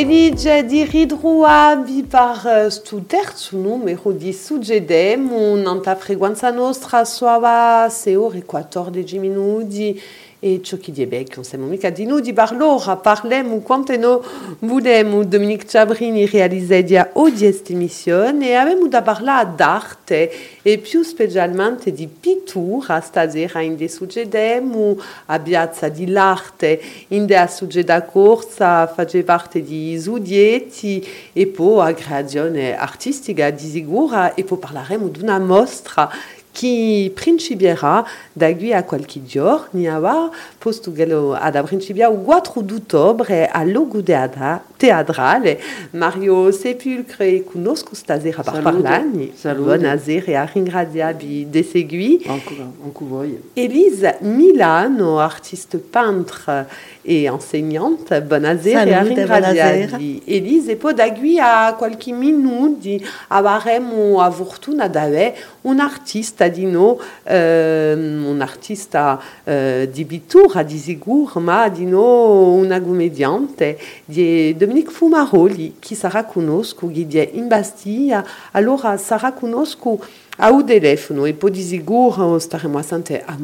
Felice 0.00 0.64
di 0.64 0.82
ridruavi 0.82 2.04
par 2.04 2.40
uh, 2.46 2.70
stu 2.70 3.04
terzo 3.04 3.54
numero 3.58 4.12
di 4.12 4.32
Suggedemo, 4.32 5.54
nanta 5.56 5.94
frequenza 5.94 6.50
nostra 6.50 7.04
suava 7.04 7.86
se 7.90 8.16
ore 8.16 8.42
14 8.42 9.18
minuti 9.18 10.00
e 10.42 10.60
ciò 10.62 10.78
che 10.78 10.90
diebe 10.90 11.22
che 11.24 11.34
non 11.34 11.44
siamo 11.44 11.66
mica 11.66 11.90
di 11.90 12.06
noi 12.06 12.22
di 12.22 12.32
parlora, 12.32 12.96
parlemo 12.96 13.58
quanto 13.60 13.92
Dominique 15.26 15.68
Ciabrini 15.68 16.22
e 16.22 16.26
da 18.88 19.02
parlare 19.02 19.50
d'arte 19.54 20.32
e 20.62 20.78
più 20.78 21.02
specialmente 21.02 21.92
di 21.92 22.06
in 23.60 23.76
suggedemo 23.88 24.98
a 25.26 25.38
Piazza 25.38 25.88
di 25.88 26.06
l'Arte 26.06 26.80
in 27.08 27.26
de 27.26 27.46
suggeda 27.46 28.02
corsa 28.02 28.86
faceva 28.86 29.34
parte 29.34 29.62
di 29.62 29.98
Zudietti 29.98 31.06
e 31.34 31.46
poi 31.48 31.90
a 31.90 31.94
creazione 31.94 32.76
artistica 32.76 33.50
di 33.50 33.70
di 33.70 35.20
mostra 35.38 36.10
qui 36.52 37.10
principiera 37.14 38.04
da 38.32 38.54
qui 38.54 38.72
a 38.72 38.82
qualche 38.82 39.24
giorno 39.24 40.32
posto 40.58 40.92
gelo 40.92 41.34
ad 41.34 41.62
principia 41.64 42.08
il 42.08 42.18
4 42.18 42.60
d'ottobre 42.62 43.48
a 43.48 43.62
Logo 43.64 44.02
Teatrale 44.76 45.60
Mario 45.92 46.50
Sepulcre 46.50 47.44
conosco 47.44 47.94
stasera 47.94 48.42
per 48.42 48.62
parlarne 48.62 49.30
buonasera 49.54 50.26
e 50.26 50.34
a 50.34 50.50
ringraziarvi 50.52 51.48
di 51.48 51.62
seguire 51.62 52.28
anche 52.28 53.04
voi 53.04 53.40
Elise 53.52 54.18
Milano 54.20 55.18
artiste 55.18 55.78
peintre 55.78 56.68
e 57.02 57.24
enseignante 57.24 58.22
buonasera 58.22 58.82
e 58.82 58.92
a 58.92 59.02
ringraziarvi 59.02 60.22
Elise 60.24 60.72
e 60.72 60.76
poi 60.76 60.94
da 60.94 61.12
qui 61.12 61.38
a 61.38 61.74
qualche 61.74 62.12
minuti 62.12 63.04
avremo 63.28 64.20
a 64.20 64.30
fortuna 64.30 64.88
d'avere 64.88 65.36
un 65.62 65.78
artista 65.78 66.39
di 66.48 66.66
no 66.66 66.98
eh, 67.24 67.92
un 67.94 68.40
artista 68.40 69.20
eh, 69.44 69.88
di 69.92 70.04
pittura 70.04 70.62
di 70.62 70.78
sicuro 70.78 71.40
ma 71.40 71.68
di 71.68 71.84
no 71.84 72.52
una 72.52 72.78
Dominique 74.56 74.92
Fumaroli 74.92 75.76
che 75.78 75.94
sarà 75.94 76.24
conosco 76.24 76.90
che 76.90 77.06
è 77.16 77.30
in 77.32 77.48
Bastiglia 77.48 78.24
allora 78.52 78.96
sarà 78.96 79.32
a 80.42 80.50
un 80.50 80.64
telefono 80.64 81.26
e 81.26 81.34
assente 82.78 83.22
a 83.22 83.36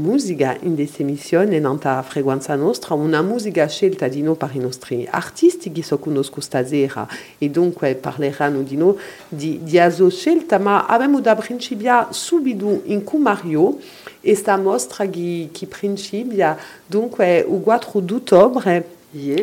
in 0.63 0.75
questa 0.75 1.03
emissione 1.03 1.59
nella 1.59 2.03
frequenza 2.03 2.55
nostra 2.55 2.95
una 2.95 3.21
musica 3.21 3.69
scelta 3.69 4.09
di 4.09 4.23
noi 4.23 4.37
per 4.37 4.49
i 4.55 4.59
nostri 4.59 5.07
artisti 5.11 5.71
che 5.73 5.83
so 5.83 5.99
conosco 5.99 6.41
stasera. 6.41 7.07
E 7.37 7.51
dunque 7.51 7.97
parleranno 7.97 8.63
di 8.63 8.79
noi 8.79 8.95
di, 9.29 9.61
di 9.63 9.79
aso 9.79 10.09
scelta 10.09 10.59
ma 10.59 10.87
abbiamo 10.87 11.21
da 11.21 11.35
principiare 11.35 12.15
subito 12.15 12.81
in 12.85 13.05
Cumario 13.05 13.77
questa 14.23 14.57
mostra 14.57 15.05
che, 15.07 15.51
che 15.53 15.67
principia 15.67 16.57
dunque 16.87 17.47
il 17.47 17.61
4 17.63 18.01
d'ottobre 18.01 18.96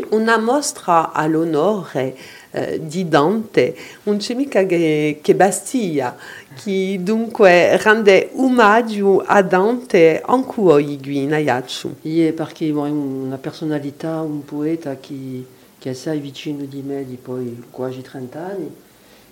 una 0.10 0.38
mostra 0.38 1.12
all'onore 1.12 2.16
eh, 2.52 2.80
di 2.84 3.08
Dante, 3.08 3.76
un 4.04 4.20
mica 4.36 4.64
che, 4.66 5.20
che 5.22 5.36
Bastiglia, 5.36 6.16
che 6.54 7.00
dunque 7.02 7.78
rende 7.78 8.30
omaggio 8.36 9.24
a 9.26 9.42
Dante 9.42 10.22
anche 10.24 10.60
oggi 10.60 11.18
in 11.18 11.34
Ayaccio. 11.34 11.96
Sì, 12.02 12.32
perché 12.36 12.70
una 12.70 13.38
personalità, 13.38 14.22
un 14.22 14.46
poeta 14.46 14.98
che, 14.98 15.46
che 15.80 15.90
è 15.90 15.92
assai 15.94 16.20
vicino 16.20 16.64
di 16.66 16.82
me 16.82 17.06
di 17.06 17.16
poi 17.16 17.64
quasi 17.72 18.02
30 18.02 18.40
anni, 18.40 18.72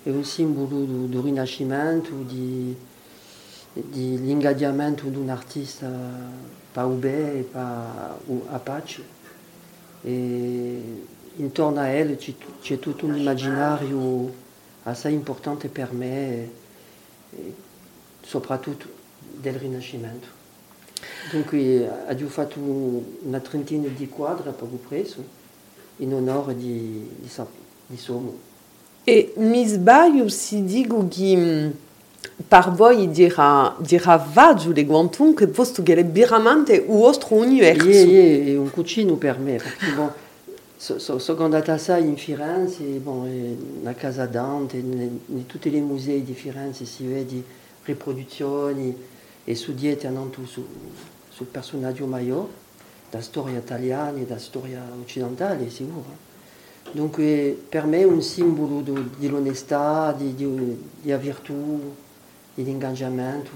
è 0.02 0.10
un 0.10 0.24
simbolo 0.24 0.84
del 1.06 1.20
rinascimento, 1.22 2.10
di, 2.26 2.76
di 3.72 4.20
l'ingaggiamento 4.20 5.06
di 5.06 5.16
un 5.16 5.28
artista 5.28 5.88
pas 6.72 6.84
ube 6.86 7.38
e 7.38 7.42
pas 7.42 8.16
apache. 8.50 9.20
E 10.02 11.04
intorno 11.36 11.80
a 11.80 11.86
elle 11.86 12.16
c'è 12.16 12.78
tutto 12.78 13.06
un 13.06 13.16
immaginario 13.16 14.32
assai 14.84 15.14
importante 15.14 15.68
per 15.68 15.92
me, 15.92 16.50
e 17.30 17.54
soprattutto 18.20 18.86
del 19.18 19.54
Rinascimento. 19.54 20.40
Dunque 21.30 21.88
abbiamo 22.06 22.30
fatto 22.30 22.58
una 22.58 23.40
trentina 23.40 23.88
di 23.88 24.08
quadri 24.08 24.50
poco 24.50 24.76
preso 24.76 25.24
in 25.96 26.12
onore 26.14 26.56
di, 26.56 27.08
di, 27.18 27.30
di 27.86 27.96
Somo. 27.96 28.50
E 29.04 29.32
mi 29.36 29.66
sbaglio 29.66 30.28
se 30.28 30.62
dico 30.64 31.06
che 31.08 31.72
per 32.46 32.70
voi 32.72 33.10
dirà, 33.10 33.74
dirà 33.78 34.16
vaggio 34.16 34.72
le 34.72 34.84
guantun 34.84 35.34
che 35.34 35.44
è 35.44 36.04
veramente 36.04 36.74
il 36.74 36.86
vostro 36.86 37.36
universo. 37.36 37.90
Sì, 37.90 37.98
sì, 37.98 38.50
è 38.52 38.56
un 38.56 38.70
cucino 38.70 39.14
per 39.14 39.38
me, 39.38 39.56
perché 39.56 39.92
bon, 39.94 40.10
so, 40.76 40.98
so, 40.98 41.18
sono 41.18 41.44
andata 41.44 41.72
assai 41.72 42.04
in 42.04 42.16
Firenze, 42.16 42.82
bon, 42.84 43.80
na 43.82 43.94
Casa 43.94 44.26
Dante, 44.26 44.76
in, 44.76 45.18
in 45.26 45.46
tutti 45.46 45.74
i 45.74 45.80
musei 45.80 46.22
di 46.22 46.34
Firenze 46.34 46.84
si 46.84 47.06
vede 47.06 47.42
riproduzioni 47.84 48.94
e 49.44 49.54
studiate 49.54 50.06
anche 50.06 50.44
su, 50.44 50.64
sul 51.28 51.46
personaggio 51.46 52.06
maggiore, 52.06 52.60
da 53.10 53.20
storia 53.20 53.58
italiana 53.58 54.18
e 54.18 54.24
da 54.24 54.38
storia 54.38 54.82
occidentale, 55.00 55.70
sicuro. 55.70 56.30
Dunque 56.90 57.56
per 57.68 57.86
me 57.86 58.00
è 58.00 58.04
un 58.04 58.20
simbolo 58.20 58.80
di, 58.80 59.28
l'onestà, 59.28 60.14
di, 60.16 60.34
di, 60.34 60.78
di 61.00 61.12
di 62.54 62.70
ingaggiamento, 62.70 63.50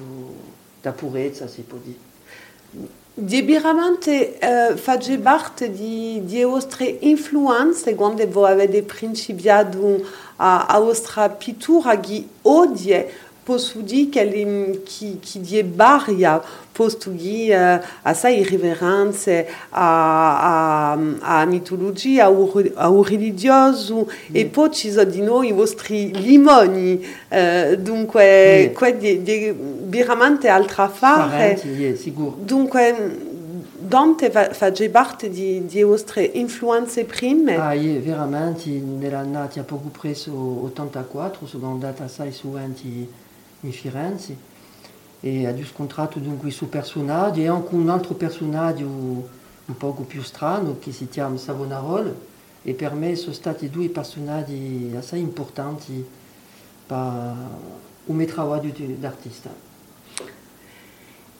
da 0.80 0.92
purezza 0.92 1.46
si 1.46 1.62
può 1.62 1.78
dire. 1.82 2.04
Di 3.18 3.40
veramente 3.42 4.38
uh, 4.40 4.76
face 4.76 5.18
parte 5.18 5.70
di, 5.70 6.20
di 6.24 6.42
vostre 6.42 6.84
influenze 7.00 7.94
quando 7.94 8.28
voi 8.28 8.50
avete 8.50 8.82
principiato 8.82 10.04
a, 10.36 10.66
a 10.66 10.78
vostra 10.78 11.30
pittura 11.30 11.98
che 11.98 12.26
posso 13.46 13.78
dire 13.78 14.08
che, 14.08 14.82
che, 14.84 15.18
che 15.20 15.40
di 15.40 15.64
varia 15.72 16.42
posto 16.72 17.12
che 17.16 17.54
uh, 17.54 17.86
assai 18.02 18.42
riverenze 18.42 19.46
a, 19.70 20.90
a, 20.90 20.98
a 21.20 21.44
mitologia, 21.44 22.26
a, 22.26 22.32
a 22.74 23.02
religioso 23.04 24.08
mm. 24.08 24.34
e 24.34 24.46
poi 24.46 24.72
ci 24.72 24.90
sono 24.90 25.04
di 25.04 25.20
noi 25.20 25.50
i 25.50 25.52
vostri 25.52 26.12
limoni 26.12 27.06
uh, 27.28 27.76
dunque 27.76 28.74
mm. 28.76 28.98
di, 28.98 29.22
di, 29.22 29.54
veramente 29.84 30.48
altra 30.48 30.88
fare 30.88 31.56
dunque 32.40 33.34
Dante 33.78 34.32
fa, 34.32 34.52
fa 34.52 34.72
parte 34.90 35.30
di, 35.30 35.64
di 35.64 35.82
vostre 35.84 36.24
influenze 36.24 37.04
prime? 37.04 37.54
Ah, 37.54 37.72
sì, 37.72 37.98
veramente, 37.98 38.68
nell'annata 38.68 39.62
poco 39.62 39.90
preso 39.96 40.32
84, 40.32 41.46
sono 41.46 41.70
andata 41.70 42.02
assai 42.02 42.32
sovente 42.32 43.24
in 43.60 43.72
Firenze 43.72 44.36
e 45.20 45.48
ho 45.48 45.64
scontrato 45.64 46.18
dunque 46.18 46.50
su 46.50 46.68
personaggio 46.68 47.40
e 47.40 47.48
anche 47.48 47.74
un 47.74 47.88
altro 47.88 48.14
personaggio 48.14 48.84
un 48.86 49.76
poco 49.76 50.02
più 50.02 50.22
strano 50.22 50.78
che 50.78 50.92
si 50.92 51.08
chiama 51.08 51.36
Savonarola 51.36 52.14
e 52.62 52.72
per 52.74 52.92
me 52.94 53.14
sono 53.16 53.32
stati 53.32 53.70
due 53.70 53.88
personaggi 53.88 54.92
assai 54.96 55.20
importanti 55.20 56.04
per 56.86 57.34
il 58.06 58.14
mio 58.14 58.32
lavoro 58.34 58.72
d'artista. 58.98 59.50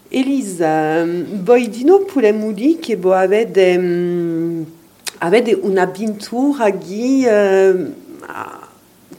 Elisa, 0.09 1.05
voi 1.05 1.69
di 1.69 1.85
noi 1.85 2.05
possiamo 2.05 2.53
dire 2.53 2.79
che 2.79 2.97
voi 2.97 3.19
avete, 3.19 3.77
um, 3.77 4.65
avete 5.19 5.53
una 5.53 5.89
pittura 5.89 6.71
che 6.71 7.27
uh, 7.29 8.25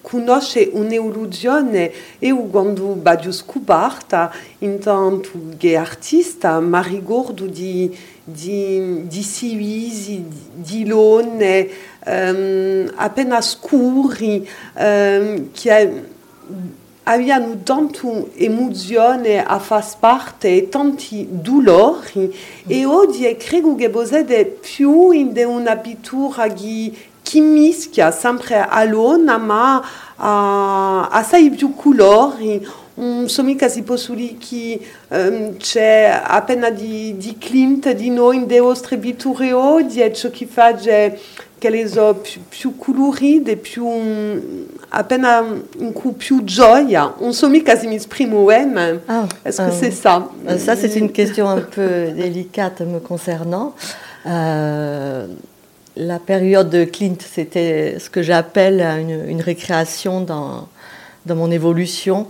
conosce 0.07 0.69
un'evoluzione 0.71 1.92
io 2.19 2.38
quando 2.44 2.98
ho 2.98 3.31
scoperta 3.33 4.31
intanto 4.59 5.30
che 5.57 5.75
artista 5.75 6.62
mi 6.62 6.81
ricordo 6.83 7.45
di, 7.45 7.94
di, 8.24 9.06
di 9.06 9.21
Sivisi, 9.21 10.25
di 10.54 10.86
Lone 10.86 11.68
um, 12.06 12.89
appena 12.95 13.42
scuri 13.42 14.48
um, 14.75 15.51
che 15.51 16.15
abbiano 17.04 17.57
tanto 17.63 18.30
emozione 18.36 19.44
a 19.44 19.59
far 19.59 19.86
parte 20.00 20.56
e 20.56 20.69
tanti 20.69 21.27
dolori. 21.30 22.33
E 22.65 22.86
oggi 22.86 23.33
credo 23.38 23.75
che 23.75 23.88
voi 23.88 24.06
siete 24.06 24.45
più 24.45 25.12
in 25.12 25.33
una 25.45 25.77
pittura 25.77 26.48
che 26.48 26.92
che 27.27 27.41
mischia 27.41 28.12
sempre 28.12 28.65
a 28.65 28.83
lona 28.85 29.38
ma 29.38 29.83
a, 30.15 31.09
assai 31.09 31.50
più 31.50 31.75
colori 31.75 32.65
non 32.95 33.27
so 33.29 33.44
mica 33.44 33.68
si 33.68 33.83
posso 33.83 34.13
dire 34.13 34.38
che 34.39 34.79
um, 35.09 35.57
c'è 35.57 36.19
appena 36.24 36.71
di, 36.71 37.15
di 37.18 37.38
Clint 37.38 37.91
di 37.91 38.09
noi 38.09 38.38
in 38.38 38.47
de 38.47 38.59
vostre 38.59 38.97
pitture 38.97 39.53
oggi 39.53 40.01
e 40.01 40.12
ciò 40.13 40.29
che 40.31 40.47
fa 40.47 40.74
che 41.59 41.69
le 41.69 41.88
so 41.88 42.15
più, 42.15 42.41
più 42.47 42.77
colorite, 42.77 43.57
più 43.57 43.85
appena 44.89 45.39
un 45.77 45.91
coup 45.91 46.15
più 46.15 46.44
gioia. 46.44 47.13
On 47.19 47.33
so 47.33 47.50
mica 47.50 47.75
si 47.75 47.88
mi 47.88 47.95
esprimo 47.95 48.45
même. 48.45 49.01
Ah, 49.07 49.25
Est-ce 49.44 49.57
que 49.57 49.68
euh, 49.68 49.80
c'est 49.80 49.91
ça? 49.91 50.30
Euh, 50.47 50.57
Ça, 50.57 50.75
c'est 50.75 50.95
une 50.95 51.12
question 51.12 51.50
un 51.50 51.62
peu 51.62 52.12
délicate 52.15 52.81
me 52.81 53.00
concernant. 53.00 53.73
Euh, 54.25 55.25
la 55.97 56.19
période 56.19 56.69
de 56.69 56.83
Clint, 56.83 57.17
c'était 57.19 57.97
ce 57.99 58.09
que 58.09 58.21
j'appelle 58.21 58.81
une, 58.81 59.41
récréation 59.41 60.21
dans, 60.21 60.67
dans 61.25 61.35
mon 61.35 61.51
évolution. 61.51 62.27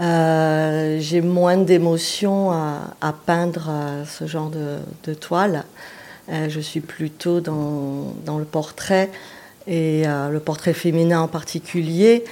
Euh, 0.00 0.98
j'ai 1.00 1.20
moins 1.20 1.56
d'émotions 1.56 2.50
à, 2.50 2.94
à, 3.00 3.12
peindre 3.12 3.70
ce 4.06 4.26
genre 4.26 4.50
de, 4.50 5.14
toile. 5.14 5.64
Euh, 6.30 6.48
je 6.48 6.60
suis 6.60 6.80
plutôt 6.80 7.40
dans, 7.40 8.14
dans 8.24 8.38
le 8.38 8.44
portrait 8.44 9.10
et 9.66 10.04
euh, 10.06 10.30
le 10.30 10.40
portrait 10.40 10.72
féminin 10.72 11.20
en 11.20 11.28
particulier. 11.28 12.24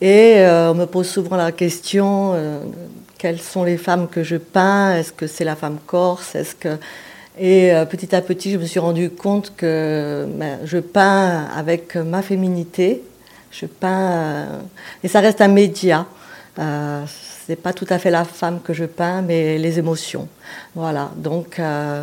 Et 0.00 0.36
on 0.38 0.74
me 0.74 0.84
pose 0.84 1.08
souvent 1.08 1.36
la 1.36 1.50
question 1.50 2.36
quelles 3.18 3.40
sont 3.40 3.64
les 3.64 3.76
femmes 3.76 4.06
que 4.06 4.22
je 4.22 4.36
peins? 4.36 4.94
Est-ce 4.94 5.12
que 5.12 5.26
c'est 5.26 5.42
la 5.42 5.56
femme 5.56 5.78
corse? 5.84 6.36
Est-ce 6.36 6.54
que 6.54 6.78
et 7.40 7.72
petit 7.90 8.14
à 8.14 8.20
petit, 8.20 8.52
je 8.52 8.58
me 8.58 8.64
suis 8.64 8.80
rendu 8.80 9.10
compte 9.10 9.52
que 9.56 10.26
ben, 10.28 10.58
je 10.64 10.78
peins 10.78 11.46
avec 11.56 11.96
ma 11.96 12.22
féminité. 12.22 13.02
Je 13.50 13.66
peins 13.66 14.46
et 15.02 15.08
ça 15.08 15.20
reste 15.20 15.40
un 15.40 15.48
média. 15.48 16.06
Euh, 16.58 17.04
c'est 17.48 17.56
pas 17.56 17.72
tout 17.72 17.86
à 17.88 17.98
fait 17.98 18.10
la 18.10 18.24
femme 18.24 18.60
que 18.60 18.74
je 18.74 18.84
peins, 18.84 19.22
mais 19.22 19.56
les 19.56 19.78
émotions. 19.78 20.28
Voilà. 20.74 21.10
Donc, 21.16 21.58
euh, 21.58 22.02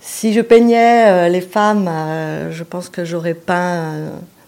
si 0.00 0.32
je 0.32 0.40
peignais 0.40 1.06
euh, 1.06 1.28
les 1.28 1.42
femmes, 1.42 1.86
euh, 1.86 2.50
je 2.50 2.64
pense 2.64 2.88
que 2.88 3.04
j'aurais 3.04 3.34
peint 3.34 3.92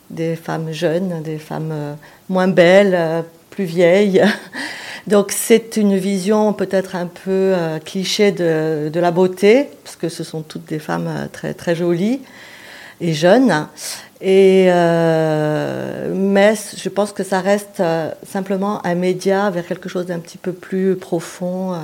des 0.09 0.35
femmes 0.37 0.73
jeunes, 0.73 1.23
des 1.23 1.37
femmes 1.37 1.97
moins 2.31 2.49
belles, 2.49 3.25
plus 3.51 3.65
vieilles. 3.65 4.25
Donc, 5.07 5.33
c'est 5.33 5.77
une 5.77 5.97
vision 5.97 6.53
peut-être 6.53 6.95
un 6.95 7.07
peu 7.07 7.55
cliché 7.85 8.31
de, 8.31 8.91
la 8.95 9.11
beauté, 9.11 9.69
parce 9.83 9.97
que 9.97 10.09
ce 10.09 10.23
sont 10.23 10.43
toutes 10.43 10.67
des 10.67 10.79
femmes 10.79 11.29
très 11.33 11.55
très 11.55 11.75
jolies 11.75 12.21
et 13.01 13.13
jeunes. 13.13 13.67
Et, 14.25 14.67
euh, 14.69 16.15
mais 16.15 16.55
je 16.77 16.89
pense 16.89 17.13
que 17.13 17.25
ça 17.25 17.41
reste 17.41 17.81
euh, 17.81 18.13
simplement 18.25 18.85
un 18.87 18.95
média 18.95 19.51
vers 19.51 19.67
quelque 19.67 19.89
chose 19.89 20.07
d'un 20.07 20.21
petit 20.21 20.39
peu 20.39 20.53
plus 20.53 20.95
profond, 20.95 21.75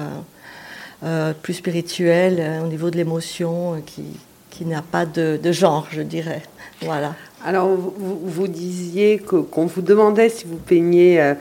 euh, 1.03 1.33
plus 1.43 1.55
spirituel, 1.55 2.63
au 2.63 2.69
niveau 2.69 2.91
de 2.91 2.97
l'émotion, 2.97 3.83
qui, 3.85 4.05
qui 4.51 4.65
n'a 4.67 4.83
pas 4.83 5.05
de, 5.05 5.41
genre, 5.51 5.89
je 5.91 6.03
dirais. 6.03 6.43
Voilà. 6.83 7.17
Alors, 7.45 7.69
vous 7.69 8.47
disiez 8.47 9.19
qu'on 9.19 9.67
vous 9.67 9.83
demandait 9.83 10.29
si 10.29 10.45
vous 10.45 10.57
peignez 10.57 11.35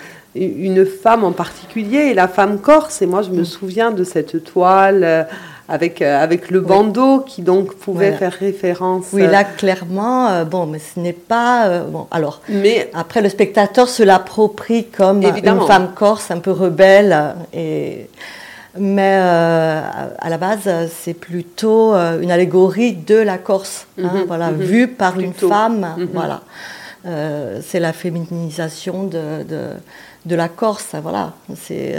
une 0.46 0.86
femme 0.86 1.24
en 1.24 1.32
particulier, 1.32 2.10
et 2.10 2.14
la 2.14 2.28
femme 2.28 2.60
corse, 2.60 3.02
et 3.02 3.06
moi 3.06 3.22
je 3.22 3.32
me 3.32 3.42
mm. 3.42 3.46
souviens 3.46 3.92
de 3.92 4.04
cette 4.04 4.44
toile 4.44 5.28
avec, 5.70 6.02
euh, 6.02 6.24
avec 6.24 6.50
le 6.50 6.62
bandeau 6.62 7.20
qui 7.20 7.42
donc 7.42 7.76
pouvait 7.76 8.14
faire 8.14 8.32
référence. 8.32 9.08
Oui, 9.12 9.24
là 9.24 9.42
euh, 9.42 9.58
clairement, 9.58 10.28
euh, 10.28 10.46
bon, 10.46 10.66
mais 10.66 10.80
ce 10.80 11.00
n'est 11.00 11.14
pas. 11.14 11.80
bon, 11.82 12.08
alors, 12.12 12.42
mais, 12.48 12.90
après 12.94 13.22
le 13.22 13.30
spectateur 13.30 13.90
se 13.90 14.04
l'approprie 14.04 14.86
comme 14.86 15.22
une 15.24 15.62
femme 15.68 15.92
corse 15.94 16.32
un 16.32 16.40
peu 16.40 16.52
rebelle. 16.52 17.36
Et, 17.54 18.10
mais 18.80 19.16
à 19.16 20.30
la 20.30 20.38
base, 20.38 20.70
c'est 20.92 21.16
plutôt 21.16 21.94
une 21.96 22.30
allégorie 22.30 22.94
de 22.94 23.16
la 23.16 23.40
Corse, 23.40 23.88
hein, 24.00 24.12
mhm, 24.14 24.24
voilà, 24.28 24.52
mhm. 24.52 24.58
vue 24.60 24.88
par 24.88 25.20
une 25.20 25.34
femme. 25.34 25.96
Mhm. 25.98 26.10
Voilà. 26.14 26.42
c'est 27.62 27.80
la 27.80 27.92
féminisation 27.92 29.06
de, 29.06 29.44
de, 29.50 29.70
de, 30.26 30.36
la 30.36 30.50
Corse, 30.50 30.96
voilà. 31.02 31.34
C'est 31.56 31.96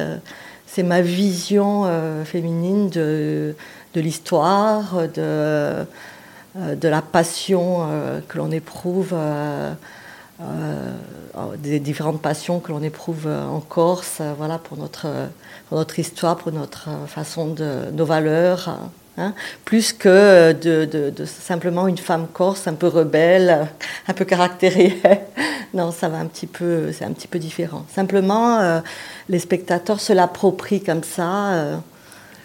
c'est 0.69 0.83
ma 0.83 1.01
vision 1.01 1.85
euh, 1.87 2.25
féminine 2.25 2.91
de, 2.91 3.57
de 3.95 4.01
l'histoire, 4.01 5.09
de, 5.09 5.19
euh, 5.19 5.85
de 6.55 6.89
la 6.89 7.01
passion 7.01 7.87
euh, 7.89 8.21
que 8.29 8.39
l'on 8.39 8.53
éprouve, 8.53 9.15
des 11.59 11.81
différentes 11.81 12.23
passions 12.23 12.61
que 12.61 12.71
l'on 12.71 12.83
éprouve 12.83 13.27
en 13.27 13.59
Corse, 13.59 14.21
voilà, 14.37 14.59
pour 14.59 14.77
notre, 14.77 15.09
pour 15.69 15.79
notre 15.79 15.99
histoire, 15.99 16.37
pour 16.37 16.53
notre 16.53 16.89
façon 17.09 17.49
de 17.49 17.91
nos 17.93 18.05
valeurs. 18.05 18.91
Hein, 19.21 19.35
plus 19.65 19.93
que 19.93 20.53
de, 20.53 20.85
de, 20.85 21.25
simplement 21.25 21.89
une 21.89 21.99
femme 21.99 22.29
corse 22.33 22.69
un 22.69 22.75
peu 22.75 22.87
rebelle, 22.87 23.67
un 24.07 24.15
peu 24.15 24.25
caractérielle. 24.25 25.23
Non, 25.75 25.91
ça 25.91 26.09
va 26.09 26.19
un 26.19 26.27
petit 26.27 26.47
peu, 26.47 26.93
c'est 26.93 27.05
un 27.05 27.13
petit 27.13 27.29
peu 27.29 27.39
différent. 27.39 27.85
Simplement, 27.95 28.59
euh, 28.61 28.81
les 29.29 29.39
spectateurs 29.39 30.01
se 30.01 30.13
l'approprient 30.13 30.83
comme 30.83 31.03
ça. 31.03 31.53
Euh, 31.53 31.77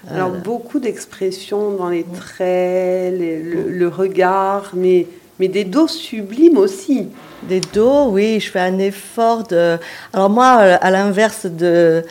Alors 0.09 0.33
euh, 0.33 0.39
beaucoup 0.39 0.79
d'expressions 0.79 1.71
dans 1.71 1.89
les 1.89 2.03
traits, 2.03 3.13
le, 3.17 3.87
regard, 3.87 4.71
mais 4.73 5.07
mais 5.39 5.47
des 5.47 5.63
dos 5.63 5.87
sublimes 5.87 6.57
aussi. 6.57 7.09
Des 7.43 7.59
dos, 7.59 8.09
oui, 8.09 8.39
je 8.39 8.51
fais 8.51 8.59
un 8.59 8.77
effort 8.77 9.43
de. 9.43 9.77
Alors 10.11 10.29
moi, 10.29 10.47
à 10.47 10.91
l'inverse 10.91 11.45
de 11.45 12.03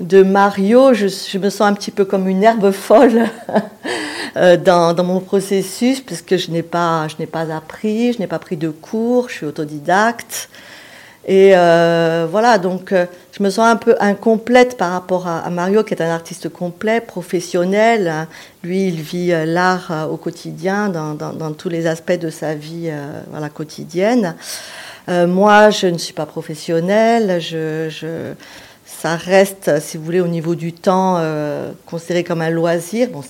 de 0.00 0.22
Mario, 0.22 0.94
je, 0.94 1.38
me 1.38 1.50
sens 1.50 1.60
un 1.60 1.74
petit 1.74 1.90
peu 1.90 2.04
comme 2.04 2.26
une 2.26 2.42
herbe 2.42 2.70
folle 2.70 3.24
euh, 4.36 4.56
dans, 4.56 5.04
mon 5.04 5.20
processus, 5.20 6.00
puisque 6.00 6.36
je 6.36 6.50
n'ai 6.50 6.62
pas, 6.62 7.06
pas 7.30 7.54
appris, 7.54 8.14
je 8.14 8.18
n'ai 8.18 8.26
pas 8.26 8.38
pris 8.38 8.56
de 8.56 8.70
cours, 8.70 9.28
je 9.28 9.34
suis 9.34 9.46
autodidacte. 9.46 10.48
Et 11.26 11.52
euh, 11.54 12.26
voilà, 12.30 12.56
donc 12.56 12.92
euh, 12.92 13.04
je 13.36 13.42
me 13.42 13.50
sens 13.50 13.66
un 13.66 13.76
peu 13.76 13.94
incomplète 14.00 14.78
par 14.78 14.90
rapport 14.90 15.28
à, 15.28 15.48
Mario, 15.50 15.84
qui 15.84 15.92
est 15.92 16.02
un 16.02 16.08
artiste 16.08 16.48
complet, 16.48 17.02
professionnel. 17.02 18.26
Lui, 18.64 18.88
il 18.88 19.02
vit 19.02 19.32
l'art 19.44 20.08
au 20.10 20.16
quotidien, 20.16 20.88
dans, 20.88 21.52
tous 21.52 21.68
les 21.68 21.86
aspects 21.86 22.18
de 22.18 22.30
sa 22.30 22.54
vie 22.54 22.90
quotidienne. 23.52 24.34
moi, 25.08 25.68
je 25.68 25.88
ne 25.88 25.98
suis 25.98 26.14
pas 26.14 26.26
professionnelle. 26.26 27.38
Je 27.38 28.34
ça 29.00 29.16
reste, 29.16 29.80
si 29.80 29.96
vous 29.96 30.04
voulez, 30.04 30.20
au 30.20 30.26
niveau 30.26 30.54
du 30.54 30.74
temps, 30.74 31.16
euh, 31.18 31.72
considéré 31.86 32.22
comme 32.22 32.42
un 32.42 32.50
loisir. 32.50 33.08
Bon, 33.08 33.22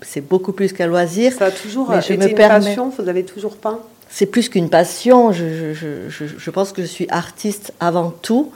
c'est 0.00 0.20
beaucoup 0.20 0.52
plus 0.52 0.72
qu'un 0.72 0.88
loisir. 0.88 1.32
Ça 1.32 1.46
a 1.46 1.50
toujours 1.52 1.94
été 1.94 2.14
une 2.14 2.34
passion, 2.34 2.92
vous 2.98 3.08
avez 3.08 3.24
toujours 3.24 3.56
peint? 3.56 3.78
C'est 4.10 4.26
plus 4.26 4.48
qu'une 4.48 4.68
passion. 4.68 5.30
Je, 5.30 5.74
je, 5.74 6.08
je, 6.08 6.24
je, 6.36 6.50
pense 6.50 6.72
que 6.72 6.82
je 6.82 6.88
suis 6.88 7.06
artiste 7.08 7.72
avant 7.78 8.10
tout. 8.10 8.50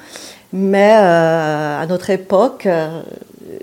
Mais 0.53 0.97
euh, 0.97 1.81
à 1.81 1.87
notre 1.87 2.11
époque, 2.11 2.67
euh, 2.67 3.01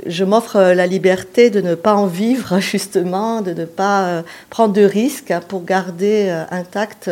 je 0.05 0.23
m'offre 0.23 0.57
la 0.57 0.87
liberté 0.87 1.49
de 1.49 1.59
ne 1.59 1.75
pas 1.75 1.95
en 1.95 2.07
vivre, 2.07 2.59
justement, 2.61 3.41
de 3.41 3.51
ne 3.51 3.65
pas 3.65 4.23
prendre 4.49 4.73
de 4.73 4.83
risques 4.83 5.33
pour 5.49 5.65
garder 5.65 6.29
intact 6.51 7.11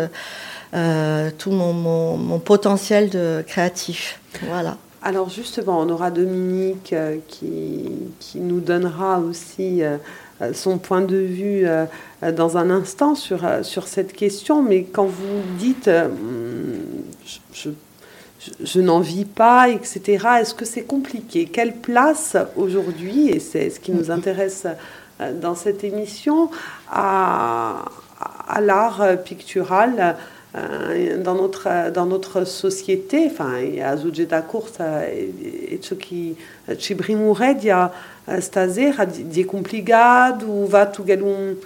tout 0.71 1.51
mon, 1.51 1.73
mon, 1.73 2.15
mon 2.15 2.39
potentiel 2.39 3.09
de 3.09 3.43
créatif. 3.45 4.21
Voilà. 4.47 4.77
Alors 5.03 5.29
justement, 5.29 5.79
on 5.79 5.89
aura 5.89 6.11
Dominique 6.11 6.93
euh, 6.93 7.17
qui, 7.27 7.85
qui, 8.19 8.39
nous 8.39 8.59
donnera 8.59 9.19
aussi 9.19 9.81
euh, 9.81 9.97
son 10.53 10.77
point 10.77 11.01
de 11.01 11.17
vue 11.17 11.63
euh, 11.65 11.85
dans 12.33 12.57
un 12.57 12.69
instant 12.69 13.15
sur, 13.15 13.39
sur 13.63 13.87
cette 13.87 14.13
question, 14.13 14.61
mais 14.61 14.83
quand 14.83 15.05
vous 15.05 15.41
dites 15.57 15.89
je, 17.51 17.69
je, 18.63 18.79
n'en 18.79 18.99
vis 18.99 19.25
pas, 19.25 19.69
etc., 19.69 20.27
est-ce 20.39 20.53
que 20.53 20.65
c'est 20.65 20.83
compliqué? 20.83 21.45
Quelle 21.45 21.77
place 21.77 22.37
aujourd'hui, 22.55 23.29
et 23.29 23.39
c'est 23.39 23.71
ce 23.71 23.79
qui 23.79 23.91
nous 23.91 24.11
intéresse 24.11 24.67
dans 25.41 25.55
cette 25.55 25.83
émission, 25.83 26.51
à, 26.91 27.85
à 28.47 28.61
l'art 28.61 29.03
pictural? 29.23 30.15
Dans 30.53 31.35
notre, 31.35 31.91
dans 31.91 32.05
notre 32.05 32.43
société, 32.43 33.27
enfin, 33.31 33.59
il 33.59 33.75
y 33.75 33.81
a 33.81 33.95
Zujeta 33.95 34.41
Curta 34.41 35.05
e 35.05 35.79
ciò 35.81 35.95
che 35.95 36.35
ci 36.77 36.93
brimuredia 36.93 37.89
stasera 38.39 39.05
di 39.05 39.45
complicato, 39.45 40.67
va 40.67 40.87
tu 40.87 41.03
galun 41.03 41.57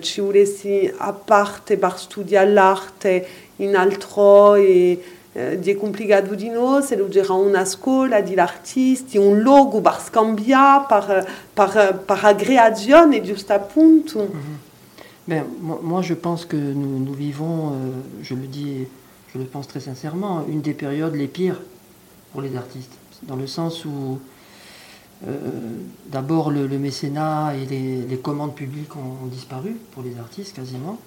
ci 0.00 0.20
volessi 0.20 0.92
a 0.96 1.12
parte 1.12 1.76
per 1.76 1.98
studiare 1.98 2.52
l'arte 2.52 3.26
in 3.56 3.74
altro 3.74 4.54
e 4.54 5.02
di 5.58 5.76
complicato 5.76 6.34
di 6.34 6.48
noi, 6.48 6.82
se 6.82 6.96
lo 6.96 7.08
gira 7.08 7.32
una 7.34 7.64
scuola 7.64 8.20
di 8.20 8.34
l'artista, 8.34 9.18
un 9.20 9.42
logo 9.42 9.80
per 9.80 10.00
scambiare, 10.04 10.84
per, 10.88 11.28
per, 11.52 12.02
per 12.04 12.18
aggregazione, 12.22 13.22
giusto 13.22 13.52
appunto. 13.52 14.28
Mm. 14.32 14.54
Ben, 15.30 15.44
moi, 15.60 16.02
je 16.02 16.14
pense 16.14 16.44
que 16.44 16.56
nous, 16.56 17.12
vivons, 17.12 17.68
euh, 17.68 17.74
je 18.20 18.34
le 18.34 18.48
dis, 18.48 18.88
je 19.32 19.38
le 19.38 19.44
pense 19.44 19.68
très 19.68 19.78
sincèrement, 19.78 20.44
une 20.48 20.60
des 20.60 20.74
périodes 20.74 21.14
les 21.14 21.28
pires 21.28 21.60
pour 22.32 22.40
les 22.40 22.56
artistes. 22.56 22.90
Dans 23.22 23.36
le 23.36 23.46
sens 23.46 23.84
où, 23.84 24.18
euh, 25.28 25.38
d'abord, 26.08 26.50
le, 26.50 26.66
mécénat 26.66 27.54
et 27.54 27.64
les, 27.64 28.16
commandes 28.16 28.56
publiques 28.56 28.96
ont, 28.96 29.26
disparu 29.26 29.76
pour 29.92 30.02
les 30.02 30.18
artistes 30.18 30.56
quasiment, 30.56 30.98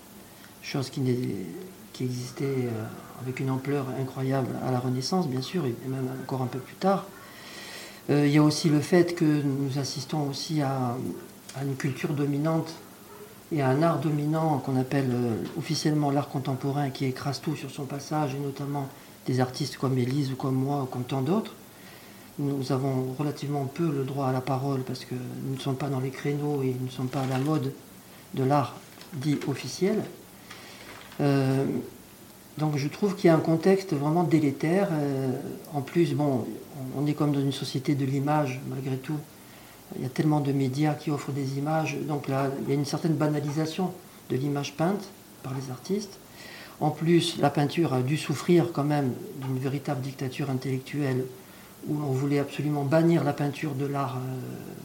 chose 0.61 0.89
qui 0.89 1.01
existait 1.99 2.69
avec 3.21 3.41
une 3.41 3.49
ampleur 3.49 3.87
incroyable 3.99 4.55
à 4.65 4.71
la 4.71 4.79
Renaissance, 4.79 5.27
bien 5.27 5.41
sûr, 5.41 5.65
et 5.65 5.75
même 5.89 6.07
encore 6.23 6.43
un 6.43 6.47
peu 6.47 6.59
plus 6.59 6.75
tard. 6.75 7.07
il 8.07 8.29
y 8.29 8.37
a 8.37 8.43
aussi 8.43 8.69
le 8.69 8.79
fait 8.79 9.15
que 9.15 9.25
nous 9.25 9.79
assistons 9.79 10.29
aussi 10.29 10.61
à 10.61 10.95
une 11.61 11.75
culture 11.75 12.13
dominante 12.13 12.73
et 13.53 13.61
à 13.61 13.69
un 13.69 13.83
art 13.83 13.99
dominant 13.99 14.57
qu'on 14.59 14.75
appelle 14.79 15.11
officiellement 15.57 16.09
l'art 16.11 16.29
contemporain 16.29 16.89
qui 16.89 17.05
écrase 17.05 17.39
tout 17.39 17.55
sur 17.55 17.69
son 17.69 17.85
passage, 17.85 18.33
et 18.33 18.39
notamment 18.39 18.89
des 19.27 19.39
artistes 19.39 19.77
comme 19.77 19.97
Élise 19.97 20.31
ou 20.31 20.35
comme 20.35 20.55
moi 20.55 20.83
ou 20.83 20.85
comme 20.85 21.03
tant 21.03 21.21
d'autres. 21.21 21.53
Nous 22.39 22.71
avons 22.71 23.13
relativement 23.17 23.65
peu 23.65 23.89
le 23.91 24.03
droit 24.03 24.27
à 24.27 24.31
la 24.31 24.41
parole 24.41 24.81
parce 24.81 25.05
que 25.05 25.13
nous 25.13 25.55
ne 25.55 25.59
sommes 25.59 25.75
pas 25.75 25.87
dans 25.87 25.99
les 25.99 26.09
créneaux 26.09 26.63
et 26.63 26.75
nous 26.79 26.87
ne 26.87 26.91
sommes 26.91 27.07
pas 27.07 27.21
à 27.21 27.27
la 27.27 27.37
mode 27.37 27.71
de 28.33 28.43
l'art 28.43 28.75
dit 29.13 29.37
officiel. 29.47 30.03
Euh, 31.21 31.65
donc 32.57 32.77
je 32.77 32.87
trouve 32.87 33.15
qu'il 33.15 33.27
y 33.27 33.29
a 33.29 33.35
un 33.35 33.39
contexte 33.39 33.93
vraiment 33.93 34.23
délétère. 34.23 34.89
Euh, 34.91 35.31
en 35.73 35.81
plus, 35.81 36.13
bon, 36.15 36.45
on 36.97 37.05
est 37.05 37.13
comme 37.13 37.31
dans 37.31 37.41
une 37.41 37.51
société 37.51 37.93
de 37.93 38.05
l'image 38.05 38.59
malgré 38.67 38.97
tout. 38.97 39.19
Il 39.95 40.03
y 40.03 40.05
a 40.05 40.09
tellement 40.09 40.39
de 40.39 40.51
médias 40.51 40.93
qui 40.93 41.11
offrent 41.11 41.31
des 41.31 41.57
images. 41.57 41.97
Donc 42.07 42.27
là, 42.27 42.49
il 42.63 42.69
y 42.69 42.71
a 42.71 42.75
une 42.75 42.85
certaine 42.85 43.13
banalisation 43.13 43.91
de 44.29 44.35
l'image 44.35 44.75
peinte 44.75 45.09
par 45.43 45.53
les 45.53 45.71
artistes. 45.71 46.17
En 46.79 46.89
plus, 46.89 47.37
la 47.39 47.49
peinture 47.49 47.93
a 47.93 48.01
dû 48.01 48.17
souffrir 48.17 48.71
quand 48.73 48.83
même 48.83 49.13
d'une 49.41 49.59
véritable 49.59 50.01
dictature 50.01 50.49
intellectuelle 50.49 51.25
où 51.87 51.95
on 51.95 52.11
voulait 52.11 52.39
absolument 52.39 52.83
bannir 52.83 53.23
la 53.23 53.33
peinture 53.33 53.75
de 53.75 53.85
l'art 53.85 54.17
euh, 54.17 54.39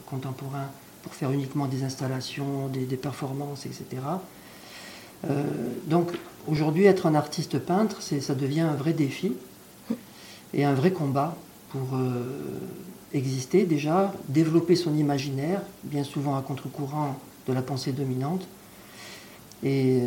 contemporain 0.05 0.67
pour 1.03 1.13
faire 1.13 1.31
uniquement 1.31 1.65
des 1.65 1.83
installations, 1.83 2.67
des, 2.67 2.97
performances, 2.97 3.65
etc. 3.65 3.85
Euh, 5.29 5.43
donc 5.85 6.11
aujourd'hui, 6.47 6.85
être 6.85 7.05
un 7.05 7.15
artiste 7.15 7.57
peintre, 7.57 8.01
ça 8.01 8.35
devient 8.35 8.61
un 8.61 8.75
vrai 8.75 8.93
défi 8.93 9.33
et 10.53 10.65
un 10.65 10.73
vrai 10.73 10.91
combat 10.91 11.35
pour 11.69 11.95
euh, 11.95 12.23
exister 13.13 13.65
déjà, 13.65 14.13
développer 14.27 14.75
son 14.75 14.95
imaginaire, 14.95 15.61
bien 15.83 16.03
souvent 16.03 16.35
à 16.35 16.41
contre-courant 16.41 17.17
de 17.47 17.53
la 17.53 17.61
pensée 17.61 17.91
dominante. 17.91 18.47
Et 19.63 20.03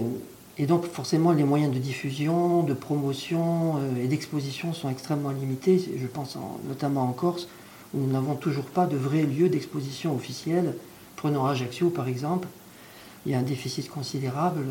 donc 0.67 0.87
forcément 0.87 1.33
les 1.33 1.45
moyens 1.45 1.73
de 1.73 1.79
diffusion, 1.79 2.63
de 2.63 2.75
promotion 2.75 3.77
euh, 3.79 4.05
et 4.05 4.09
d'exposition 4.09 4.73
sont 4.73 4.91
extrêmement 4.91 5.31
limités. 5.31 5.83
Je 5.97 6.07
pense 6.07 6.37
notamment 6.69 7.03
en 7.03 7.13
Corse, 7.13 7.49
où 7.95 8.01
nous 8.01 8.13
n'avons 8.13 8.35
toujours 8.35 8.65
pas 8.65 8.87
de 8.87 8.97
vrai 8.97 9.23
lieu 9.23 9.49
d'exposition 9.49 10.15
officiel. 10.15 10.75
Prenons 11.17 11.45
Ajaccio 11.47 11.91
par 11.91 12.09
exemple, 12.09 12.49
il 13.25 13.33
y 13.33 13.35
a 13.35 13.39
un 13.39 13.43
déficit 13.43 13.89
considérable, 13.89 14.65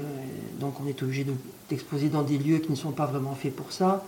donc 0.59 0.73
on 0.83 0.87
est 0.87 1.01
obligé 1.03 1.25
d'exposer 1.69 2.09
dans 2.09 2.23
des 2.23 2.37
lieux 2.37 2.57
qui 2.57 2.69
ne 2.69 2.75
sont 2.75 2.91
pas 2.91 3.05
vraiment 3.05 3.33
faits 3.33 3.55
pour 3.55 3.71
ça. 3.71 4.03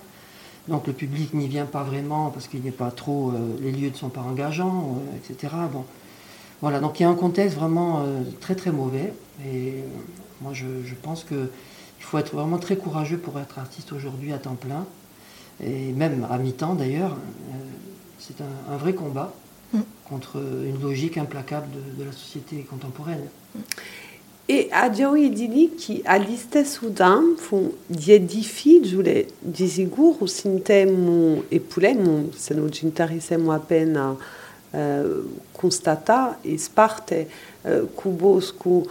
Donc 0.67 0.87
le 0.87 0.93
public 0.93 1.33
n'y 1.33 1.47
vient 1.47 1.65
pas 1.65 1.83
vraiment 1.83 2.29
parce 2.29 2.47
qu'il 2.47 2.65
a 2.67 2.71
pas 2.71 2.91
trop, 2.91 3.31
euh, 3.31 3.57
les 3.61 3.71
lieux 3.71 3.89
ne 3.89 3.95
sont 3.95 4.09
pas 4.09 4.21
engageants, 4.21 4.97
euh, 4.97 5.17
etc. 5.17 5.53
Bon, 5.71 5.83
voilà, 6.61 6.79
donc 6.79 6.99
il 6.99 7.03
y 7.03 7.05
a 7.05 7.09
un 7.09 7.15
contexte 7.15 7.57
vraiment 7.57 8.05
très 8.39 8.55
très 8.55 8.71
mauvais. 8.71 9.13
Et 9.45 9.83
moi, 10.43 10.53
je, 10.53 10.65
pense 11.01 11.23
qu'il 11.23 11.47
faut 11.99 12.17
être 12.17 12.35
vraiment 12.35 12.57
très 12.57 12.75
courageux 12.75 13.17
pour 13.17 13.39
être 13.39 13.59
artiste 13.59 13.93
aujourd'hui 13.93 14.33
à 14.33 14.37
temps 14.37 14.55
plein, 14.55 14.85
et 15.63 15.91
même 15.93 16.27
à 16.29 16.37
mi-temps 16.37 16.75
d'ailleurs. 16.75 17.11
Euh, 17.13 17.53
c'est 18.19 18.35
un, 18.41 18.77
vrai 18.77 18.93
combat 18.93 19.33
mm. 19.73 19.79
contre 20.05 20.37
une 20.37 20.81
logique 20.81 21.17
implacable 21.17 21.67
de, 21.97 22.03
la 22.03 22.11
société 22.11 22.61
contemporaine. 22.63 23.25
E 24.45 24.67
adiaui 24.71 25.29
dili 25.29 25.69
ki 25.79 26.01
alistez 26.03 26.81
udan 26.83 27.37
fu 27.37 27.77
die 27.87 28.19
difficile 28.19 29.27
di 29.39 29.69
sicuro 29.69 30.25
sintemu 30.27 31.45
e 31.47 31.61
pulemu 31.61 32.29
se 32.35 32.53
non 32.53 32.69
ci 32.69 32.83
interessemu 32.83 33.51
appena 33.51 34.11
uh, 34.11 35.39
constata 35.53 36.39
e 36.41 36.57
sparte 36.57 37.29
uh, 37.61 37.87
cuboscu 37.93 38.85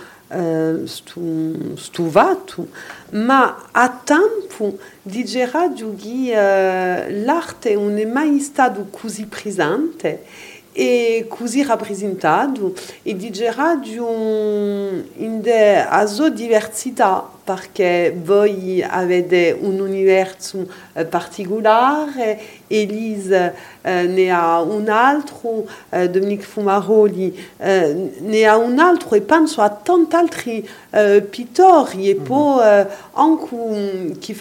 stuvato, 1.74 2.68
ma 3.10 3.68
a 3.70 4.00
tempo 4.02 4.78
di 5.02 5.26
Gerardi 5.26 6.30
uh, 6.30 7.22
l'arte 7.22 7.74
non 7.74 7.98
è 7.98 8.06
mai 8.06 8.40
stato 8.40 8.86
così 8.90 9.26
presente 9.26 10.24
e 10.72 11.26
così 11.28 11.62
rappresentato 11.62 12.72
e 13.02 13.14
di 13.14 13.30
Gerardi 13.30 13.96
in 13.96 15.40
de 15.42 15.86
a 15.86 16.06
sua 16.06 16.30
diversità 16.30 17.28
perché 17.44 18.16
voi 18.22 18.82
avete 18.82 19.56
un 19.58 19.80
universo 19.80 20.64
eh, 20.92 21.04
particolare, 21.04 22.38
Elise 22.68 23.54
eh, 23.82 24.04
ne 24.04 24.30
ha 24.30 24.60
un 24.60 24.88
altro, 24.88 25.66
eh, 25.90 26.08
Dominique 26.08 26.44
Fumaroli 26.44 27.36
eh, 27.56 28.12
ne 28.20 28.44
ha 28.44 28.56
un 28.56 28.78
altro 28.78 29.16
e 29.16 29.22
penso 29.22 29.60
a 29.60 29.70
tanti 29.70 30.14
altri 30.14 30.68
eh, 30.90 31.26
pittori 31.28 32.10
e 32.10 32.14
poi 32.14 32.64
eh, 32.64 32.86
anche 33.14 34.18
chi 34.20 34.36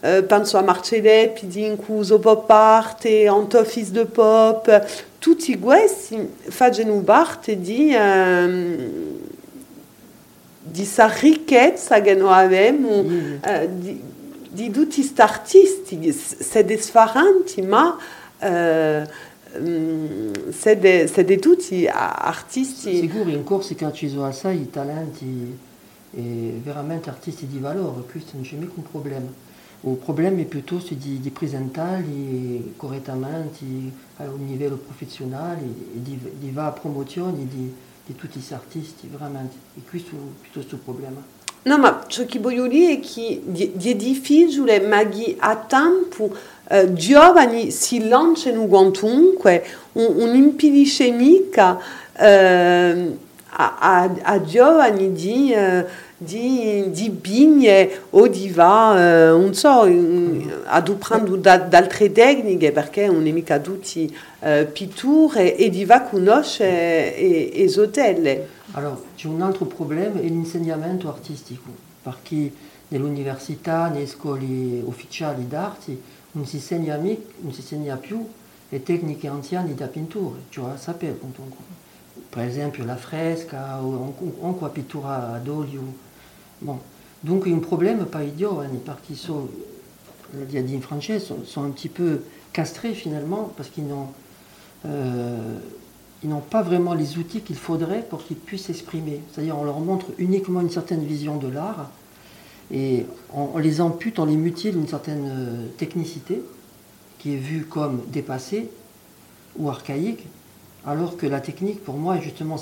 eh, 0.00 0.22
penso 0.24 0.58
a 0.58 0.62
Marcelletti, 0.62 1.64
in 1.64 1.76
cui 1.76 1.98
uso 1.98 2.18
pop 2.18 2.50
art 2.50 3.04
e 3.04 3.28
Antofis 3.28 3.90
de 3.92 4.06
pop, 4.06 4.84
tout 5.20 5.38
igues 5.48 6.16
fagen 6.50 6.90
un 6.90 7.00
bar 7.00 7.40
te 7.40 7.52
di 7.52 7.92
euh, 7.94 8.88
di 10.64 10.84
sa 10.84 11.06
riquèt 11.06 11.76
sa 11.78 12.00
gano 12.00 12.28
avèm 12.28 12.76
mm 12.76 12.86
-hmm. 12.86 13.48
euh, 13.48 13.66
di, 13.82 14.00
di 14.52 14.70
tout 14.70 14.98
ist 14.98 15.20
artist 15.20 15.84
se 16.52 16.62
desfarant 16.62 17.48
ma 17.62 17.84
mm, 17.84 17.98
euh, 18.44 19.04
c'est 20.60 20.76
des 20.76 21.06
c'est 21.12 21.24
des 21.24 21.38
tout 21.38 21.58
artistes 22.32 22.78
c'est 22.84 23.06
gour 23.06 23.28
une 23.28 23.44
course 23.44 23.72
quand 23.78 23.90
tu 23.90 24.06
vois 24.08 24.32
ça 24.32 24.54
il 24.54 24.68
talent 24.68 25.12
et 26.16 26.52
vraiment 26.64 27.00
artiste 27.06 27.42
et 27.42 27.46
dit 27.46 27.58
valeur 27.58 27.92
plus 28.10 28.24
je 28.42 28.56
n'ai 28.56 28.66
aucun 28.66 28.82
problème 28.82 29.28
Il 29.82 29.96
problema 29.96 30.40
è 30.40 30.44
piuttosto 30.44 30.94
di, 30.94 31.20
di 31.20 31.30
presentarli 31.30 32.74
correttamente 32.76 33.64
a 34.16 34.24
un 34.24 34.46
livello 34.46 34.76
professionale 34.76 35.62
e 35.62 36.02
di, 36.02 36.18
di 36.38 36.50
va 36.50 36.70
promozione 36.70 37.46
di 37.46 37.88
di 38.10 38.16
tutti 38.16 38.32
questi 38.34 38.54
artisti, 38.54 39.08
veramente. 39.08 39.56
E 39.76 39.80
questo 39.88 40.10
è 40.10 40.40
piuttosto 40.40 40.74
il 40.74 40.80
problema. 40.80 41.22
No, 41.62 41.78
ma 41.78 42.04
ciò 42.06 42.24
che 42.24 42.38
voglio 42.38 42.66
dire 42.66 42.94
è 42.94 43.00
che 43.00 43.42
è 43.54 43.94
difficile, 43.94 44.80
ma 44.80 45.06
a 45.38 45.56
tempo 45.56 46.34
eh, 46.68 46.92
giovani 46.94 47.70
si 47.70 48.08
lanciano 48.08 48.64
quantunque, 48.66 49.64
un, 49.92 50.14
un 50.16 50.34
impedisce 50.34 51.10
mica 51.10 51.78
eh, 52.16 53.16
a, 53.50 53.76
a, 53.78 54.14
a, 54.22 54.42
giovani 54.42 55.12
di... 55.12 55.52
Eh, 55.52 56.08
di, 56.22 56.90
di 56.90 57.08
bigne 57.08 58.02
o 58.10 58.28
di 58.28 58.50
va, 58.50 58.94
eh, 58.94 59.30
non 59.30 59.54
so, 59.54 59.88
adoprando 60.66 61.36
da, 61.36 61.56
d'altre 61.56 62.12
tecniche 62.12 62.72
perché 62.72 63.06
non 63.06 63.26
è 63.26 63.30
mica 63.30 63.58
tutti 63.58 64.14
eh, 64.40 64.66
pitture 64.70 65.56
e 65.56 65.70
di 65.70 65.86
va 65.86 66.02
conoscere 66.02 67.16
e, 67.16 67.50
e 67.54 67.68
Allora, 68.72 69.00
c'è 69.16 69.28
un 69.28 69.40
altro 69.40 69.64
problema, 69.64 70.20
è 70.20 70.24
l'insegnamento 70.24 71.08
artistico, 71.08 71.70
perché 72.02 72.52
nell'università, 72.88 73.88
nelle 73.88 74.06
scuole 74.06 74.44
ufficiali 74.84 75.48
d'arte, 75.48 75.98
non 76.32 76.44
si 76.44 76.56
insegna, 76.56 76.96
non 76.96 77.52
si 77.52 77.60
insegna 77.60 77.96
più 77.96 78.28
le 78.68 78.82
tecniche 78.82 79.26
anziane 79.26 79.74
da 79.74 79.86
pittura, 79.86 80.36
cioè 80.50 80.76
sapere, 80.76 81.18
per 82.28 82.44
esempio 82.44 82.84
la 82.84 82.96
fresca 82.96 83.82
o 83.82 84.14
anche 84.42 84.60
la 84.60 84.68
pittura 84.68 85.32
ad 85.32 85.48
olio 85.48 86.08
Bon. 86.62 86.78
Donc, 87.24 87.46
un 87.46 87.58
problème 87.58 88.06
pas 88.06 88.24
idiot, 88.24 88.60
hein, 88.60 88.68
les 88.72 88.78
partis 88.78 89.16
sont, 89.16 89.48
le 90.34 90.44
diadine 90.44 90.80
français, 90.80 91.18
sont, 91.18 91.62
un 91.62 91.70
petit 91.70 91.88
peu 91.88 92.22
castrés 92.52 92.94
finalement, 92.94 93.52
parce 93.56 93.68
qu'ils 93.68 93.86
n'ont 93.86 94.08
euh, 94.86 95.58
n'ont 96.24 96.40
pas 96.40 96.62
vraiment 96.62 96.94
les 96.94 97.18
outils 97.18 97.40
qu'il 97.40 97.56
faudrait 97.56 98.02
pour 98.02 98.24
qu'ils 98.24 98.36
puissent 98.36 98.66
s'exprimer. 98.66 99.20
C'est-à-dire, 99.32 99.58
on 99.58 99.64
leur 99.64 99.80
montre 99.80 100.06
uniquement 100.18 100.60
une 100.60 100.70
certaine 100.70 101.04
vision 101.04 101.36
de 101.36 101.48
l'art, 101.48 101.90
et 102.72 103.04
on, 103.32 103.58
les 103.58 103.80
ampute, 103.80 104.18
on 104.18 104.26
les 104.26 104.36
mutile 104.36 104.72
d'une 104.72 104.86
certaine 104.88 105.28
euh, 105.28 105.66
technicité, 105.76 106.42
qui 107.18 107.34
est 107.34 107.38
vue 107.38 107.64
comme 107.64 108.02
dépassée 108.08 108.70
ou 109.58 109.68
archaïque, 109.68 110.26
alors 110.86 111.16
que 111.16 111.26
la 111.26 111.40
technique, 111.40 111.84
pour 111.84 111.96
moi, 111.96 112.18
justement, 112.18 112.56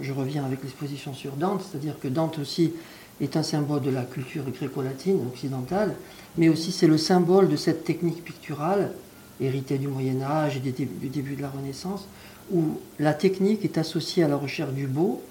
je 0.00 0.12
reviens 0.12 0.44
avec 0.44 0.62
l'exposition 0.62 1.14
sur 1.14 1.32
Dante, 1.32 1.62
c'est-à-dire 1.62 1.98
que 1.98 2.06
Dante 2.08 2.38
aussi 2.38 2.72
est 3.20 3.36
un 3.36 3.42
symbole 3.42 3.82
de 3.82 3.90
la 3.90 4.02
culture 4.02 4.44
gréco-latine 4.50 5.20
occidentale, 5.26 5.94
mais 6.36 6.48
aussi 6.48 6.72
c'est 6.72 6.86
le 6.86 6.98
symbole 6.98 7.48
de 7.48 7.56
cette 7.56 7.84
technique 7.84 8.24
picturale 8.24 8.92
héritée 9.40 9.78
du 9.78 9.88
Moyen 9.88 10.22
Âge 10.22 10.56
et 10.56 10.60
du 10.60 10.72
début 11.08 11.36
de 11.36 11.42
la 11.42 11.50
Renaissance, 11.50 12.06
où 12.52 12.78
la 12.98 13.14
technique 13.14 13.64
est 13.64 13.78
associée 13.78 14.24
à 14.24 14.28
la 14.28 14.36
recherche 14.36 14.72
du 14.72 14.86
beau, 14.86 15.22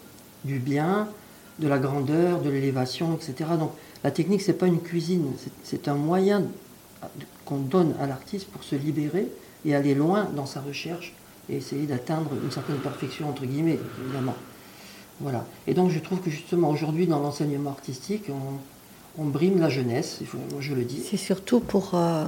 du 0.43 0.59
bien, 0.59 1.07
de 1.59 1.67
la 1.67 1.77
grandeur, 1.77 2.41
de 2.41 2.49
l'élévation, 2.49 3.15
etc. 3.15 3.51
Donc 3.59 3.71
La 4.03 4.11
technique, 4.11 4.41
c'est 4.41 4.53
pas 4.53 4.67
une 4.67 4.81
cuisine, 4.81 5.31
c'est 5.63 5.87
un 5.87 5.95
moyen 5.95 6.43
qu'on 7.45 7.59
donne 7.59 7.95
à 8.01 8.07
l'artiste 8.07 8.47
pour 8.47 8.63
se 8.63 8.75
libérer 8.75 9.27
et 9.65 9.75
aller 9.75 9.95
loin 9.95 10.27
dans 10.35 10.45
sa 10.45 10.61
recherche 10.61 11.13
et 11.49 11.57
essayer 11.57 11.85
d'atteindre 11.85 12.31
une 12.43 12.51
certaine 12.51 12.77
perfection, 12.77 13.29
entre 13.29 13.45
guillemets, 13.45 13.79
évidemment. 14.03 14.35
Voilà. 15.23 15.45
Et 15.67 15.73
donc 15.73 15.89
je 15.89 15.99
trouve 15.99 16.19
que 16.19 16.29
justement 16.29 16.69
aujourd'hui 16.69 17.07
dans 17.07 17.19
l'enseignement 17.19 17.71
artistique, 17.71 18.25
on, 19.17 19.23
brime 19.23 19.59
la 19.59 19.69
jeunesse, 19.69 20.19
je 20.59 20.73
le 20.73 20.83
dis. 20.83 21.01
C'est 21.09 21.17
surtout 21.17 21.61
pour, 21.61 21.91
euh, 21.93 22.25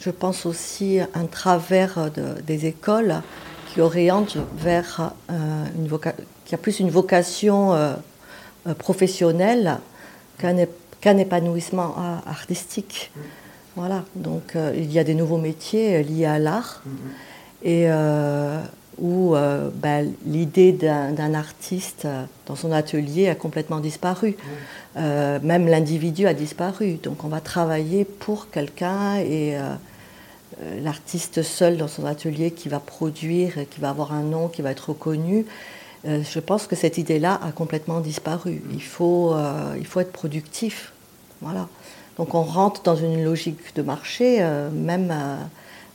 je 0.00 0.10
pense 0.10 0.46
aussi, 0.46 0.98
un 1.14 1.26
travers 1.26 2.10
des 2.44 2.66
écoles 2.66 3.22
qui 3.68 3.80
orientent 3.80 4.38
vers 4.56 5.12
euh, 5.30 5.64
une 5.76 5.88
qui 6.44 6.54
a 6.54 6.58
plus 6.58 6.80
une 6.80 6.90
vocation 6.90 7.74
euh, 7.74 7.94
professionnelle 8.78 9.78
qu'un 10.38 11.18
épanouissement 11.18 11.94
artistique. 12.26 13.12
Mm. 13.14 13.20
Voilà, 13.76 14.04
donc 14.16 14.56
il 14.74 14.90
y 14.90 14.98
a 14.98 15.04
des 15.04 15.14
nouveaux 15.14 15.38
métiers 15.38 16.02
liés 16.02 16.26
à 16.26 16.38
l'art. 16.38 16.82
Mm-hmm. 16.86 17.66
Et 17.66 17.88
où 18.98 19.34
euh, 19.34 19.70
ben, 19.74 20.12
l'idée 20.26 20.72
d'un 20.72 21.34
artiste 21.34 22.06
dans 22.46 22.56
son 22.56 22.72
atelier 22.72 23.28
a 23.28 23.34
complètement 23.34 23.80
disparu. 23.80 24.36
Euh, 24.96 25.38
même 25.42 25.66
l'individu 25.66 26.26
a 26.26 26.34
disparu. 26.34 26.94
Donc 27.02 27.24
on 27.24 27.28
va 27.28 27.40
travailler 27.40 28.04
pour 28.04 28.50
quelqu'un 28.50 29.16
et 29.16 29.56
euh, 29.56 29.74
l'artiste 30.82 31.42
seul 31.42 31.76
dans 31.76 31.88
son 31.88 32.06
atelier 32.06 32.52
qui 32.52 32.68
va 32.68 32.78
produire, 32.80 33.54
qui 33.70 33.80
va 33.80 33.90
avoir 33.90 34.12
un 34.12 34.22
nom, 34.22 34.48
qui 34.48 34.62
va 34.62 34.70
être 34.70 34.90
reconnu. 34.90 35.46
je 36.04 36.38
pense 36.38 36.66
que 36.66 36.76
cette 36.76 36.98
idée-là 36.98 37.40
a 37.42 37.50
complètement 37.50 38.00
disparu. 38.00 38.62
Il 38.72 38.82
faut, 38.82 39.34
il 39.76 39.86
faut 39.86 40.00
être 40.00 40.12
productif. 40.12 40.92
Voilà. 41.40 41.66
Donc 42.18 42.34
on 42.34 42.42
rentre 42.42 42.82
dans 42.82 42.94
une 42.94 43.24
logique 43.24 43.74
de 43.74 43.82
marché. 43.82 44.40
même 44.72 45.12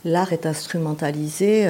l'art 0.04 0.34
est 0.34 0.44
instrumentalisé 0.44 1.66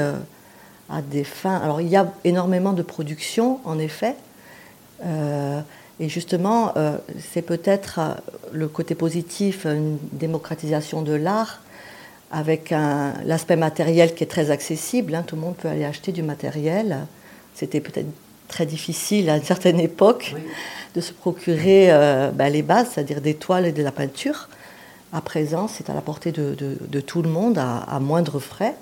à 0.91 1.03
des 1.03 1.25
fins. 1.25 1.57
Alors 1.57 1.81
il 1.81 1.89
y 1.89 1.97
a 1.97 2.13
énormément 2.25 2.73
de 2.73 2.83
production, 2.83 3.61
en 3.65 3.79
effet. 3.79 4.17
Euh, 5.05 5.61
et 5.99 6.09
justement, 6.09 6.73
euh, 6.77 6.97
c'est 7.33 7.43
peut-être 7.43 7.99
euh, 7.99 8.15
le 8.53 8.69
côté 8.69 8.95
positif, 8.95 9.65
une 9.65 9.99
démocratisation 10.13 11.03
de 11.03 11.13
l'art, 11.13 11.61
avec 12.33 12.71
l'aspect 12.71 13.57
matériel 13.57 14.15
qui 14.15 14.23
est 14.23 14.29
très 14.29 14.53
accessible. 14.53 15.17
Hein. 15.17 15.25
tout 15.27 15.35
le 15.35 15.43
monde 15.43 15.57
peut 15.57 15.67
aller 15.67 15.85
acheter 15.85 16.13
du 16.13 16.23
matériel. 16.23 16.99
C'était 17.57 17.81
peut-être 17.81 18.07
très 18.47 18.67
difficile 18.67 19.29
à 19.31 19.37
une 19.37 19.43
certaine 19.43 19.81
époque 19.81 20.37
de 20.95 21.01
se 21.01 21.13
procurer 21.13 21.89
ben, 22.33 22.49
les 22.49 22.63
bases, 22.63 22.91
c'est-à-dire 22.95 23.21
des 23.21 23.35
toiles 23.35 23.67
et 23.67 23.73
de 23.73 23.83
la 23.83 23.91
peinture. 23.91 24.49
À 25.13 25.21
présent, 25.23 25.67
c'est 25.67 25.91
à 25.91 25.95
la 25.95 26.03
portée 26.03 26.31
de, 26.31 27.01
tout 27.01 27.23
le 27.23 27.29
monde 27.29 27.59
à 27.59 27.99
moindre 27.99 28.39
frais. 28.39 28.77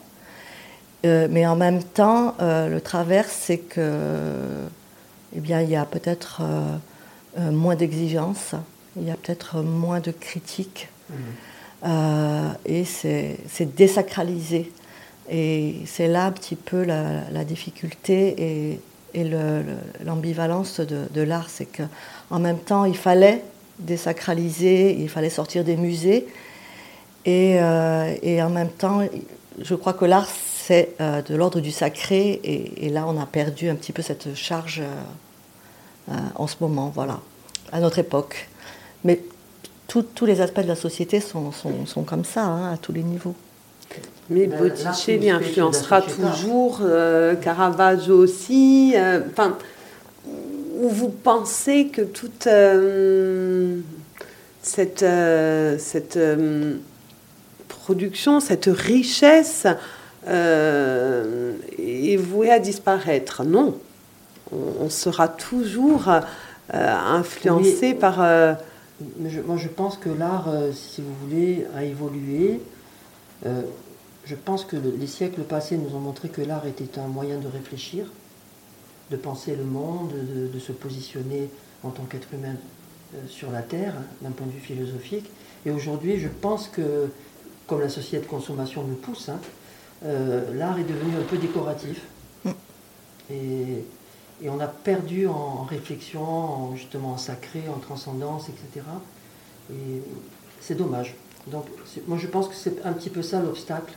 Euh, 1.05 1.29
mais 1.31 1.47
en 1.47 1.57
même 1.57 1.83
temps, 1.83 2.35
euh, 2.41 2.69
le 2.69 2.81
travers, 2.81 3.29
c'est 3.29 3.59
que, 3.59 4.41
eh 5.35 5.41
bien, 5.41 5.61
il 5.61 5.71
y 5.71 5.77
a 5.77 5.85
peut-être 5.85 6.43
euh, 6.43 7.51
moins 7.53 7.77
d'exigences, 7.77 8.55
il 8.97 9.05
y 9.05 9.11
a 9.11 9.17
peut-être 9.17 9.63
moins 9.63 10.01
de 10.01 10.11
critiques, 10.11 10.89
mmh. 11.11 11.87
et 12.67 12.85
c'est 12.85 13.77
désacralisé. 13.77 14.73
Et 15.31 15.77
c'est 15.85 16.09
là 16.09 16.25
un 16.25 16.33
petit 16.33 16.57
peu 16.57 16.83
la, 16.83 17.45
difficulté 17.45 18.35
et, 18.39 18.81
et 19.15 19.31
l'ambivalence 20.05 20.81
de, 20.81 21.03
de 21.13 21.21
l'art, 21.21 21.49
c'est 21.49 21.67
qu'en 21.67 22.39
même 22.41 22.59
temps, 22.59 22.87
il 22.87 22.97
fallait 22.97 23.45
désacraliser, 23.79 24.97
il 24.99 25.09
fallait 25.09 25.31
sortir 25.31 25.63
des 25.63 25.77
musées, 25.77 26.27
et, 27.25 27.59
et 28.23 28.43
en 28.43 28.51
même 28.51 28.71
temps, 28.71 29.03
je 29.61 29.75
crois 29.75 29.93
que 29.93 30.07
l'art, 30.07 30.29
c'est 30.69 30.91
euh, 31.01 31.23
de 31.23 31.35
l'ordre 31.35 31.61
du 31.61 31.71
sacré, 31.71 32.41
et, 32.45 32.91
là, 32.91 33.07
on 33.09 33.19
a 33.19 33.25
perdu 33.25 33.71
un 33.71 33.75
petit 33.75 33.93
peu 33.93 34.03
cette 34.03 34.35
charge 34.35 34.83
euh, 34.83 36.13
euh, 36.13 36.17
en 36.35 36.47
ce 36.47 36.57
moment, 36.61 36.93
voilà, 36.95 37.21
à 37.73 37.81
notre 37.81 37.99
époque. 37.99 38.51
Mais 39.03 39.23
tous 39.87 40.27
les 40.27 40.43
aspects 40.43 40.61
de 40.61 40.69
la 40.69 40.77
société 40.77 41.21
sont, 41.21 41.53
sont, 41.53 42.03
comme 42.03 42.27
ça, 42.27 42.43
hein, 42.43 42.75
à 42.75 42.77
tous 42.77 42.93
les 42.93 43.03
niveaux. 43.03 43.35
Mais 44.29 44.47
Botticelli 44.47 45.31
influencera 45.31 46.03
toujours, 46.03 46.83
Caravaggio 47.41 48.19
aussi. 48.19 48.95
Enfin, 49.31 49.57
où 50.27 50.91
vous 50.91 51.09
pensez 51.09 51.87
que 51.87 52.03
toute 52.03 52.47
cette, 54.61 55.07
cette 55.81 56.19
production, 57.69 58.41
cette 58.41 58.67
richesse 58.67 59.67
euh, 60.27 61.57
est 61.79 62.17
voué 62.17 62.51
à 62.51 62.59
disparaître. 62.59 63.45
Non, 63.45 63.79
on, 64.53 64.91
sera 64.91 65.29
toujours 65.29 66.09
euh, 66.09 66.21
influencé 66.75 67.95
par... 67.95 68.21
Euh, 68.21 68.55
moi, 69.47 69.57
je 69.57 69.69
pense 69.69 69.97
que 69.97 70.09
l'art, 70.09 70.49
si 70.73 71.03
vous 71.03 71.15
voulez, 71.23 71.67
a 71.77 71.85
évolué. 71.85 72.61
je 73.45 74.35
pense 74.35 74.65
que 74.65 74.75
les 74.75 75.07
siècles 75.07 75.43
passés 75.43 75.77
nous 75.77 75.95
ont 75.97 76.01
montré 76.01 76.29
que 76.29 76.43
l'art 76.43 76.67
était 76.67 76.99
un 76.99 77.07
moyen 77.07 77.39
de 77.39 77.47
réfléchir, 77.47 78.07
de 79.13 79.17
penser 79.17 79.55
le 79.55 79.63
monde, 79.63 80.11
de, 80.53 80.59
se 80.59 80.73
positionner 80.73 81.49
en 81.85 81.91
tant 81.91 82.03
qu'être 82.11 82.27
humain 82.35 82.57
sur 83.29 83.53
la 83.53 83.63
Terre, 83.63 83.95
d'un 84.21 84.33
point 84.33 84.49
de 84.49 84.53
vue 84.53 84.59
philosophique. 84.59 85.31
Et 85.65 85.71
aujourd'hui, 85.71 86.19
je 86.19 86.29
pense 86.29 86.67
que, 86.67 87.09
comme 87.69 87.81
la 87.81 87.89
société 87.89 88.25
de 88.25 88.29
consommation 88.29 88.83
nous 88.83 88.97
pousse, 88.97 89.29
hein, 89.29 89.39
euh, 89.39 89.58
l'art 90.03 90.79
est 90.79 90.85
devenu 90.85 91.17
un 91.17 91.25
peu 91.25 91.39
décoratif. 91.39 92.03
Mm. 92.45 92.51
Et, 93.31 93.85
on 94.49 94.61
a 94.61 94.69
perdu 94.69 95.27
en, 95.27 95.65
réflexion, 95.65 96.75
justement 96.77 97.15
en 97.15 97.19
sacré, 97.19 97.65
en 97.69 97.81
transcendance, 97.81 98.49
etc. 98.49 98.87
Et 99.73 100.01
c'est 100.61 100.77
dommage. 100.77 101.17
Donc 101.49 101.65
moi 102.07 102.19
je 102.19 102.27
pense 102.29 102.47
que 102.47 102.55
c'est 102.55 102.85
un 102.85 102.93
petit 102.93 103.11
peu 103.11 103.23
ça 103.23 103.41
l'obstacle 103.41 103.95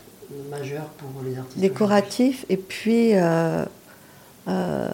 majeur 0.50 0.86
pour 0.98 1.10
les 1.24 1.38
artistes. 1.38 1.60
Décoratif 1.60 2.46
et 2.50 2.58
puis 2.58 3.14
euh, 3.14 3.66
euh, 4.48 4.90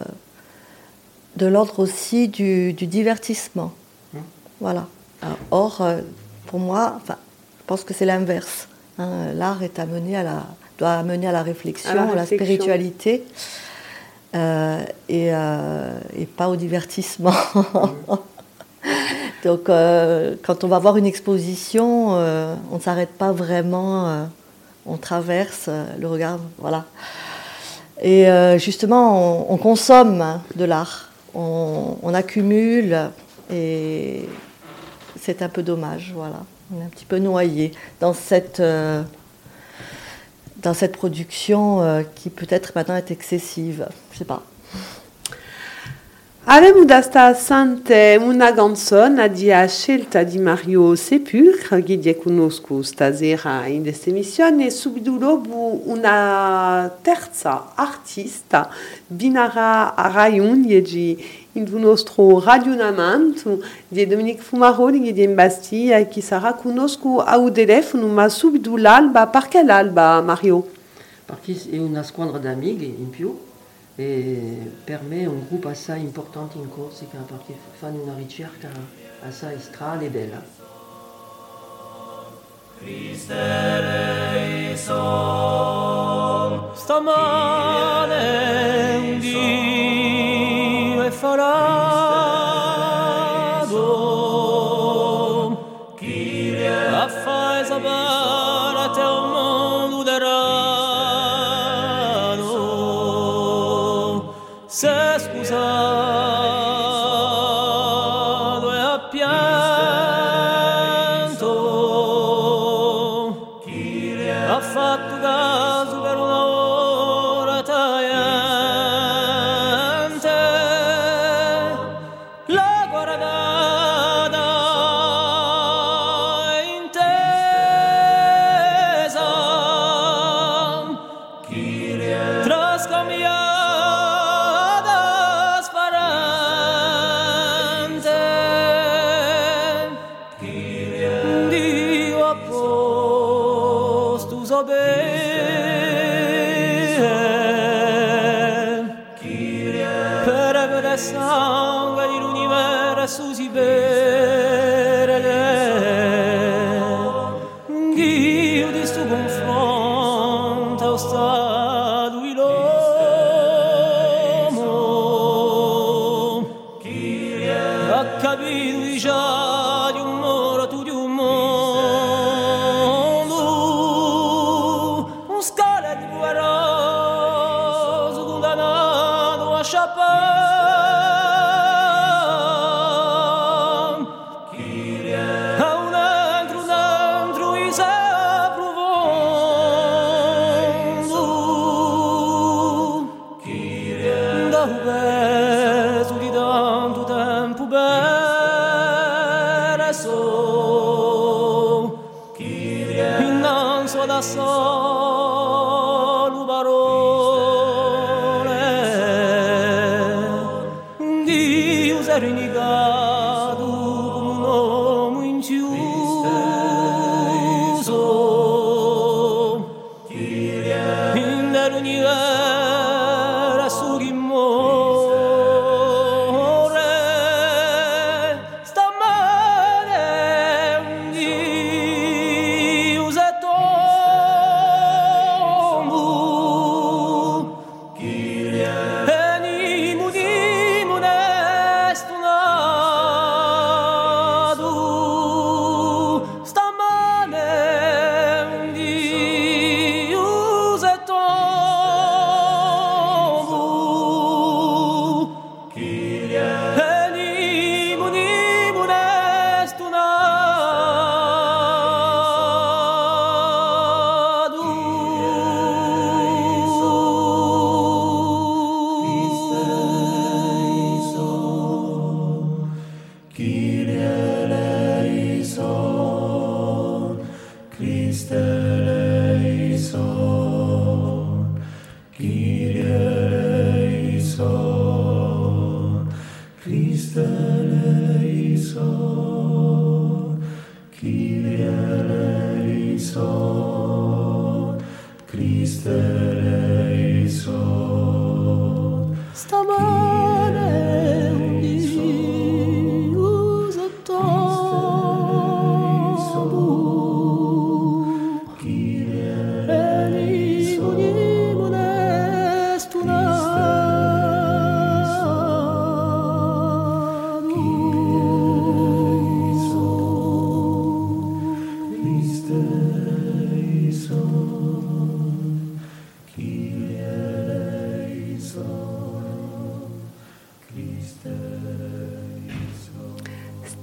de 1.36 1.46
l'ordre 1.46 1.78
aussi 1.78 2.28
du, 2.28 2.74
divertissement. 2.74 3.72
Mm. 4.12 4.18
Voilà. 4.60 4.86
or, 5.50 5.82
pour 6.46 6.58
moi, 6.58 7.00
je 7.08 7.14
pense 7.66 7.84
que 7.84 7.94
c'est 7.94 8.06
l'inverse. 8.06 8.68
Hein. 8.98 9.32
L'art 9.32 9.62
est 9.62 9.78
amené 9.78 10.16
à 10.16 10.22
la, 10.22 10.46
doit 10.78 10.92
amener 10.92 11.26
à 11.26 11.32
la 11.32 11.42
réflexion, 11.42 12.10
à 12.12 12.14
la, 12.14 12.24
spiritualité, 12.24 13.24
euh, 14.34 14.80
euh, 15.10 16.00
et, 16.16 16.26
pas 16.26 16.48
au 16.48 16.56
divertissement. 16.56 17.34
Donc, 19.44 19.68
euh, 19.68 20.36
quand 20.42 20.64
on 20.64 20.68
va 20.68 20.78
voir 20.78 20.96
une 20.96 21.06
exposition, 21.06 22.10
on 22.10 22.74
ne 22.74 22.80
s'arrête 22.80 23.10
pas 23.10 23.32
vraiment, 23.32 24.28
on 24.86 24.96
traverse 24.96 25.68
le 25.98 26.06
regard, 26.06 26.38
voilà. 26.58 26.84
Et 28.00 28.26
justement, 28.58 29.50
on, 29.52 29.56
consomme 29.56 30.40
de 30.54 30.64
l'art, 30.64 31.10
on, 31.34 31.96
on, 32.02 32.14
accumule, 32.14 32.96
et 33.52 34.28
c'est 35.20 35.42
un 35.42 35.48
peu 35.48 35.62
dommage, 35.64 36.12
voilà. 36.14 36.44
On 36.72 36.80
est 36.80 36.84
un 36.84 36.88
petit 36.88 37.06
peu 37.06 37.18
noyé 37.18 37.72
dans 37.98 38.12
cette 38.12 38.62
dans 40.58 40.74
cette 40.74 40.96
production 40.96 41.82
euh, 41.82 42.02
qui 42.14 42.30
peut-être 42.30 42.72
maintenant 42.74 42.96
est 42.96 43.10
excessive. 43.10 43.88
Je 44.12 44.18
sais 44.18 44.24
pas. 44.24 44.42
Avem 46.50 46.86
sante 47.34 48.16
una 48.18 48.54
canzone 48.54 49.30
di 49.30 49.52
a 49.52 49.66
scelta 49.66 50.22
di 50.22 50.38
Mario 50.38 50.94
Sepulcre, 50.94 51.82
che 51.82 51.98
di 51.98 52.16
conosco 52.16 52.80
stasera 52.80 53.66
in 53.66 53.82
questa 53.82 54.08
emissione, 54.08 54.70
subito 54.70 55.18
dopo 55.18 55.82
una 55.84 56.90
terza 57.02 57.72
artista, 57.74 58.70
Binara 59.06 59.92
Rayun, 59.94 60.62
di 60.62 61.22
il 61.58 61.74
nostro 61.76 62.40
ragionamento 62.40 63.62
di 63.86 64.06
Dominique 64.06 64.42
Fumaroli 64.42 65.12
è 65.12 65.22
in 65.22 65.34
Bastia 65.34 65.98
e 65.98 66.08
che 66.08 66.20
sarà 66.20 66.54
conosco 66.54 67.18
a 67.18 67.38
telefono, 67.50 68.06
ma 68.06 68.28
subito 68.28 68.76
l'alba, 68.76 69.26
perché 69.26 69.62
l'alba 69.62 70.20
Mario? 70.20 70.66
Perché 71.24 71.56
è 71.70 71.78
una 71.78 72.02
squadra 72.02 72.38
d'amici 72.38 72.94
in 72.98 73.10
più 73.10 73.38
e 73.94 74.70
per 74.84 75.02
me 75.02 75.22
è 75.22 75.26
un 75.26 75.44
gruppo 75.48 75.68
assai 75.68 76.00
importante 76.00 76.56
in 76.56 76.68
Corsica 76.70 77.18
perché 77.18 77.54
fanno 77.78 78.02
una 78.02 78.14
ricerca 78.16 78.68
assai 79.26 79.58
strana 79.58 80.02
e 80.02 80.08
bella. 80.08 80.40
Christere 82.78 84.76
son 84.76 86.70
stamane 86.74 88.16
un 88.96 89.20
Dio 91.36 91.44
e 91.44 91.87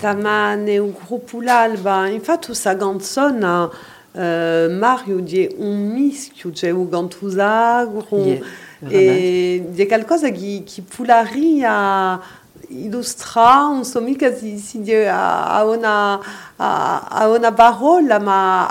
Tamane 0.06 0.78
o 0.78 0.94
grupo 0.94 1.42
l'alba, 1.42 2.08
infatti 2.08 2.54
sa 2.54 2.76
canzone 2.76 3.70
uh, 4.12 4.70
Mario 4.70 5.20
di 5.20 5.52
un 5.58 5.94
mischio, 5.94 6.52
c'è 6.52 6.70
un 6.70 6.88
gantuzagro, 6.88 8.06
yeah, 8.12 8.44
e 8.88 9.66
di 9.68 9.88
qualcosa 9.88 10.30
che, 10.30 10.62
che 10.64 10.84
pularia 10.84 12.22
illustra, 12.68 13.74
insomma, 13.78 14.12
che 14.16 14.36
si, 14.36 14.60
si 14.60 14.94
a, 14.94 15.56
a, 15.56 15.66
una, 15.66 16.20
a, 16.56 17.00
a 17.10 17.28
una 17.28 17.52
parola, 17.52 18.20
ma 18.20 18.68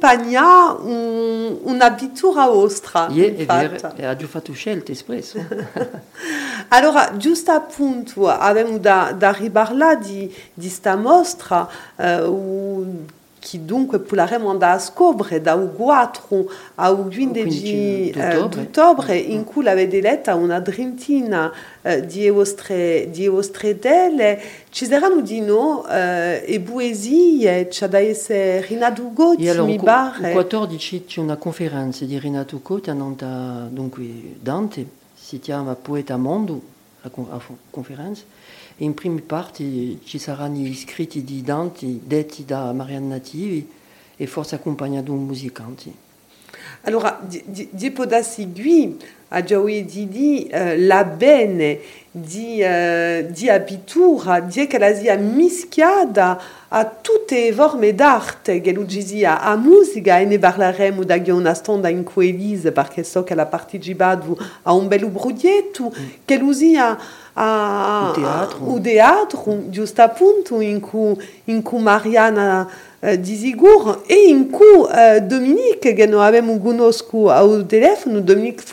accompagna 0.00 0.72
un, 0.72 1.58
una 1.64 1.92
pittura 1.92 2.50
ostra. 2.50 3.08
Yeah, 3.10 3.36
è 3.36 3.44
vero, 3.44 4.08
ha 4.08 4.16
già 4.16 4.26
fatto 4.26 4.52
scelte 4.52 4.92
espresso. 4.92 5.38
allora, 6.68 7.16
giusto 7.18 7.52
appunto, 7.52 8.26
abbiamo 8.26 8.78
da, 8.78 9.14
da 9.16 9.36
là 9.72 9.94
di, 9.94 10.34
di 10.54 10.68
sta 10.68 10.96
mostra, 10.96 11.68
uh, 11.96 13.04
che 13.40 13.64
dunque 13.64 13.98
pularemo 13.98 14.54
da 14.56 14.78
scoprire 14.78 15.40
da 15.40 15.54
un 15.54 15.74
4 15.74 16.50
a 16.76 16.90
un 16.90 17.10
15 17.10 18.12
d'ottobre, 18.12 19.16
in 19.16 19.44
cui 19.44 19.66
avete 19.66 20.00
letto 20.00 20.36
una 20.36 20.60
drintina 20.60 21.50
uh, 21.80 22.00
di 22.04 22.28
vostre, 22.28 23.08
di 23.10 23.26
vostre 23.26 23.78
tele. 23.78 24.40
Ci 24.68 24.84
saranno 24.84 25.22
di 25.22 25.40
noi 25.40 25.80
uh, 25.84 26.44
e 26.44 26.62
poesie, 26.64 27.66
c'è 27.68 27.88
da 27.88 27.98
essere 27.98 28.64
Renato 28.66 29.10
Gotti, 29.12 29.48
allora, 29.48 29.66
mi 29.66 29.78
pare. 29.78 30.28
Il 30.28 30.32
14 30.34 31.04
c'è 31.06 31.20
una 31.20 31.36
conferenza 31.36 32.04
di 32.04 32.18
Renato 32.18 32.60
Gotti, 32.62 32.92
dunque 32.94 34.04
Dante, 34.38 34.86
si 35.14 35.40
chiama 35.40 35.74
Poeta 35.74 36.18
Mondo, 36.18 36.60
la 37.00 37.10
conferenza. 37.70 38.22
In 38.82 38.94
prima 38.94 39.20
parte 39.26 39.98
ci 40.04 40.18
saranno 40.18 40.58
iscritti 40.66 41.22
di 41.22 41.42
Dante 41.42 42.00
detti 42.02 42.46
da 42.46 42.72
Marianne 42.72 43.08
Nativi 43.08 43.70
e 44.16 44.26
forse 44.26 44.54
accompagnati 44.54 45.04
da 45.04 45.12
un 45.12 45.26
musicante. 45.26 45.92
Allora, 46.82 47.20
di, 47.22 47.68
di 47.70 47.90
poda 47.90 48.22
seguire 48.22 49.18
a 49.32 49.42
Joey 49.42 49.84
Didi 49.84 50.50
uh, 50.52 50.74
la 50.86 51.04
bene 51.04 51.78
di, 52.10 52.60
uh, 52.62 53.30
di 53.30 53.48
abitura, 53.48 54.40
di 54.40 54.66
mischiata 55.16 56.40
a 56.68 56.84
tutte 56.84 57.52
forme 57.52 57.94
d'arte 57.94 58.60
che 58.60 58.72
a, 59.24 59.40
a 59.40 59.56
musica 59.56 60.18
e 60.18 60.24
ne 60.24 60.38
parleremo 60.38 61.04
da 61.04 61.18
una 61.28 61.54
stonda 61.54 61.88
in 61.88 62.04
cui 62.04 62.28
Elise 62.30 62.72
perché 62.72 63.02
so 63.04 63.22
che 63.22 63.34
la 63.34 63.46
partecipato 63.46 64.36
a 64.62 64.72
un 64.72 64.88
mm. 65.90 66.04
che 66.24 66.38
a, 67.32 68.52
o 68.64 68.80
teatro, 68.80 69.64
giusto 69.68 70.02
appunto 70.02 70.60
in 70.60 70.80
cui, 70.80 71.16
in 71.44 71.62
cui 71.62 71.80
Mariana 71.80 72.68
uh, 72.98 73.16
di 73.16 73.36
sicuro 73.36 74.04
e 74.06 74.28
in 74.28 74.50
cui 74.50 74.66
uh, 74.66 75.24
Dominique 75.24 75.92
che 75.92 76.06
noi 76.06 76.24
abbiamo 76.24 76.58
conosciuto 76.58 77.30
al 77.30 77.64
telefono 77.66 78.20
Dominique 78.20 78.64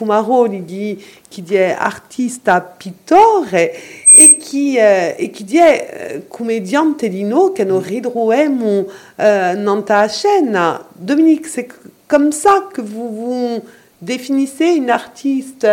Fumaroli 0.47 0.65
di, 0.65 1.05
che 1.29 1.43
è 1.67 1.75
artista 1.77 2.61
pittore 2.61 3.73
e 4.15 4.37
che, 4.37 5.15
uh, 5.17 5.21
e 5.21 5.29
che 5.29 5.45
è 5.45 6.21
commediante 6.27 7.09
di 7.09 7.23
noi 7.23 7.51
che 7.53 7.63
noi 7.63 7.83
ritroviamo 7.83 8.79
uh, 8.79 10.07
scène 10.07 10.79
Dominique 10.95 11.47
c'est 11.47 11.67
comme 12.07 12.31
ça 12.31 12.67
que 12.73 12.81
vous 12.81 13.09
vous 13.09 13.61
définissez 14.01 14.75
une 14.75 14.89
artiste 14.89 15.67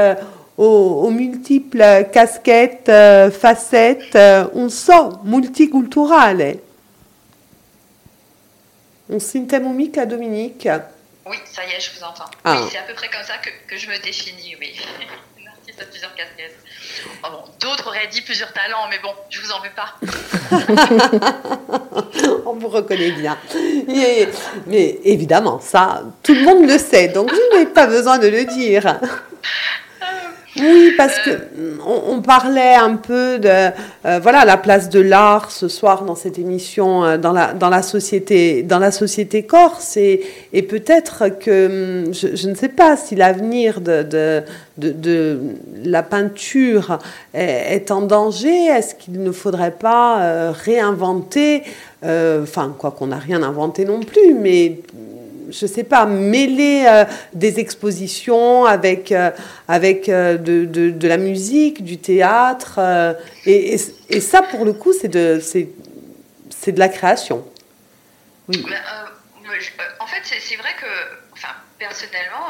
aux, 0.56 1.10
multiples 1.10 2.06
casquettes, 2.12 2.88
euh, 2.88 3.30
facettes, 3.30 4.14
euh, 4.14 4.44
on 4.54 4.68
sent 4.68 5.18
multiculturel. 5.24 6.58
On 9.10 9.18
s'intermomik 9.18 9.98
à 9.98 10.06
Dominique. 10.06 10.68
Oui, 11.26 11.36
ça 11.44 11.64
y 11.64 11.70
est, 11.70 11.80
je 11.80 11.90
vous 11.98 12.04
entends. 12.04 12.30
Ah. 12.44 12.60
Oui, 12.60 12.68
c'est 12.70 12.78
à 12.78 12.82
peu 12.82 12.94
près 12.94 13.08
comme 13.08 13.22
ça 13.24 13.38
que, 13.38 13.50
que 13.68 13.78
je 13.78 13.88
me 13.88 13.96
définis, 13.98 14.56
oui. 14.60 14.78
Une 15.38 15.48
artiste 15.48 15.80
à 15.80 15.84
plusieurs 15.86 16.14
casquettes. 16.14 16.58
Oh 17.22 17.28
bon, 17.30 17.44
D'autres 17.60 17.86
auraient 17.86 18.08
dit 18.08 18.20
plusieurs 18.20 18.52
talents, 18.52 18.86
mais 18.90 18.98
bon, 18.98 19.14
je 19.30 19.40
vous 19.40 19.50
en 19.50 19.60
veux 19.60 19.70
pas. 19.74 19.94
On 22.46 22.52
vous 22.54 22.68
reconnaît 22.68 23.12
bien. 23.12 23.38
mais 24.66 24.98
évidemment, 25.04 25.60
ça, 25.60 26.02
tout 26.22 26.34
le 26.34 26.42
monde 26.42 26.68
le 26.68 26.78
sait, 26.78 27.08
donc 27.08 27.32
je 27.32 27.58
n'ai 27.58 27.66
pas 27.66 27.86
besoin 27.86 28.18
de 28.18 28.28
le 28.28 28.44
dire. 28.44 28.98
Oui, 30.56 30.92
parce 30.96 31.18
que 31.18 31.30
on, 31.84 32.22
parlait 32.22 32.74
un 32.74 32.94
peu 32.94 33.40
de 33.40 33.48
euh, 33.48 34.20
voilà 34.22 34.44
la 34.44 34.56
place 34.56 34.88
de 34.88 35.00
l'art 35.00 35.50
ce 35.50 35.66
soir 35.66 36.04
dans 36.04 36.14
cette 36.14 36.38
émission 36.38 37.04
euh, 37.04 37.18
dans 37.18 37.32
la 37.32 37.52
dans 37.52 37.68
la 37.70 37.82
société 37.82 38.62
dans 38.62 38.78
la 38.78 38.92
société 38.92 39.42
corse 39.42 39.96
et, 39.96 40.22
et 40.52 40.62
peut-être 40.62 41.28
que 41.40 42.04
hum, 42.06 42.14
je, 42.14 42.48
ne 42.48 42.54
sais 42.54 42.68
pas 42.68 42.96
si 42.96 43.16
l'avenir 43.16 43.80
de 43.80 44.02
de, 44.02 44.44
de, 44.78 45.40
la 45.84 46.02
peinture 46.02 46.98
est, 47.32 47.90
en 47.90 48.02
danger. 48.02 48.66
Est-ce 48.66 48.94
qu'il 48.94 49.22
ne 49.22 49.32
faudrait 49.32 49.72
pas 49.72 50.22
euh, 50.22 50.52
réinventer 50.52 51.62
enfin 52.02 52.74
quoi 52.78 52.90
qu'on 52.90 53.06
n'a 53.08 53.18
rien 53.18 53.42
inventé 53.42 53.86
non 53.86 54.00
plus, 54.00 54.34
mais 54.34 54.78
je 55.58 55.66
sais 55.66 55.84
pas, 55.84 56.06
mêler 56.06 56.84
euh, 56.86 57.04
des 57.32 57.60
expositions 57.60 58.64
avec, 58.64 59.12
euh, 59.12 59.30
avec 59.68 60.08
euh, 60.08 60.36
de, 60.36 60.64
de, 60.64 60.90
de, 60.90 61.08
la 61.08 61.16
musique, 61.16 61.84
du 61.84 61.98
théâtre. 61.98 62.80
Et, 63.46 63.76
et, 64.08 64.20
ça, 64.20 64.42
pour 64.42 64.64
le 64.64 64.72
coup, 64.72 64.92
c'est 64.92 65.08
de, 65.08 65.40
c'est, 65.40 66.72
de 66.72 66.78
la 66.78 66.88
création. 66.88 67.46
Oui. 68.48 68.64
Ben, 68.68 68.80
en 70.00 70.06
fait, 70.06 70.22
c'est, 70.24 70.56
vrai 70.56 70.70
que, 70.80 71.32
enfin, 71.32 71.54
personnellement, 71.78 72.46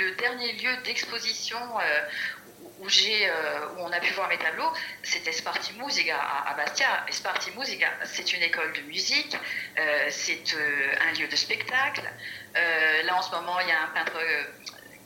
le 0.00 0.16
dernier 0.16 0.52
lieu 0.54 0.70
d'exposition 0.84 1.58
où, 2.80 2.88
j'ai, 2.88 3.30
où 3.76 3.80
on 3.80 3.92
a 3.92 4.00
pu 4.00 4.12
voir 4.12 4.28
mes 4.28 4.38
tableaux, 4.38 4.72
c'était 5.02 5.32
Sparti 5.32 5.72
Musica 5.74 6.18
à, 6.18 6.54
Bastia. 6.54 7.06
Sparti 7.10 7.50
Musica, 7.56 7.88
c'est 8.04 8.32
une 8.32 8.42
école 8.42 8.72
de 8.72 8.80
musique, 8.82 9.36
c'est 10.10 10.42
un 11.00 11.12
lieu 11.18 11.28
de 11.28 11.36
spectacle. 11.36 12.02
Euh, 12.56 13.02
là, 13.02 13.16
en 13.16 13.22
ce 13.22 13.30
moment, 13.30 13.60
il 13.60 13.68
y 13.68 13.72
a 13.72 13.82
un 13.82 13.88
peintre 13.88 14.16
euh, 14.16 14.42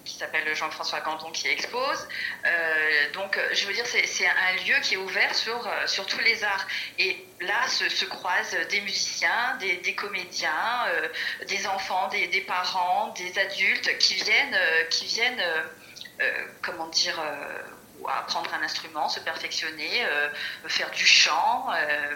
qui 0.05 0.15
s'appelle 0.17 0.55
Jean-François 0.55 1.01
Canton 1.01 1.31
qui 1.31 1.49
expose. 1.49 2.09
Euh, 2.47 3.13
donc, 3.13 3.39
je 3.53 3.67
veux 3.67 3.73
dire, 3.73 3.87
c'est 3.87 4.27
un 4.27 4.53
lieu 4.65 4.75
qui 4.83 4.95
est 4.95 4.97
ouvert 4.97 5.35
sur, 5.35 6.07
tous 6.07 6.21
les 6.21 6.43
arts. 6.45 6.67
Et 6.99 7.25
là 7.41 7.67
se, 7.69 8.05
croisent 8.07 8.57
des 8.69 8.81
musiciens, 8.81 9.59
des, 9.61 9.95
comédiens, 9.95 10.87
des 11.47 11.67
enfants, 11.67 12.09
des, 12.09 12.45
parents, 12.47 13.15
des 13.17 13.39
adultes 13.39 13.99
qui 13.99 14.15
viennent 14.15 14.59
comment 16.61 16.89
dire, 16.89 17.21
apprendre 18.09 18.53
un 18.55 18.63
instrument, 18.63 19.09
se 19.09 19.21
perfectionner, 19.21 20.07
faire 20.67 20.91
du 20.91 21.07
chant, 21.07 21.69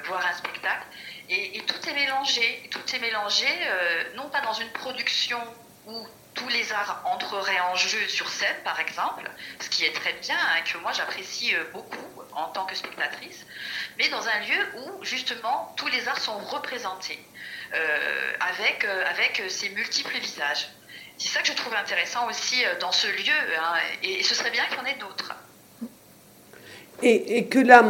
voir 0.05 0.27
un 0.27 0.35
spectacle. 0.35 0.87
Et, 1.29 1.62
tout 1.66 1.88
est 1.88 1.95
mélangé. 1.95 2.69
Tout 2.71 2.95
est 2.95 2.99
mélangé, 3.01 3.47
euh, 3.49 4.14
non 4.14 4.29
pas 4.29 4.40
dans 4.42 4.53
une 4.53 4.71
production 4.71 5.40
où 5.87 6.07
tous 6.35 6.49
les 6.49 6.73
arts 6.73 7.03
entreraient 7.07 7.61
en 7.61 7.75
jeu 7.75 8.07
sur 8.09 8.29
scène, 8.29 8.57
par 8.62 8.79
exemple, 8.79 9.29
ce 9.61 9.69
qui 9.71 9.85
est 9.85 9.92
très 9.92 10.12
bien, 10.14 10.37
hein, 10.37 10.61
que 10.62 10.79
moi 10.79 10.92
j'apprécie 10.92 11.55
euh, 11.55 11.64
beaucoup 11.73 12.23
en 12.33 12.49
tant 12.49 12.66
que 12.66 12.75
spectatrice, 12.75 13.47
mais 13.97 14.09
dans 14.11 14.29
un 14.29 14.40
lieu 14.40 14.69
où 14.77 15.05
justement 15.05 15.75
tous 15.79 15.87
les 15.87 16.07
arts 16.07 16.19
sont 16.19 16.38
représentés 16.38 17.19
euh, 17.75 18.33
avec 18.38 19.42
ces 19.49 19.71
multiples 19.71 20.19
visages. 20.19 20.69
C'est 21.18 21.29
ça 21.29 21.40
que 21.40 21.48
je 21.48 21.55
trouve 21.55 21.74
intéressant 21.74 22.29
aussi 22.29 22.57
dans 22.81 22.92
ce 22.92 23.07
lieu, 23.07 23.57
hein, 23.59 23.74
et, 24.02 24.22
ce 24.22 24.35
serait 24.35 24.50
bien 24.50 24.64
qu'il 24.66 24.79
y 24.79 24.81
en 24.81 24.85
ait 24.85 24.98
d'autres. 24.98 25.35
Et, 27.02 27.38
et, 27.38 27.46
que 27.46 27.59
la, 27.59 27.85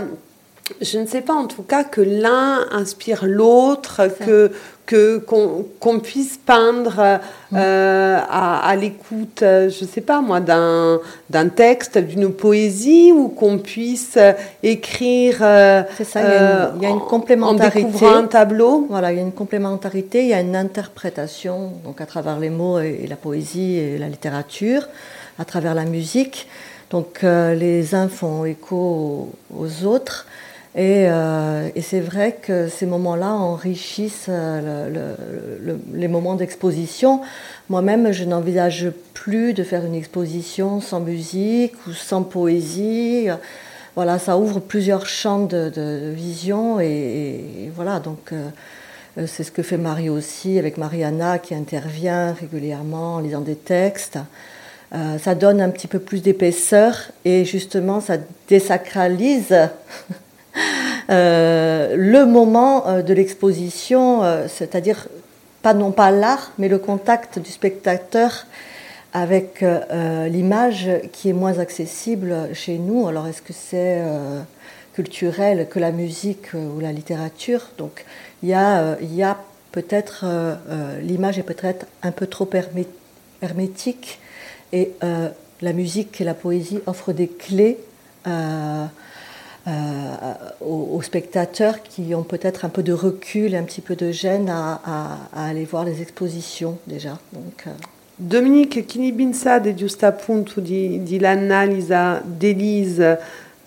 je 0.80 0.98
ne 0.98 1.06
sais 1.06 1.20
pas 1.20 1.34
en 1.34 1.46
tout 1.46 1.62
cas 1.62 1.84
que 1.84 2.00
l'un 2.00 2.68
inspire 2.72 3.24
l'autre, 3.26 4.08
que 4.24 4.52
que 4.86 5.18
qu'on 5.18 5.98
puisse 5.98 6.38
peindre 6.38 7.18
euh, 7.52 8.18
à, 8.30 8.76
l'écoute, 8.76 9.40
je 9.40 9.66
ne 9.66 9.88
sais 9.88 10.00
pas 10.00 10.20
moi, 10.20 10.40
d'un 10.40 11.00
d'un 11.28 11.48
texte, 11.48 11.98
d'une 11.98 12.32
poésie, 12.32 13.12
ou 13.12 13.28
qu'on 13.28 13.58
puisse 13.58 14.16
écrire. 14.62 15.38
Euh, 15.42 15.82
C'est 15.96 16.04
ça. 16.04 16.20
Il 16.76 16.82
y, 16.82 16.86
a 16.86 16.90
une, 16.90 17.00
complémentarité. 17.00 17.80
En 17.80 17.86
découvrant 17.86 18.14
un 18.14 18.26
tableau. 18.26 18.86
Voilà, 18.88 19.12
il 19.12 19.16
y 19.16 19.18
a 19.18 19.22
une 19.22 19.32
complémentarité, 19.32 20.22
il 20.22 20.28
y 20.28 20.34
a 20.34 20.40
une 20.40 20.56
interprétation, 20.56 21.72
donc 21.84 22.00
à 22.00 22.06
travers 22.06 22.38
les 22.38 22.50
mots 22.50 22.78
et, 22.78 23.06
la 23.08 23.16
poésie 23.16 23.76
et 23.76 23.98
la 23.98 24.08
littérature, 24.08 24.88
à 25.38 25.44
travers 25.44 25.74
la 25.74 25.84
musique. 25.84 26.48
Donc 26.90 27.24
euh, 27.24 27.54
les 27.54 27.94
uns 27.94 28.08
font 28.08 28.44
écho 28.44 29.30
aux 29.54 29.84
autres. 29.84 30.26
Euh, 30.76 31.70
et, 31.74 31.80
c'est 31.80 32.00
vrai 32.00 32.36
que 32.40 32.68
ces 32.68 32.84
moments-là 32.86 33.32
enrichissent 33.32 34.26
euh, 34.28 35.14
les 35.94 36.08
moments 36.08 36.34
d'exposition. 36.34 37.22
Moi-même, 37.70 38.12
je 38.12 38.24
n'envisage 38.24 38.90
plus 39.14 39.54
de 39.54 39.64
faire 39.64 39.84
une 39.84 39.94
exposition 39.94 40.80
sans 40.80 41.00
musique 41.00 41.74
ou 41.86 41.92
sans 41.92 42.22
poésie. 42.22 43.28
Voilà, 43.94 44.18
ça 44.18 44.36
ouvre 44.36 44.60
plusieurs 44.60 45.06
champs 45.06 45.46
de, 45.46 46.12
vision 46.12 46.78
et, 46.78 47.70
voilà, 47.74 47.98
donc 47.98 48.32
euh, 48.32 49.26
c'est 49.26 49.44
ce 49.44 49.50
que 49.50 49.62
fait 49.62 49.78
Marie 49.78 50.10
aussi 50.10 50.58
avec 50.58 50.76
Mariana 50.76 51.38
qui 51.38 51.54
intervient 51.54 52.34
régulièrement 52.34 53.14
en 53.14 53.20
lisant 53.20 53.40
des 53.40 53.56
textes. 53.56 54.18
ça 54.92 55.34
donne 55.34 55.62
un 55.62 55.70
petit 55.70 55.86
peu 55.86 55.98
plus 55.98 56.20
d'épaisseur 56.20 57.10
et 57.24 57.46
justement 57.46 58.02
ça 58.02 58.18
désacralise 58.46 59.56
le 61.08 62.24
moment 62.24 62.86
euh, 62.86 63.02
de 63.02 63.14
l'exposition, 63.14 64.22
euh, 64.22 64.46
c'est-à-dire 64.48 65.08
pas 65.62 65.74
non 65.74 65.90
pas 65.90 66.10
l'art, 66.10 66.52
mais 66.58 66.68
le 66.68 66.78
contact 66.78 67.38
du 67.38 67.50
spectateur 67.50 68.46
avec 69.12 69.64
l'image 70.30 70.90
qui 71.10 71.30
est 71.30 71.32
moins 71.32 71.58
accessible 71.58 72.50
chez 72.52 72.76
nous. 72.76 73.08
Alors 73.08 73.26
est-ce 73.26 73.40
que 73.40 73.54
c'est 73.54 74.02
culturel 74.92 75.68
que 75.70 75.78
la 75.78 75.90
musique 75.90 76.52
ou 76.52 76.80
la 76.80 76.92
littérature? 76.92 77.70
Donc 77.78 78.04
il 78.42 78.50
y 78.50 78.52
a 78.52 79.36
peut-être 79.72 80.26
l'image 81.00 81.38
est 81.38 81.44
peut-être 81.44 81.86
un 82.02 82.12
peu 82.12 82.26
trop 82.26 82.48
hermétique 83.40 84.20
et 84.74 84.92
la 85.00 85.72
musique 85.72 86.20
et 86.20 86.24
la 86.24 86.34
poésie 86.34 86.80
offrent 86.86 87.14
des 87.14 87.28
clés 87.28 87.78
euh, 89.66 89.70
aux, 90.60 91.02
spectateurs 91.02 91.82
qui 91.82 92.14
ont 92.14 92.22
peut-être 92.22 92.64
un 92.64 92.68
peu 92.68 92.82
de 92.82 92.92
recul, 92.92 93.54
un 93.54 93.64
petit 93.64 93.80
peu 93.80 93.96
de 93.96 94.12
gêne 94.12 94.48
à, 94.48 94.80
aller 95.34 95.64
voir 95.64 95.84
les 95.84 96.02
expositions 96.02 96.78
déjà. 96.86 97.18
Donc, 97.32 97.64
euh. 97.66 97.70
Dominique, 98.18 98.86
quindi 98.86 99.12
pensate 99.12 99.74
giusto 99.74 100.06
appunto 100.06 100.60
di, 100.60 101.02
di 101.02 101.18
l'analisi 101.18 101.92
d'Elise 102.24 103.18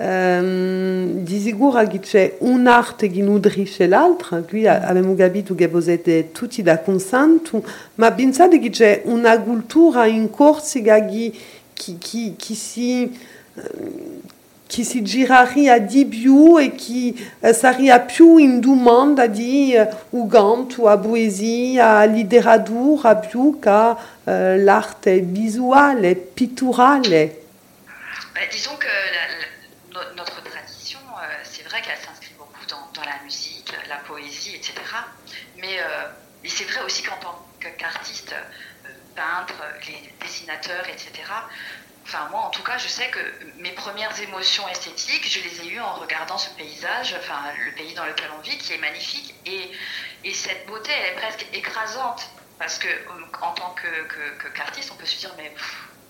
Um, 0.02 1.26
disigura 1.26 1.86
che 1.86 2.00
c'è 2.00 2.38
un'arte 2.40 3.10
che 3.10 3.22
nutrisce 3.22 3.86
l'altra, 3.86 4.40
qui 4.44 4.66
abbiamo 4.66 5.14
capito 5.14 5.54
che 5.56 5.70
siete 5.82 6.32
tutti 6.32 6.64
da 6.64 6.80
consanto, 6.80 7.62
ma 7.96 8.10
pensate 8.14 8.60
che 8.60 8.70
c'è 8.70 9.02
una 9.04 9.38
cultura 9.42 10.06
in 10.06 10.30
Corsica 10.30 11.04
che, 11.04 11.34
che, 11.74 11.98
che, 12.00 12.34
che 12.38 12.54
si... 12.54 13.12
che 14.70 14.84
si 14.84 15.02
giraria 15.02 15.80
di 15.80 16.06
più 16.06 16.60
e 16.60 16.76
che 16.76 17.16
uh, 17.40 17.52
sarebbe 17.54 18.06
più 18.06 18.38
in 18.38 18.60
domanda 18.60 19.26
di 19.26 19.76
uh, 19.76 20.16
o 20.16 20.28
canto, 20.28 20.88
a 20.88 20.96
poesia, 20.96 21.98
a 21.98 22.06
letteratura 22.06 23.16
più 23.16 23.58
che 23.60 23.70
uh, 23.70 23.96
l'arte 24.64 25.22
visuale, 25.22 26.16
pitturale. 26.16 27.48
Bah, 28.36 28.46
disons 28.52 28.78
que 28.78 28.88
notre 30.16 30.44
tradition, 30.44 31.00
euh, 31.18 31.26
c'est 31.44 31.64
vrai 31.64 31.82
qu'elle 31.82 31.98
s'inscrit 31.98 32.36
beaucoup 32.38 32.66
dans, 32.68 32.92
dans, 32.94 33.04
la 33.10 33.24
musique, 33.24 33.74
la 33.90 33.98
poésie, 33.98 34.56
etc. 34.56 34.74
Mais 35.58 35.80
euh, 35.80 36.08
c'est 36.46 36.66
vrai 36.66 36.82
aussi 36.86 37.02
qu'en 37.02 37.18
tant 37.18 37.44
qu'artiste, 37.60 38.34
euh, 38.34 38.90
peintre, 39.16 39.62
les 39.88 40.14
dessinateurs, 40.22 40.88
etc., 40.88 41.10
enfin 42.10 42.28
moi 42.32 42.42
en 42.42 42.50
tout 42.50 42.64
cas, 42.64 42.78
je 42.78 42.88
sais 42.88 43.08
que 43.10 43.20
mes 43.58 43.72
premières 43.72 44.20
émotions 44.20 44.68
esthétiques, 44.68 45.32
je 45.32 45.42
les 45.42 45.62
ai 45.62 45.74
eues 45.74 45.80
en 45.80 45.94
regardant 45.94 46.38
ce 46.38 46.50
paysage, 46.52 47.16
enfin 47.20 47.40
le 47.66 47.72
pays 47.74 47.94
dans 47.94 48.06
lequel 48.06 48.30
on 48.38 48.42
vit, 48.42 48.58
qui 48.58 48.74
est 48.74 48.80
magnifique, 48.80 49.36
et, 49.46 49.72
et 50.24 50.34
cette 50.34 50.66
beauté, 50.66 50.92
elle 50.92 51.14
est 51.14 51.18
presque 51.18 51.46
écrasante, 51.54 52.28
parce 52.58 52.80
que 52.80 52.88
en 53.42 53.52
tant 53.54 53.76
qu'artiste, 53.76 54.90
que, 54.90 54.92
que, 54.92 54.94
on 54.94 54.98
peut 54.98 55.06
se 55.06 55.20
dire 55.20 55.34
mais 55.38 55.54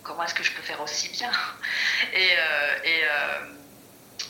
comment 0.04 0.24
est-ce 0.24 0.34
que 0.34 0.44
je 0.44 0.54
peux 0.54 0.62
faire 0.62 0.82
aussi 0.82 1.10
bien? 1.10 1.32
Et, 2.14 2.30
euh, 2.32 2.80
et 2.86 3.02
euh, 3.04 3.40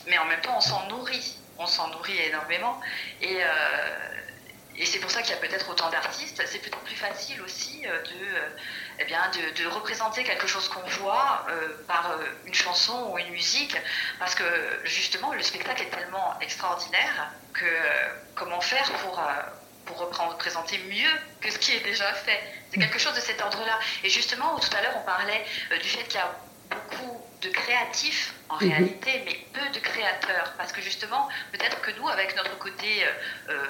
mais 0.06 0.18
en 0.18 0.24
même 0.24 0.40
temps, 0.40 0.56
on 0.56 0.60
s'en 0.60 0.88
nourrit, 0.88 1.36
on 1.58 1.66
s'en 1.66 1.88
nourrit 1.88 2.18
énormément, 2.18 2.80
et 3.20 3.38
et 4.80 4.86
c'est 4.86 4.98
pour 4.98 5.10
ça 5.10 5.20
qu'il 5.20 5.32
y 5.34 5.34
a 5.34 5.40
peut-être 5.40 5.68
autant 5.68 5.90
d'artistes. 5.90 6.42
C'est 6.46 6.58
peut-être 6.58 6.78
plus 6.78 6.96
facile 6.96 7.42
aussi 7.42 7.82
de, 7.82 7.98
eh 9.00 9.04
bien, 9.04 9.20
de, 9.30 9.62
de, 9.62 9.68
représenter 9.68 10.24
quelque 10.24 10.46
chose 10.46 10.68
qu'on 10.68 10.86
voit 11.02 11.46
euh, 11.48 11.68
par 11.86 12.18
une 12.44 12.54
chanson 12.54 13.10
ou 13.10 13.18
une 13.18 13.30
musique, 13.30 13.76
parce 14.18 14.34
que 14.34 14.44
justement, 14.84 15.32
le 15.32 15.42
spectacle 15.42 15.82
est 15.82 15.90
tellement 15.90 16.38
extraordinaire 16.40 17.32
que 17.52 17.64
comment 18.34 18.60
faire 18.60 18.90
pour, 18.92 19.20
pour 19.86 19.98
représenter 19.98 20.78
mieux 20.88 21.10
que 21.40 21.50
ce 21.50 21.58
qui 21.58 21.72
est 21.72 21.80
déjà 21.80 22.12
fait? 22.12 22.40
C'est 22.70 22.78
quelque 22.78 22.98
chose 22.98 23.14
de 23.14 23.20
cet 23.20 23.40
ordre-là. 23.40 23.78
Et 24.04 24.10
justement, 24.10 24.58
tout 24.58 24.76
à 24.76 24.82
l'heure, 24.82 24.96
on 24.96 25.04
parlait 25.04 25.44
du 25.82 25.88
fait 25.88 26.04
qu'il 26.04 26.20
y 26.20 26.22
a 26.22 26.32
beaucoup 26.70 27.20
de 27.40 27.48
créatifs 27.48 28.34
en 28.48 28.56
mmh. 28.56 28.58
réalité, 28.58 29.22
mais 29.24 29.46
peu 29.52 29.68
de 29.70 29.78
créateurs, 29.78 30.54
parce 30.58 30.72
que 30.72 30.80
justement, 30.82 31.28
peut-être 31.52 31.80
que 31.80 31.90
nous, 31.92 32.08
avec 32.08 32.36
notre 32.36 32.56
côté 32.58 33.04
euh, 33.48 33.64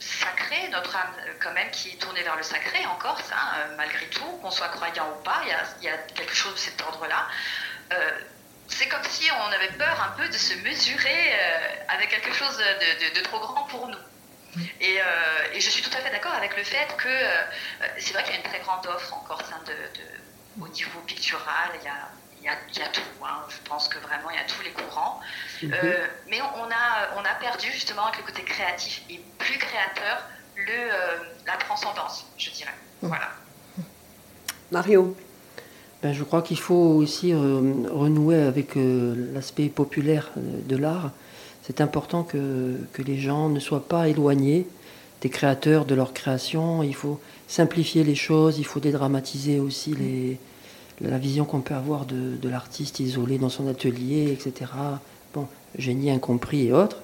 sacré, 0.00 0.68
notre 0.68 0.96
âme 0.96 1.14
quand 1.40 1.52
même 1.52 1.70
qui 1.70 1.90
est 1.90 1.96
tournée 1.96 2.22
vers 2.22 2.36
le 2.36 2.42
sacré 2.42 2.84
en 2.86 2.96
Corse, 2.96 3.30
hein, 3.32 3.52
euh, 3.56 3.76
malgré 3.76 4.06
tout, 4.06 4.24
qu'on 4.42 4.50
soit 4.50 4.68
croyant 4.68 5.08
ou 5.10 5.22
pas, 5.22 5.42
il 5.78 5.84
y 5.84 5.88
a, 5.88 5.96
quelque 6.14 6.34
chose 6.34 6.54
de 6.54 6.58
cet 6.58 6.80
ordre-là. 6.82 7.26
Euh, 7.92 8.10
c'est 8.70 8.88
comme 8.88 9.04
si 9.04 9.30
on 9.30 9.52
avait 9.52 9.72
peur 9.72 10.00
un 10.02 10.16
peu 10.16 10.28
de 10.28 10.36
se 10.36 10.54
mesurer 10.54 11.32
euh, 11.32 11.74
avec 11.88 12.08
quelque 12.08 12.32
chose 12.32 12.56
de, 12.56 13.20
trop 13.20 13.40
grand 13.40 13.64
pour 13.64 13.88
nous. 13.88 13.98
Et, 14.80 15.00
euh, 15.00 15.04
je 15.54 15.60
suis 15.60 15.82
tout 15.82 15.96
à 15.96 16.00
fait 16.00 16.10
d'accord 16.10 16.32
avec 16.32 16.56
le 16.56 16.64
fait 16.64 16.96
que 16.96 17.08
euh, 17.08 17.42
c'est 17.98 18.14
vrai 18.14 18.22
qu'il 18.22 18.32
y 18.32 18.36
a 18.36 18.40
une 18.40 18.48
très 18.48 18.60
grande 18.60 18.86
offre 18.86 19.14
en 19.14 19.20
Corse 19.20 19.50
hein, 19.52 19.60
au 20.60 20.68
niveau 20.68 21.00
pictural, 21.00 21.70
il 22.40 22.46
y, 22.46 22.48
a, 22.48 22.54
il 22.72 22.78
y 22.78 22.82
a, 22.82 22.88
tout. 22.88 23.00
Hein. 23.24 23.38
Je 23.48 23.68
pense 23.68 23.88
que 23.88 23.98
vraiment, 23.98 24.30
il 24.30 24.36
y 24.36 24.38
a 24.38 24.44
tous 24.44 24.62
les 24.62 24.72
courants. 24.72 25.20
-hmm. 25.62 25.72
euh, 25.72 26.06
mais 26.30 26.40
on 26.62 26.68
a, 26.82 26.86
on 27.18 27.24
a 27.32 27.34
perdu 27.46 27.68
justement 27.72 28.04
avec 28.06 28.18
le 28.20 28.24
côté 28.30 28.42
créatif 28.42 29.02
et 29.10 29.20
plus 29.38 29.58
créateur 29.58 30.16
le, 30.66 30.72
euh, 30.72 30.96
la 31.46 31.56
transcendance, 31.56 32.26
je 32.36 32.50
dirais. 32.50 32.74
Mm. 33.02 33.08
Voilà. 33.08 33.28
Mario 34.70 35.16
ben, 36.02 36.12
Je 36.12 36.24
crois 36.24 36.42
qu'il 36.42 36.58
faut 36.58 36.74
aussi 36.74 37.32
euh, 37.32 37.38
renouer 37.90 38.42
avec 38.42 38.76
euh, 38.76 39.32
l'aspect 39.34 39.68
populaire 39.68 40.30
de 40.36 40.76
l'art. 40.76 41.10
C'est 41.62 41.80
important 41.80 42.22
que, 42.22 42.76
que, 42.92 43.02
les 43.02 43.18
gens 43.18 43.48
ne 43.48 43.60
soient 43.60 43.86
pas 43.86 44.08
éloignés 44.08 44.66
des 45.20 45.30
créateurs, 45.30 45.84
de 45.84 45.94
leur 45.94 46.12
création. 46.12 46.82
Il 46.82 46.94
faut 46.94 47.20
simplifier 47.46 48.02
les 48.04 48.14
choses, 48.14 48.58
il 48.58 48.64
faut 48.64 48.80
dédramatiser 48.80 49.60
aussi 49.60 49.94
les 49.94 50.38
la 51.00 51.18
vision 51.18 51.44
qu'on 51.44 51.60
peut 51.60 51.74
avoir 51.74 52.04
de, 52.06 52.36
de 52.40 52.48
l'artiste 52.48 53.00
isolé 53.00 53.38
dans 53.38 53.48
son 53.48 53.68
atelier, 53.68 54.32
etc. 54.32 54.70
Bon, 55.34 55.46
génie 55.78 56.10
incompris 56.10 56.66
et 56.66 56.72
autres. 56.72 57.02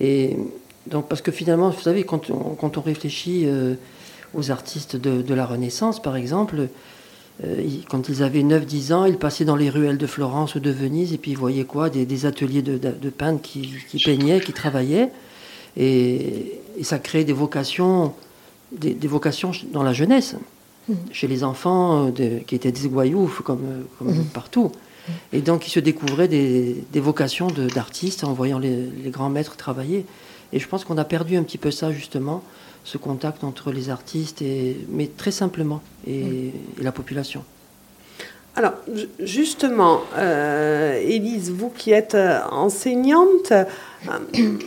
Et 0.00 0.36
donc, 0.86 1.08
parce 1.08 1.22
que 1.22 1.30
finalement, 1.30 1.70
vous 1.70 1.80
savez, 1.80 2.04
quand 2.04 2.30
on, 2.30 2.54
quand 2.54 2.78
on 2.78 2.80
réfléchit 2.80 3.44
euh, 3.46 3.74
aux 4.34 4.50
artistes 4.50 4.96
de, 4.96 5.22
de, 5.22 5.34
la 5.34 5.46
Renaissance, 5.46 6.00
par 6.00 6.16
exemple, 6.16 6.68
euh, 7.44 7.66
quand 7.88 8.08
ils 8.08 8.22
avaient 8.22 8.42
9-10 8.42 8.92
ans, 8.92 9.04
ils 9.04 9.18
passaient 9.18 9.44
dans 9.44 9.56
les 9.56 9.70
ruelles 9.70 9.98
de 9.98 10.06
Florence 10.06 10.54
ou 10.54 10.60
de 10.60 10.70
Venise 10.70 11.12
et 11.12 11.18
puis 11.18 11.32
ils 11.32 11.38
voyaient 11.38 11.64
quoi? 11.64 11.90
Des, 11.90 12.06
des, 12.06 12.26
ateliers 12.26 12.62
de, 12.62 12.78
de, 12.78 12.90
de 12.90 13.10
peintres 13.10 13.42
qui, 13.42 13.72
qui, 13.88 14.02
peignaient, 14.02 14.40
qui 14.40 14.52
travaillaient. 14.52 15.10
Et, 15.76 16.60
et, 16.78 16.84
ça 16.84 16.98
crée 16.98 17.24
des 17.24 17.32
vocations, 17.32 18.14
des, 18.72 18.92
des 18.92 19.08
vocations 19.08 19.52
dans 19.72 19.82
la 19.82 19.92
jeunesse 19.92 20.36
chez 21.12 21.26
les 21.26 21.44
enfants 21.44 22.06
euh, 22.06 22.10
de, 22.10 22.38
qui 22.40 22.54
étaient 22.54 22.72
des 22.72 22.88
goyoufs 22.88 23.42
comme, 23.42 23.64
euh, 23.64 23.82
comme 23.98 24.08
mmh. 24.08 24.24
partout. 24.26 24.72
Et 25.32 25.40
donc 25.40 25.66
ils 25.66 25.70
se 25.70 25.80
découvraient 25.80 26.28
des, 26.28 26.84
des 26.92 27.00
vocations 27.00 27.48
d'artistes 27.74 28.22
en 28.22 28.32
voyant 28.32 28.58
les, 28.58 28.86
les, 29.02 29.10
grands 29.10 29.30
maîtres 29.30 29.56
travailler. 29.56 30.06
Et 30.52 30.60
je 30.60 30.68
pense 30.68 30.84
qu'on 30.84 30.98
a 30.98 31.04
perdu 31.04 31.36
un 31.36 31.42
petit 31.42 31.58
peu 31.58 31.70
ça 31.70 31.90
justement, 31.90 32.42
ce 32.84 32.96
contact 32.96 33.42
entre 33.42 33.72
les 33.72 33.90
artistes, 33.90 34.40
et, 34.42 34.76
mais 34.88 35.08
très 35.08 35.32
simplement, 35.32 35.80
et, 36.06 36.22
mmh. 36.22 36.52
et 36.80 36.82
la 36.82 36.92
population. 36.92 37.44
Alors, 38.56 38.72
justement, 39.20 40.00
euh, 40.16 41.00
Élise, 41.00 41.50
vous 41.50 41.70
qui 41.70 41.92
êtes 41.92 42.16
enseignante, 42.50 43.52
euh, 43.52 43.64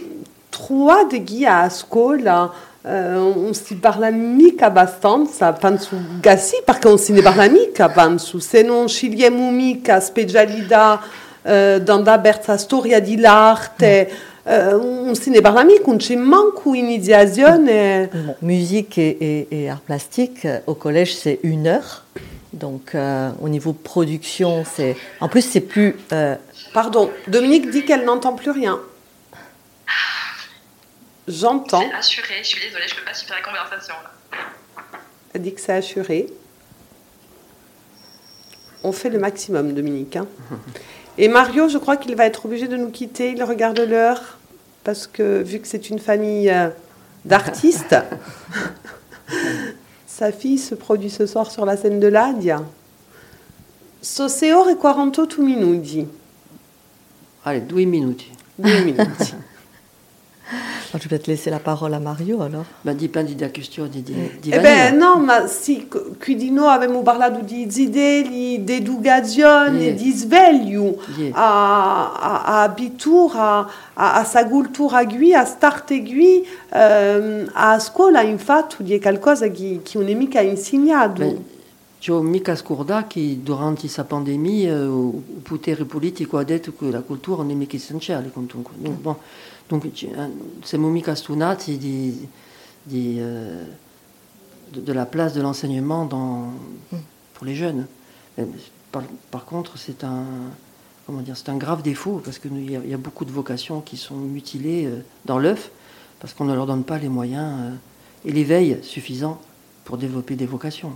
trois 0.52 1.06
de 1.06 1.18
guides 1.18 1.48
à 1.50 1.70
scuola 1.70 2.52
Uh, 2.52 2.73
non 2.86 3.54
si 3.54 3.76
parla 3.76 4.10
mica 4.10 4.66
abbastanza, 4.66 5.54
penso 5.54 5.96
gassi, 6.20 6.62
perché 6.66 6.88
non 6.90 6.98
se 6.98 7.14
ne 7.14 7.22
parla 7.22 7.48
mica, 7.48 7.90
penso. 7.90 8.40
Se 8.40 8.62
non 8.62 8.88
scegliamo 8.90 9.52
mica 9.52 10.00
specialità 10.00 11.02
verso 11.44 12.52
la 12.52 12.58
storia 12.58 13.00
dell'arte, 13.00 14.10
uh, 14.44 15.04
non 15.06 15.16
se 15.16 15.30
ne 15.30 15.42
parla 15.42 15.64
mica, 15.64 15.84
non 15.88 15.98
c'è 15.98 16.16
manco 16.16 16.74
iniziazione. 16.74 18.10
Bon, 18.12 18.36
musique 18.40 18.98
et, 18.98 19.18
et, 19.20 19.48
et, 19.50 19.70
art 19.70 19.82
plastique, 19.82 20.48
au 20.66 20.74
collège, 20.76 21.16
c'est 21.16 21.40
une 21.44 21.68
heure. 21.68 22.04
Donc, 22.52 22.94
euh, 22.94 23.32
au 23.42 23.50
niveau 23.50 23.74
production, 23.74 24.64
c'est... 24.64 24.96
En 25.20 25.28
plus, 25.28 25.42
c'est 25.42 25.60
plus... 25.60 25.96
Euh... 26.12 26.36
Pardon, 26.72 27.10
Dominique 27.28 27.72
dit 27.72 27.84
qu'elle 27.84 28.06
n'entend 28.06 28.34
plus 28.34 28.52
rien. 28.52 28.80
J'entends. 31.28 31.82
C'est 31.82 31.96
assuré, 31.96 32.36
je 32.42 32.48
suis 32.48 32.62
désolée, 32.62 32.88
je 32.88 32.96
ne 32.96 33.00
peux 33.00 33.06
pas 33.06 33.14
suivre 33.14 33.34
la 33.34 33.42
conversation. 33.42 33.94
Là. 34.04 34.40
Elle 35.34 35.42
dit 35.42 35.54
que 35.54 35.62
c'est 35.62 35.74
assuré. 35.74 36.28
On 38.84 38.92
fait 38.92 39.10
le 39.10 39.20
maximum, 39.20 39.74
Dominique. 39.74 40.18
Hein. 40.18 40.28
Et 41.18 41.28
Mario, 41.28 41.70
je 41.70 41.78
crois 41.78 41.96
qu'il 41.96 42.16
va 42.16 42.26
être 42.26 42.46
obligé 42.46 42.68
de 42.68 42.76
nous 42.76 42.90
quitter. 42.90 43.32
Il 43.32 43.44
regarde 43.44 43.80
l'heure, 43.80 44.38
parce 44.84 45.08
que 45.08 45.42
vu 45.42 45.60
que 45.60 45.68
c'est 45.68 45.90
une 45.90 46.00
famille 46.00 46.50
euh, 46.50 46.70
d'artistes, 47.24 47.96
sa 50.08 50.32
fille 50.32 50.58
se 50.58 50.76
produit 50.76 51.10
ce 51.10 51.26
soir 51.26 51.52
sur 51.52 51.66
la 51.66 51.78
scène 51.78 52.00
de 52.00 52.08
l'Adia. 52.08 52.62
Soseo 54.02 54.70
e 54.70 54.76
48 54.76 55.38
minuti. 55.40 56.08
Allez, 57.46 57.62
due 57.62 57.86
minuti. 57.86 58.30
Due 58.60 58.84
minuti. 58.84 59.36
Je 60.96 61.10
vais 61.10 61.18
te 61.18 61.28
laisser 61.28 61.50
la 61.50 61.60
parole 61.60 61.96
a 61.96 62.00
Mario 62.00 62.42
allora. 62.42 62.66
Ma 62.82 62.94
dipende 62.94 63.34
da 63.36 63.50
questione 63.50 63.90
di, 63.90 64.38
di 64.40 64.52
Eh 64.52 64.60
beh, 64.60 64.92
no, 64.92 65.18
ma 65.18 65.48
sì, 65.48 65.88
qui 65.88 66.36
di 66.36 66.52
noi 66.52 66.70
abbiamo 66.70 67.02
parlato 67.02 67.40
di 67.42 67.66
zideli, 67.70 68.64
di 68.64 68.74
educazione, 68.74 69.80
yeah. 69.80 69.96
di 69.96 70.12
sveglio 70.12 71.02
yeah. 71.18 71.32
a, 71.34 72.14
a, 72.14 72.44
a 72.44 72.62
abitura, 72.64 73.68
a, 73.94 74.14
a 74.20 74.24
sa 74.24 74.46
cultura 74.48 75.04
qui, 75.06 75.34
a 75.34 75.46
starte 75.46 76.04
qui, 76.04 76.46
ehm, 76.70 77.50
a 77.54 77.80
scuola 77.80 78.22
infatti 78.22 78.84
di 78.84 79.00
qualcosa 79.00 79.48
che, 79.48 79.80
che 79.84 79.98
non 79.98 80.08
è 80.08 80.14
mica 80.14 80.42
insegnato. 80.42 81.24
Beh. 81.24 81.52
Io 82.06 82.22
mica 82.22 82.54
scordare 82.56 83.06
che 83.08 83.40
durante 83.42 83.80
questa 83.82 84.04
pandemia 84.04 84.74
eh, 84.74 84.84
il 84.84 85.42
potere 85.42 85.86
politico 85.86 86.38
ha 86.38 86.44
detto 86.44 86.74
che 86.78 86.92
la 86.92 87.00
cultura 87.00 87.44
non 87.44 87.52
è 87.52 87.54
mica 87.54 87.78
essenziale. 87.78 88.30
Comunque. 88.30 88.74
Bon, 88.76 89.16
Donc, 89.70 89.86
siamo 90.64 90.90
mica 90.90 91.16
stunati 91.16 91.78
di, 91.78 92.28
di, 92.84 93.18
euh, 93.20 93.64
de, 94.72 94.82
de, 94.82 94.94
la 94.94 95.06
place 95.06 95.34
de 95.34 95.42
l'enseignement 95.42 96.06
dans, 96.06 96.54
pour 97.34 97.46
les 97.46 97.56
jeunes. 97.56 97.88
Par, 98.92 99.04
par 99.32 99.46
contre, 99.46 99.78
c'est 99.78 100.04
un, 100.04 100.26
comment 101.06 101.22
dire, 101.22 101.38
c'est 101.38 101.50
un 101.50 101.58
grave 101.58 101.82
défaut 101.82 102.22
parce 102.24 102.40
qu'il 102.40 102.70
y, 102.70 102.74
y, 102.74 102.94
a 102.94 102.98
beaucoup 102.98 103.26
de 103.26 103.32
vocations 103.32 103.82
qui 103.82 103.98
sont 103.98 104.16
mutilées 104.16 104.90
dans 105.26 105.40
l'œuf 105.40 105.72
parce 106.20 106.34
qu'on 106.34 106.46
ne 106.46 106.54
leur 106.54 106.66
donne 106.66 106.84
pas 106.84 106.98
les 106.98 107.10
moyens 107.10 107.74
et 108.26 108.32
l'éveil 108.32 108.80
suffisant 108.84 109.40
pour 109.86 109.98
développer 109.98 110.36
des 110.36 110.46
vocations. 110.46 110.94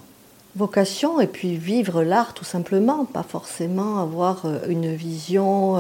Vocation 0.55 1.19
et 1.19 1.27
puis 1.27 1.57
vivre 1.57 2.03
l'art 2.03 2.33
tout 2.33 2.45
simplement, 2.45 3.05
pas 3.05 3.23
forcément 3.23 3.99
avoir 3.99 4.45
une 4.67 4.93
vision 4.93 5.75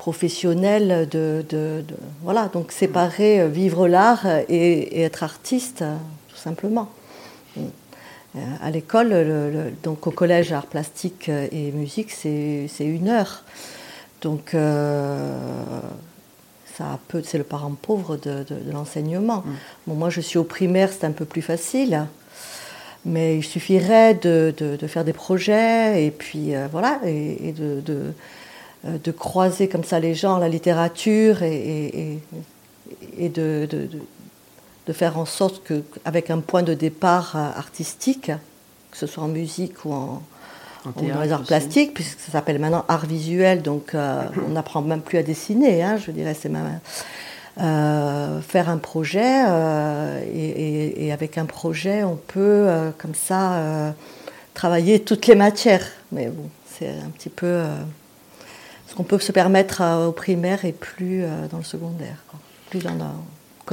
professionnelle 0.00 1.06
de, 1.10 1.44
de, 1.46 1.84
voilà 2.22 2.48
donc 2.48 2.72
séparer 2.72 3.46
vivre 3.50 3.86
l'art 3.86 4.24
et, 4.48 5.02
être 5.02 5.22
artiste 5.22 5.84
tout 6.30 6.36
simplement. 6.36 6.88
À 8.62 8.70
l'école, 8.70 9.12
donc 9.82 10.06
au 10.06 10.10
collège 10.10 10.52
art 10.52 10.64
plastique 10.66 11.28
et 11.28 11.70
musique, 11.72 12.12
c'est 12.12 12.70
une 12.80 13.08
heure. 13.08 13.42
Donc 14.22 14.52
ça 16.78 16.98
c'est 17.22 17.38
le 17.38 17.44
parent 17.44 17.72
pauvre 17.72 18.16
de, 18.16 18.46
l'enseignement. 18.72 19.38
Mm. 19.44 19.52
Bon, 19.86 19.94
moi, 19.96 20.08
je 20.08 20.22
suis 20.22 20.38
au 20.38 20.44
primaire, 20.44 20.88
c'est 20.92 21.04
un 21.04 21.12
peu 21.12 21.26
plus 21.26 21.42
facile. 21.42 22.06
Mais 23.04 23.36
il 23.36 23.44
suffirait 23.44 24.14
de, 24.14 24.78
faire 24.86 25.04
des 25.04 25.12
projets 25.12 26.06
et 26.06 26.10
puis 26.10 26.52
voilà, 26.70 27.00
et, 27.04 27.52
de, 27.52 27.82
de, 28.84 29.12
croiser 29.12 29.68
comme 29.68 29.84
ça 29.84 30.00
les 30.00 30.14
gens, 30.14 30.38
la 30.38 30.48
littérature 30.48 31.42
et, 31.42 32.18
et 33.18 33.28
de, 33.28 33.68
de, 33.70 34.92
faire 34.92 35.18
en 35.18 35.24
sorte 35.24 35.62
qu'avec 35.62 36.30
un 36.30 36.40
point 36.40 36.64
de 36.64 36.74
départ 36.74 37.36
artistique, 37.36 38.32
que 38.90 38.96
ce 38.96 39.06
soit 39.06 39.22
en 39.22 39.28
musique 39.28 39.84
ou 39.84 39.92
en, 39.92 40.22
dans 40.84 41.20
les 41.20 41.32
arts 41.32 41.44
plastiques, 41.44 41.94
puisque 41.94 42.20
ça 42.20 42.32
s'appelle 42.32 42.58
maintenant 42.58 42.84
art 42.88 43.06
visuel, 43.06 43.62
donc 43.62 43.94
euh, 43.94 44.22
on 44.46 44.50
n'apprend 44.50 44.82
même 44.82 45.02
plus 45.02 45.18
à 45.18 45.22
dessiner, 45.22 45.82
hein, 45.82 45.96
je 45.96 46.10
dirais, 46.10 46.34
c'est 46.34 46.48
même 46.48 46.80
euh, 47.60 48.40
faire 48.40 48.68
un 48.68 48.78
projet, 48.78 49.44
euh, 49.48 50.22
et, 50.34 51.12
avec 51.12 51.38
un 51.38 51.46
projet, 51.46 52.04
on 52.04 52.16
peut 52.16 52.68
comme 52.98 53.14
ça 53.14 53.94
travailler 54.54 55.00
toutes 55.00 55.26
les 55.26 55.34
matières. 55.34 55.86
Mais 56.12 56.26
bon, 56.26 56.48
c'est 56.66 56.88
un 56.88 57.10
petit 57.10 57.28
peu 57.28 57.62
ce 58.90 58.94
qu'on 58.94 59.04
peut 59.04 59.18
se 59.18 59.32
permettre 59.32 59.82
au 60.06 60.12
primaire 60.12 60.64
et 60.64 60.72
plus 60.72 61.22
dans 61.50 61.58
le 61.58 61.64
secondaire, 61.64 62.16
plus 62.68 62.80
dans, 62.80 63.14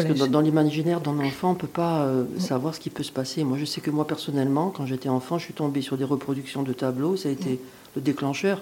parce 0.04 0.20
que 0.20 0.28
dans, 0.28 0.42
l'imaginaire 0.42 1.02
d'un 1.02 1.18
enfant, 1.20 1.50
on 1.50 1.54
ne 1.54 1.58
peut 1.58 1.68
pas 1.68 2.02
euh, 2.02 2.26
savoir 2.38 2.76
ce 2.76 2.80
qui 2.80 2.90
peut 2.90 3.04
se 3.04 3.12
passer. 3.12 3.44
Moi, 3.44 3.58
je 3.58 3.66
sais 3.66 3.82
que 3.82 3.90
moi, 3.90 4.06
personnellement, 4.06 4.70
quand 4.70 4.86
j'étais 4.86 5.10
enfant, 5.10 5.38
je 5.38 5.46
suis 5.46 5.54
tombée 5.54 5.82
sur 5.82 5.98
des 5.98 6.04
reproductions 6.04 6.64
de 6.64 6.74
tableaux. 6.74 7.18
Ça 7.18 7.30
a 7.30 7.32
été 7.32 7.60
le 7.96 8.02
déclencheur 8.02 8.62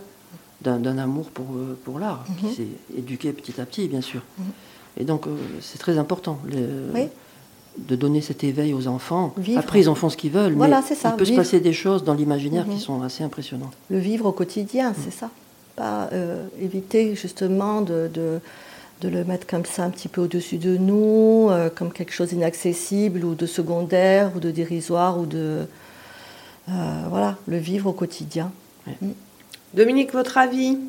d'un 0.62 0.98
amour 0.98 1.30
pour, 1.30 1.46
euh, 1.56 1.78
pour 1.84 2.00
l'art, 2.00 2.26
qui 2.40 2.46
mhm. 2.46 2.52
s'est 2.54 2.98
éduqué 2.98 3.34
petit 3.34 3.60
à 3.60 3.66
petit, 3.66 3.88
bien 3.88 4.02
sûr. 4.02 4.22
Mhm. 4.38 4.46
Et 4.98 5.04
donc, 5.04 5.28
euh, 5.28 5.36
c'est 5.62 5.78
très 5.78 5.98
important 5.98 6.40
de 7.78 7.96
donner 7.98 8.22
cet 8.22 8.46
éveil 8.46 8.74
aux 8.74 8.88
enfants. 8.88 9.36
Après, 9.58 9.82
ils 9.82 9.90
en 9.90 9.96
font 9.96 10.10
ce 10.10 10.16
qu'ils 10.16 10.32
veulent, 10.32 10.54
voilà, 10.54 10.82
mais 10.90 10.96
ça. 10.96 11.10
il 11.14 11.18
peut 11.18 11.26
se 11.26 11.34
passer 11.34 11.60
des 11.60 11.74
choses 11.74 12.06
dans 12.06 12.14
l'imaginaire 12.14 12.64
qui 12.64 12.76
mhm. 12.76 12.80
sont 12.80 13.02
assez 13.02 13.24
impressionnantes. 13.24 13.74
Le 13.90 14.00
vivre 14.00 14.26
au 14.26 14.32
quotidien, 14.32 14.94
c'est 15.04 15.14
ça. 15.14 15.30
Pas 15.76 16.10
éviter 16.60 17.16
justement 17.16 17.82
de 17.82 18.10
de 19.02 19.10
le 19.10 19.24
mettre 19.24 19.46
comme 19.46 19.66
ça 19.66 19.84
un 19.84 19.90
petit 19.90 20.08
peu 20.08 20.22
au-dessus 20.22 20.58
de 20.58 20.78
nous, 20.78 21.50
euh, 21.50 21.70
comme 21.70 21.92
quelque 21.92 22.14
chose 22.14 22.30
d'inaccessible 22.30 23.26
ou 23.26 23.36
de 23.36 23.46
secondaire 23.46 24.32
ou 24.36 24.40
de 24.40 24.52
dérisoire 24.52 25.20
ou 25.20 25.26
de... 25.26 25.66
Euh, 26.70 27.04
voilà, 27.10 27.38
le 27.48 27.58
vivre 27.58 27.90
au 27.90 27.94
quotidien. 27.94 28.52
Mm. 28.88 29.12
Dominique, 29.74 30.14
votre 30.14 30.38
avis? 30.38 30.80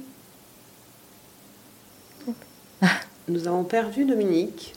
Nous 3.28 3.48
avons 3.48 3.64
perdu 3.64 4.04
Dominique, 4.04 4.74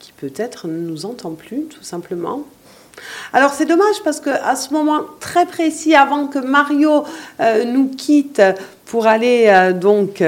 qui 0.00 0.12
peut-être 0.12 0.66
ne 0.66 0.78
nous 0.78 1.06
entend 1.06 1.32
plus, 1.32 1.66
tout 1.66 1.84
simplement. 1.84 2.44
Alors 3.32 3.52
c'est 3.52 3.66
dommage 3.66 4.02
parce 4.04 4.20
que 4.20 4.30
à 4.30 4.56
ce 4.56 4.72
moment 4.72 5.02
très 5.20 5.46
précis, 5.46 5.94
avant 5.94 6.26
que 6.26 6.38
Mario 6.38 7.04
euh, 7.40 7.64
nous 7.64 7.88
quitte 7.88 8.42
pour 8.86 9.06
aller 9.06 9.72
donc 9.74 10.22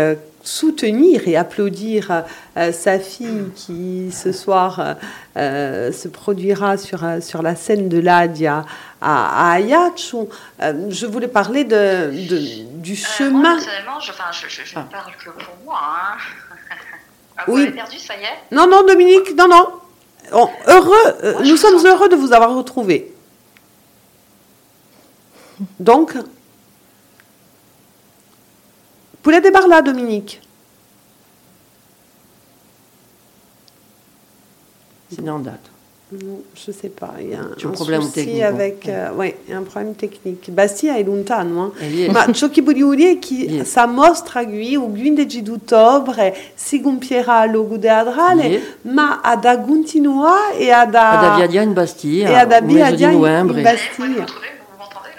soutenir 0.48 1.28
et 1.28 1.36
applaudir 1.36 2.24
euh, 2.56 2.72
sa 2.72 2.98
fille 2.98 3.50
qui 3.54 4.10
ce 4.12 4.32
soir 4.32 4.96
euh, 5.36 5.92
se 5.92 6.08
produira 6.08 6.78
sur, 6.78 7.04
euh, 7.04 7.20
sur 7.20 7.42
la 7.42 7.54
scène 7.54 7.88
de 7.88 7.98
l'Adia 7.98 8.64
à, 9.00 9.52
à 9.54 9.60
je 9.60 11.06
voulais 11.06 11.28
parler 11.28 11.64
de, 11.64 12.10
du 12.80 12.96
chemin. 12.96 13.40
Moi, 13.40 13.54
personnellement, 13.56 14.00
je, 14.00 14.10
enfin, 14.10 14.24
je, 14.32 14.48
je, 14.48 14.74
ne 14.74 14.80
ah. 14.80 14.88
parle 14.90 15.12
que 15.22 15.30
pour 15.30 15.54
moi. 15.64 15.80
Hein. 15.82 16.16
Ah, 17.40 17.44
vous 17.46 17.54
oui. 17.54 17.62
avez 17.62 17.70
perdu, 17.70 18.00
ça 18.00 18.16
y 18.16 18.22
est? 18.22 18.36
Non, 18.50 18.66
non, 18.68 18.84
Dominique, 18.84 19.36
non, 19.36 19.46
non. 19.46 19.68
Heureux, 20.32 21.42
nous 21.44 21.56
sommes 21.56 21.84
heureux 21.86 22.08
de 22.08 22.16
vous 22.16 22.32
avoir 22.32 22.54
retrouvé. 22.54 23.14
Donc, 25.80 26.16
Poulet 29.22 29.40
des 29.40 29.50
là, 29.50 29.82
Dominique. 29.82 30.40
C'est 35.10 35.28
en 35.28 35.38
date. 35.38 35.70
Je 36.10 36.72
sais 36.72 36.88
pas. 36.88 37.10
Il 37.20 37.28
y 37.28 37.34
a 37.34 37.40
un, 37.40 37.68
un 37.68 37.72
problème 37.72 38.00
souci 38.00 38.42
avec. 38.42 38.88
Euh, 38.88 39.10
oui, 39.14 39.34
il 39.46 39.52
y 39.52 39.54
a 39.54 39.58
un 39.58 39.62
problème 39.62 39.94
technique. 39.94 40.50
Bastia 40.50 40.96
è 40.96 41.02
lontano. 41.02 41.74
Eh? 41.78 42.10
Ma 42.10 42.32
ciò 42.32 42.48
che 42.48 42.62
voglio 42.62 42.94
dire 42.94 43.12
è 43.12 43.18
che 43.18 43.62
sa 43.64 43.86
mostra 43.86 44.42
qui, 44.44 44.72
il 44.72 44.78
15 44.78 45.42
d'ottobre, 45.42 46.34
si 46.54 46.80
compierà 46.80 47.40
al 47.40 47.50
logo 47.50 47.78
teatrale, 47.78 48.78
ma 48.82 49.20
ad 49.22 49.44
a 49.44 49.58
continua 49.58 50.52
e 50.52 50.70
ad 50.70 50.94
a... 50.94 51.18
Ad 51.18 51.24
avviadia 51.24 51.60
in 51.60 51.74
Bastia, 51.74 52.28
e 52.28 52.34
ad 52.34 52.56
in 52.66 53.62
Bastia. 53.62 54.24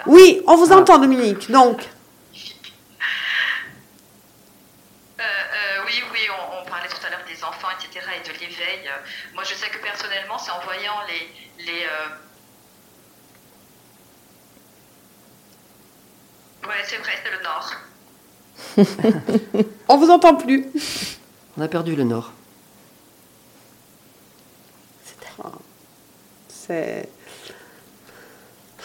Oui, 0.06 0.42
on 0.46 0.56
vous 0.56 0.72
ah. 0.72 0.78
entend, 0.78 0.98
Dominique. 0.98 1.48
Donc... 1.50 1.86
Moi, 9.40 9.48
je 9.48 9.54
sais 9.54 9.70
que 9.70 9.78
personnellement, 9.78 10.36
c'est 10.36 10.50
en 10.50 10.60
voyant 10.60 10.92
les. 11.08 11.64
les 11.64 11.84
euh, 11.84 12.08
Ouais, 16.68 16.84
c'est 16.86 16.98
vrai, 16.98 17.12
c'est 17.24 17.30
le 17.30 17.42
Nord. 17.42 17.72
On 19.88 19.96
vous 19.96 20.10
entend 20.10 20.34
plus. 20.34 20.66
On 21.56 21.62
a 21.62 21.68
perdu 21.68 21.96
le 21.96 22.04
Nord. 22.04 22.32
C'est. 26.48 27.08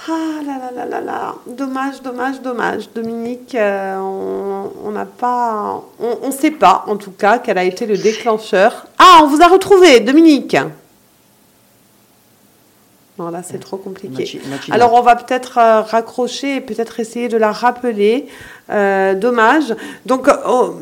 Ah 0.08 0.41
là 0.45 0.60
là 0.60 0.72
là 0.72 0.86
là 0.86 1.01
là, 1.01 1.36
dommage, 1.47 2.01
dommage, 2.03 2.39
dommage. 2.41 2.89
Dominique, 2.93 3.56
euh, 3.56 3.97
on 3.97 4.91
n'a 4.91 5.06
pas, 5.06 5.84
on 5.99 6.28
ne 6.28 6.32
sait 6.32 6.51
pas 6.51 6.84
en 6.88 6.95
tout 6.97 7.12
cas 7.12 7.39
quel 7.39 7.58
a 7.58 7.64
été 7.64 7.88
le 7.88 7.97
déclencheur. 7.97 8.86
Ah, 8.99 9.22
on 9.24 9.28
vous 9.28 9.41
a 9.41 9.47
retrouvé, 9.47 10.01
Dominique. 10.01 10.56
Non, 13.18 13.30
là, 13.30 13.41
c'est 13.43 13.60
trop 13.60 13.78
compliqué. 13.78 14.41
Alors, 14.70 14.93
on 14.93 15.01
va 15.01 15.16
peut-être 15.16 15.58
euh, 15.58 15.82
raccrocher 15.82 16.58
et 16.58 16.62
peut-être 16.62 16.99
essayer 16.99 17.30
de 17.30 17.38
la 17.38 17.51
rappeler. 17.51 18.28
Euh, 18.70 19.14
dommage. 19.14 19.74
Donc, 20.06 20.28
oh, 20.45 20.76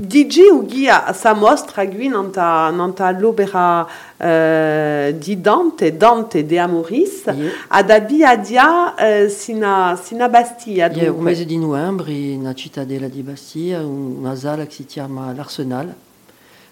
DJ 0.00 0.50
Ugi 0.52 0.88
a 0.88 1.12
sa 1.12 1.34
mostra 1.34 1.84
qui 1.88 2.06
nanta, 2.06 3.10
l'opera 3.18 3.82
uh, 3.82 5.12
di 5.18 5.40
Dante, 5.40 5.96
Dante 5.96 6.46
de 6.46 6.56
Amoris, 6.56 7.24
yeah. 7.24 7.50
ad 7.66 7.90
Abiadia 7.90 8.94
uh, 8.94 9.28
sina, 9.28 9.98
sina 10.00 10.28
Bastia. 10.28 10.88
Yeah, 10.88 11.10
un 11.10 11.22
mese 11.24 11.44
di 11.44 11.58
novembre, 11.58 12.12
in 12.12 12.52
cittadella 12.54 13.08
di 13.08 13.22
Bastia, 13.22 13.84
una 13.84 14.36
sala 14.36 14.66
che 14.66 14.72
si 14.72 14.84
chiama 14.84 15.32
l'Arsenal, 15.32 15.92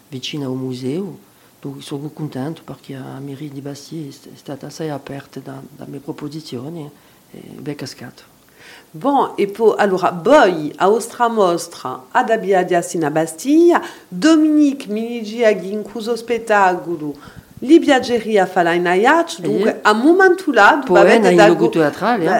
vicino 0.08 0.46
al 0.46 0.56
museo. 0.56 1.18
Donc, 1.58 1.82
sono 1.82 2.02
molto 2.02 2.14
contento 2.14 2.62
perché 2.62 2.94
la 2.94 3.18
mairie 3.18 3.48
di 3.48 3.60
Bastia 3.60 4.06
è 4.06 4.36
stata 4.36 4.66
assai 4.66 4.90
aperta 4.90 5.40
da, 5.40 5.60
da 5.74 5.84
mie 5.88 5.98
proposizioni 5.98 6.88
e 7.32 7.40
ben 7.58 7.74
cascato. 7.74 8.35
Bon, 8.90 9.32
e 9.36 9.46
poi 9.46 9.74
allora 9.76 10.10
Boy 10.12 10.72
a 10.76 10.88
Ostra 10.88 11.28
Mostra 11.28 12.06
ad 12.10 12.30
Dominique 14.08 14.90
Minigi 14.92 15.44
a 15.44 15.58
Gincuso 15.58 16.16
Spettacolo 16.16 17.44
Donc 19.42 19.66
a 19.82 19.94
du 20.76 20.92
bavete 20.92 21.34
da 21.34 21.46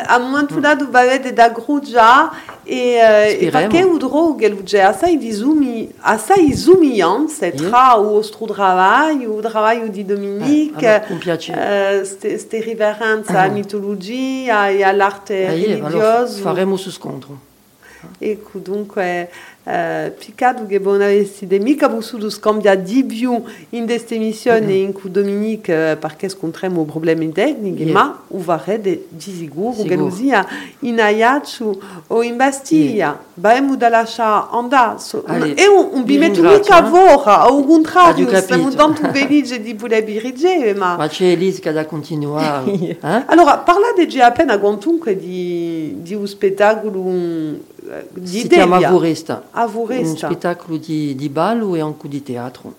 a 0.09 0.19
momentul 0.19 0.61
là 0.61 0.75
du 0.75 0.87
bavete 0.87 1.33
da 1.33 1.49
grugia 1.49 2.31
e 2.67 2.99
e 3.41 3.51
perché 3.51 3.83
udro 3.83 4.37
geluge 4.39 4.79
assai 4.79 5.17
disumi 5.17 5.89
assai 6.03 6.53
zumiant 6.53 7.31
tra 7.57 7.99
o 7.99 8.19
ostro 8.19 8.47
travail 8.47 9.27
o 9.27 9.41
travail 9.41 9.89
di 9.89 10.05
Dominique 10.05 11.03
eh, 11.49 12.05
ste, 12.05 12.37
ste 12.37 12.61
riverenza 12.61 13.41
alla 13.41 13.53
mitologia 13.53 14.69
e 14.69 14.83
all'arte 14.83 15.49
religiosa 15.49 16.43
faremo 16.43 16.77
su 16.77 16.91
scontro 16.91 17.55
Ecco, 18.19 18.59
dunque, 18.59 19.31
piccato 20.17 20.65
che 20.65 20.79
buona 20.79 21.07
vestire, 21.07 21.59
mica 21.59 21.89
più 23.05 23.43
in 23.71 23.85
queste 23.85 24.17
missioni 24.17 24.67
mm-hmm. 24.67 24.85
in 24.85 24.93
cui 24.93 25.11
Dominique, 25.11 25.91
eh, 25.91 25.97
perché 25.97 26.29
scontriamo 26.29 26.85
problemi 26.85 27.33
tecnici, 27.33 27.83
yeah. 27.83 27.93
ma 27.93 28.23
uvarede 28.29 29.07
di 29.09 29.21
sicuro 29.21 29.83
che 29.83 29.97
non 29.97 30.13
sia 30.13 30.47
in 30.81 31.01
o 32.07 32.23
in 32.23 32.37
Bastiglia. 32.37 32.95
Yeah. 32.95 33.21
Baemo 33.35 33.77
da. 34.69 34.99
So, 34.99 35.25
e 35.27 35.67
un, 35.67 35.89
un 35.93 36.05
bimetto 36.05 36.43
mica 36.43 36.83
vora, 36.83 37.51
o 37.51 37.57
un 37.57 37.67
contrario, 37.67 38.35
stiamo 38.41 38.73
tanto 38.73 39.11
felici 39.11 39.61
di 39.61 39.75
poter 39.75 40.05
dirigere, 40.05 40.75
ma... 40.75 40.97
Ma 40.97 41.09
c'è 41.09 41.37
da 41.73 41.87
continuare. 41.87 42.71
eh? 43.03 43.25
Allora, 43.27 43.59
appena 44.21 44.59
quantunque 44.59 45.17
di, 45.17 45.97
di 46.03 46.15
un 46.15 46.27
spettacolo 46.27 47.01
di 48.13 48.49
Avuresta. 48.55 49.49
Avuresta. 49.51 50.27
Un 50.27 50.33
spettacolo 50.33 50.77
di, 50.77 51.15
di 51.15 51.29
ballo 51.29 51.75
e 51.75 51.81
anche 51.81 52.09
di 52.09 52.23
teatro 52.23 52.75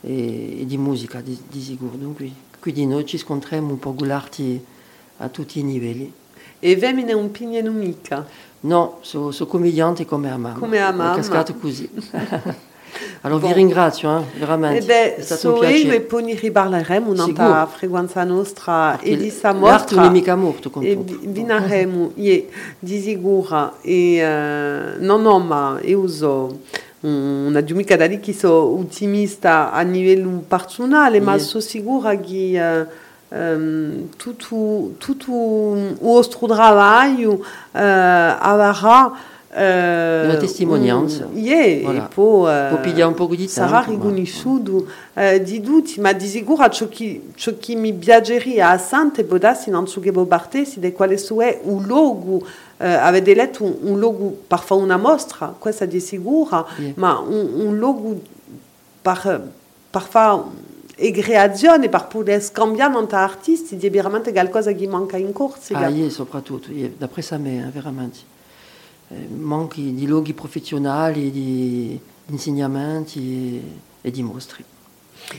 e, 0.00 0.60
e 0.60 0.66
di 0.66 0.76
musica 0.76 1.20
di, 1.20 1.38
di 1.48 1.60
sicuro. 1.60 1.96
Dunque, 1.96 2.30
quindi 2.60 2.86
noi 2.86 3.06
ci 3.06 3.18
scontriamo 3.18 3.70
un 3.70 3.78
po' 3.78 3.92
con 3.94 4.06
l'arte 4.06 4.62
a 5.18 5.28
tutti 5.28 5.60
i 5.60 5.64
livelli. 5.64 6.12
E 6.58 6.76
femmine 6.78 7.12
un 7.12 7.30
mica? 7.74 8.26
No, 8.60 8.98
sono 9.02 9.30
so 9.30 9.46
commediante 9.46 10.06
come 10.06 10.30
a 10.30 10.38
mamma. 10.38 10.58
Come 10.58 10.80
a 10.80 10.90
mamma. 10.90 11.14
cascato 11.14 11.54
così. 11.54 11.88
Allora 13.22 13.40
bon. 13.40 13.48
vi 13.48 13.54
ringrazio, 13.54 14.18
eh, 14.18 14.38
veramente. 14.38 14.78
E 14.78 15.16
beh, 15.16 15.22
so 15.22 15.62
e 15.62 16.00
poi 16.00 16.34
riparleremo 16.34 17.12
frequenza 17.66 18.24
nostra 18.24 18.98
e 19.00 19.16
di 19.16 19.30
sta 19.30 19.52
mostra. 19.52 19.96
non 19.96 20.10
è 20.10 20.10
mica 20.10 20.36
morto 20.36 20.70
con 20.70 20.84
E 20.84 20.96
vinaremo, 20.96 22.12
e 22.16 22.48
di 22.78 23.00
sicuro, 23.00 23.74
e 23.80 24.22
uh, 24.22 25.02
no, 25.04 25.16
no, 25.16 25.38
ma 25.38 25.78
io 25.82 26.06
so 26.08 26.58
una 27.00 27.62
giumica 27.62 27.96
da 27.96 28.06
lì 28.06 28.18
che 28.18 28.32
sono 28.32 28.78
ottimista 28.78 29.72
a 29.72 29.82
livello 29.82 30.42
personale, 30.46 31.16
yeah. 31.16 31.24
ma 31.24 31.38
sono 31.38 31.62
sicura 31.62 32.16
che 32.16 32.86
uh, 33.30 33.36
um, 33.36 34.08
tutto, 34.16 34.94
tutto 34.98 35.74
il 35.76 35.96
vostro 36.00 36.46
lavoro 36.46 37.32
uh, 37.32 37.42
avrà 37.72 38.72
Uh, 38.72 39.32
una 39.56 40.36
testimonianza. 40.36 41.28
Yeah, 41.32 41.82
voilà. 41.82 42.04
e 42.04 42.08
poi 42.12 42.80
pigliare 42.80 43.08
un 43.08 43.14
po' 43.14 43.26
di 43.28 43.36
tempo. 43.36 43.52
Sarà 43.52 43.84
riconosciuto 43.86 44.86
di 45.42 45.60
tutti, 45.60 46.00
ma 46.00 46.12
di 46.12 46.26
sicuro 46.26 46.68
ciò 46.68 46.88
che, 46.88 47.28
ciò 47.34 47.52
che 47.58 47.74
mi 47.76 47.92
a 48.60 48.78
Sante 48.78 49.24
non 49.70 49.86
so 49.86 50.00
che 50.00 50.10
di 50.80 50.92
quale 50.92 51.16
è 51.40 51.60
un 51.62 51.86
logo. 51.86 52.44
Uh, 52.76 52.86
avete 52.86 53.34
letto 53.34 53.62
un, 53.62 53.76
un 53.82 53.98
fare 54.58 54.80
una 54.80 54.96
mostra, 54.96 55.54
questa 55.56 55.84
di 55.84 56.00
sicuro, 56.00 56.68
yeah. 56.78 56.92
ma 56.96 57.18
un, 57.20 57.50
un 57.54 57.78
per, 59.00 59.48
per 59.88 60.02
fare 60.02 60.42
e 61.84 61.88
per 61.88 62.06
poter 62.08 62.42
scambiare 62.42 63.06
tra 63.06 63.22
artisti 63.22 63.76
veramente 63.88 64.32
qualcosa 64.32 64.72
che 64.72 64.88
manca 64.88 65.16
in 65.16 65.32
corso. 65.32 65.74
Ah, 65.74 65.88
yeah, 65.88 66.10
soprattutto, 66.10 66.72
yeah. 66.72 66.90
d'après 66.98 67.22
ça, 67.22 67.38
mais 67.38 67.70
veramente. 67.72 68.24
Eh, 69.08 69.28
manca 69.36 69.80
di 69.80 70.06
luoghi 70.06 70.32
professionali, 70.32 71.30
di 71.30 71.98
insegnamenti 72.26 73.20
e, 74.00 74.08
e 74.08 74.10
di 74.10 74.22
mostri. 74.22 74.64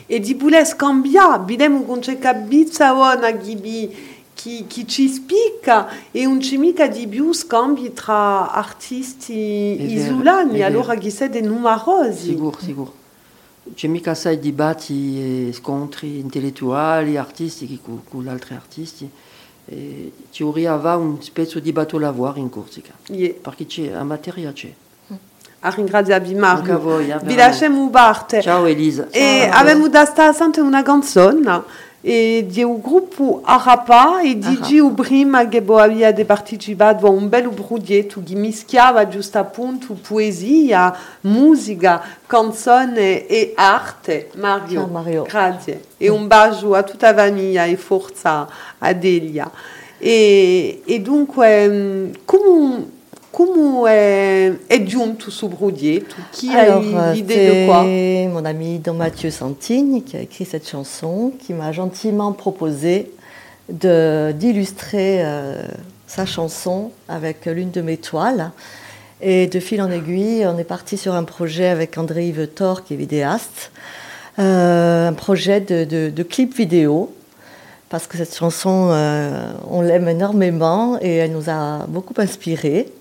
E 0.05 0.19
di 0.19 0.33
voler 0.33 0.65
scambiare, 0.65 1.43
vediamo 1.45 1.83
con 1.83 1.99
c'è 1.99 2.17
capizza 2.17 2.93
una 2.93 3.31
che, 4.35 4.65
che 4.67 4.85
ci 4.85 5.07
spiega 5.07 6.11
e 6.11 6.25
non 6.25 6.39
c'è 6.39 6.57
mica 6.57 6.87
di 6.87 7.07
più 7.07 7.33
scambi 7.33 7.93
tra 7.93 8.51
artisti 8.51 9.93
isolani, 9.93 10.61
allora 10.61 10.95
che 10.95 11.09
siete 11.09 11.41
numerosi. 11.41 12.29
Sicuro, 12.29 12.57
sicuro. 12.59 12.93
C'è 13.73 13.87
mica 13.87 14.11
assai 14.11 14.37
dibattiti 14.37 15.47
e 15.47 15.53
scontri 15.53 16.19
intellettuali, 16.19 17.17
artistici 17.17 17.79
con, 17.81 18.01
con 18.07 18.27
altri 18.27 18.53
artisti. 18.53 19.09
Ci 20.29 20.43
avrà 20.73 20.95
un 20.95 21.17
pezzo 21.33 21.59
di 21.59 21.71
in 22.39 22.49
Corsica, 22.49 22.91
yeah. 23.07 23.33
perché 23.41 23.65
c'è, 23.65 23.89
la 23.89 24.03
materia 24.03 24.51
c'è. 24.51 24.71
Vi 27.25 27.35
lasciamo 27.35 27.89
parte. 27.89 28.41
Ciao 28.41 28.65
Elisa. 28.65 29.07
E 29.09 29.49
da 29.89 30.05
stare 30.05 30.33
una 30.61 30.83
canzone 30.83 31.41
e 32.07 32.45
di 32.47 32.61
un 32.61 32.81
gruppo 32.81 33.41
Arapa 33.43 34.21
e 34.21 34.37
di 34.37 34.61
Gio 34.61 34.91
prima 34.91 35.47
che 35.47 35.57
aveva 35.57 36.23
partecipato 36.23 37.07
a 37.07 37.09
un 37.09 37.27
bel 37.29 37.49
progetto 37.49 38.21
che 38.23 38.35
mischiava 38.35 39.07
giusto 39.07 39.39
appunto 39.39 39.97
poesia, 40.07 40.95
musica, 41.21 41.99
canzone 42.27 43.25
e 43.25 43.53
arte. 43.55 44.29
Mario, 44.35 44.81
Ciao 44.81 44.87
Mario. 44.87 45.23
grazie. 45.23 45.83
E 45.97 46.07
un 46.09 46.27
bacio 46.27 46.75
a 46.75 46.83
tutta 46.83 47.11
la 47.11 47.23
famiglia 47.23 47.63
e 47.65 47.75
forza 47.75 48.47
a 48.77 48.93
Delia. 48.93 49.49
E, 49.97 50.83
e 50.85 50.99
dunque, 51.01 52.11
come 52.23 52.94
Comment 53.35 53.85
est, 53.85 54.53
est 54.69 54.87
giunto 54.87 55.29
ce 55.29 55.45
Qui 56.31 56.55
a 56.55 56.79
eu 56.79 57.15
l'idée 57.15 57.47
de 57.47 57.65
quoi? 57.65 57.83
mon 58.31 58.45
ami 58.45 58.79
Don 58.79 58.93
Mathieu 58.93 59.29
Santini 59.29 60.03
qui 60.03 60.15
a 60.15 60.21
écrit 60.21 60.45
cette 60.45 60.65
chanson, 60.65 61.33
qui 61.37 61.51
m'a 61.51 61.73
gentiment 61.73 62.31
proposé 62.31 63.11
d'illustrer 63.67 65.17
euh, 65.19 65.67
sa 66.07 66.25
chanson 66.25 66.91
avec 67.09 67.45
l'une 67.45 67.71
de 67.71 67.81
mes 67.81 67.97
toiles. 67.97 68.51
Et 69.19 69.47
de 69.47 69.59
fil 69.59 69.81
en 69.81 69.91
aiguille, 69.91 70.45
on 70.47 70.57
est 70.57 70.63
parti 70.63 70.95
sur 70.95 71.13
un 71.13 71.25
projet 71.25 71.67
avec 71.67 71.97
André-Yves 71.97 72.47
Thor, 72.47 72.85
qui 72.85 72.93
est 72.93 72.97
vidéaste, 72.97 73.73
euh, 74.39 75.09
un 75.09 75.13
projet 75.13 75.59
de, 75.59 76.23
clip 76.23 76.55
vidéo, 76.55 77.13
parce 77.89 78.07
que 78.07 78.15
cette 78.15 78.33
chanson, 78.33 78.91
euh, 78.91 79.51
on 79.69 79.81
l'aime 79.81 80.07
énormément 80.07 80.97
et 81.01 81.15
elle 81.15 81.33
nous 81.33 81.49
a 81.49 81.85
beaucoup 81.89 82.13
inspirés. 82.17 82.93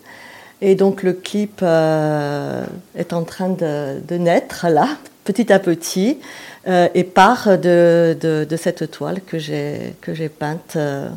Et 0.66 0.76
donc 0.76 1.02
le 1.02 1.12
clip 1.12 1.60
euh, 1.62 2.64
est 2.96 3.12
en 3.12 3.24
train 3.24 3.50
de, 3.50 4.16
naître 4.16 4.66
là, 4.70 4.96
petit 5.24 5.52
à 5.52 5.58
petit, 5.58 6.18
euh, 6.66 6.88
et 6.94 7.04
part 7.04 7.58
de, 7.58 8.16
de, 8.18 8.56
cette 8.56 8.90
toile 8.90 9.20
que 9.20 9.38
j'ai 9.38 10.28
peinte 10.30 10.76
euh, 10.76 11.10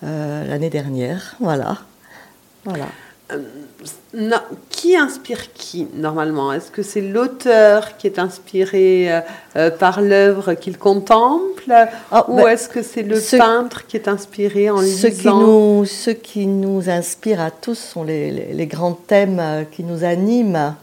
l'année 0.00 0.70
dernière. 0.70 1.36
Voilà. 1.38 1.76
voilà. 2.64 2.86
Euh, 3.30 3.38
qui 4.70 4.96
inspire 4.96 5.52
qui 5.52 5.86
normalement? 5.94 6.50
Est-ce 6.52 6.70
que 6.70 6.82
c'est 6.82 7.02
l'auteur 7.02 7.98
qui 7.98 8.06
est 8.06 8.18
inspiré 8.18 9.12
euh, 9.12 9.20
euh, 9.56 9.70
par 9.70 10.00
l'œuvre 10.00 10.54
qu'il 10.54 10.78
contemple? 10.78 11.74
Ah, 12.10 12.24
Ou 12.30 12.36
ben, 12.36 12.48
est-ce 12.48 12.70
que 12.70 12.82
c'est 12.82 13.02
le 13.02 13.20
peintre 13.36 13.86
qui 13.86 13.98
est 13.98 14.08
inspiré 14.08 14.70
en 14.70 14.78
ce 14.78 15.08
lisant? 15.08 15.38
qui 15.38 15.44
nous, 15.44 15.84
Ce 15.84 16.10
qui 16.10 16.46
nous 16.46 16.88
inspire 16.88 17.42
à 17.42 17.50
tous 17.50 17.78
sont 17.78 18.02
les, 18.02 18.66
grands 18.66 18.94
thèmes 18.94 19.66
qui 19.72 19.84
nous 19.84 20.04
animent. 20.04 20.74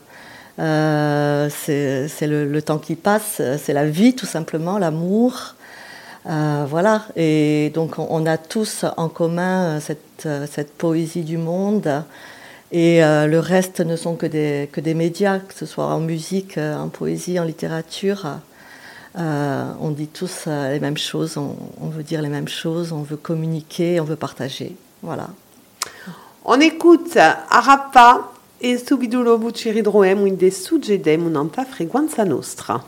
c'est 0.58 2.28
le, 2.28 2.62
temps 2.62 2.78
qui 2.78 2.96
passe, 2.96 3.42
c'est 3.58 3.74
la 3.74 3.86
vie 3.88 4.14
tout 4.14 4.28
simplement, 4.28 4.78
l'amour. 4.78 5.56
voilà, 6.26 7.06
et 7.16 7.72
donc 7.74 7.98
on, 7.98 8.26
a 8.28 8.38
tous 8.38 8.86
en 8.98 9.10
commun 9.10 9.80
cette, 9.80 10.28
cette 10.52 10.74
poésie 10.78 11.24
du 11.24 11.38
monde 11.38 12.04
et 12.78 13.02
euh, 13.02 13.26
le 13.26 13.40
reste 13.40 13.80
ne 13.80 13.96
sont 13.96 14.18
que 14.18 14.26
des, 14.26 14.68
que 14.70 14.82
des 14.82 14.96
médias, 14.96 15.40
que 15.40 15.54
ce 15.54 15.66
soit 15.66 15.86
en 15.86 16.02
musique, 16.02 16.58
euh, 16.58 16.78
en 16.78 16.90
poésie, 16.90 17.40
en 17.40 17.46
littérature. 17.46 18.28
Euh, 19.18 19.72
on 19.80 19.92
dit 19.92 20.08
tous 20.08 20.46
les 20.48 20.82
mêmes 20.82 20.98
choses, 20.98 21.38
on, 21.38 21.88
veut 21.88 22.04
dire 22.04 22.22
les 22.22 22.28
mêmes 22.28 22.50
choses, 22.50 22.92
on 22.92 23.02
veut 23.02 23.16
communiquer, 23.16 24.02
on 24.02 24.04
veut 24.04 24.18
partager. 24.18 24.76
Voilà. 25.02 25.30
On 26.44 26.60
écoute 26.60 27.16
Arapa 27.16 28.34
et 28.60 28.78
subito 28.78 29.24
dopo 29.24 29.52
ci 29.52 29.72
ridroemo 29.72 30.26
in 30.26 30.36
de 30.36 30.50
suggedemo 30.50 31.30
un'altra 31.30 31.64
frequenza 31.64 32.26
nostra. 32.26 32.84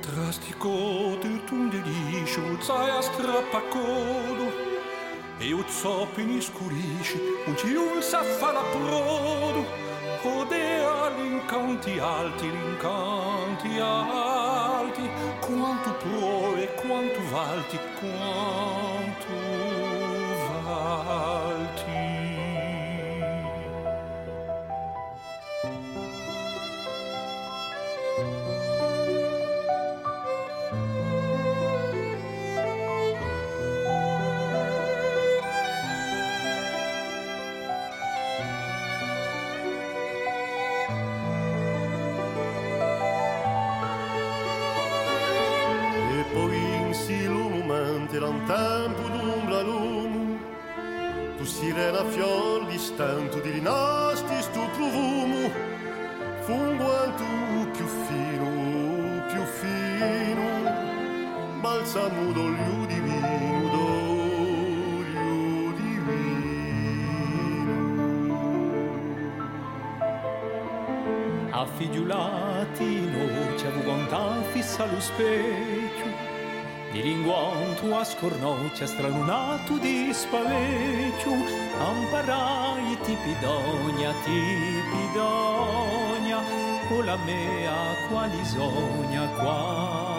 Trastico 0.00 1.16
tu 1.20 1.68
de 1.68 1.80
liscio 1.82 2.42
zaia 2.60 3.00
strappacodo 3.00 4.68
e 5.38 5.54
o 5.54 5.64
zoppini 5.68 6.40
scurisci, 6.40 7.18
un 7.46 7.56
ciul 7.56 8.02
sa 8.02 8.22
fa 8.22 8.52
la 8.52 8.62
prodo, 8.72 9.64
odea 10.22 11.08
l'incanti 11.16 11.98
alti, 11.98 12.50
l'incanti 12.50 13.78
alti, 13.78 15.08
quanto 15.40 15.92
pro 15.94 16.56
e 16.56 16.74
quanto 16.74 17.20
valti, 17.30 17.78
quanto 17.98 19.79
sirena 52.00 52.04
fior 52.04 52.66
distanto 52.66 53.40
di 53.40 53.50
rinasti 53.50 54.42
stu 54.42 54.60
provumo 54.76 55.50
fungo 56.40 57.14
tu 57.16 57.70
più 57.72 57.86
fino 57.86 58.48
più 59.28 59.42
fino 59.44 60.48
balsamo 61.60 62.32
d'olio 62.32 62.86
divino 62.86 63.68
d'olio 63.74 65.32
divino 65.76 66.78
affigiulati 71.50 73.00
noi 73.10 73.58
ci 73.58 73.66
avevamo 73.66 74.42
fissa 74.52 74.86
lo 74.86 75.00
specchio 75.00 75.79
di 76.92 77.02
lingua 77.02 77.54
tua 77.80 78.02
oas 78.02 78.16
stralunato 78.84 79.78
di 79.78 80.06
dispaveciu 80.10 81.34
Amparai 81.78 82.98
tipidonia, 83.04 84.12
tipidonia 84.24 85.60
O 86.92 87.02
la 87.02 87.16
mea 87.24 87.94
qualisonia, 88.08 89.28
qua. 89.38 90.09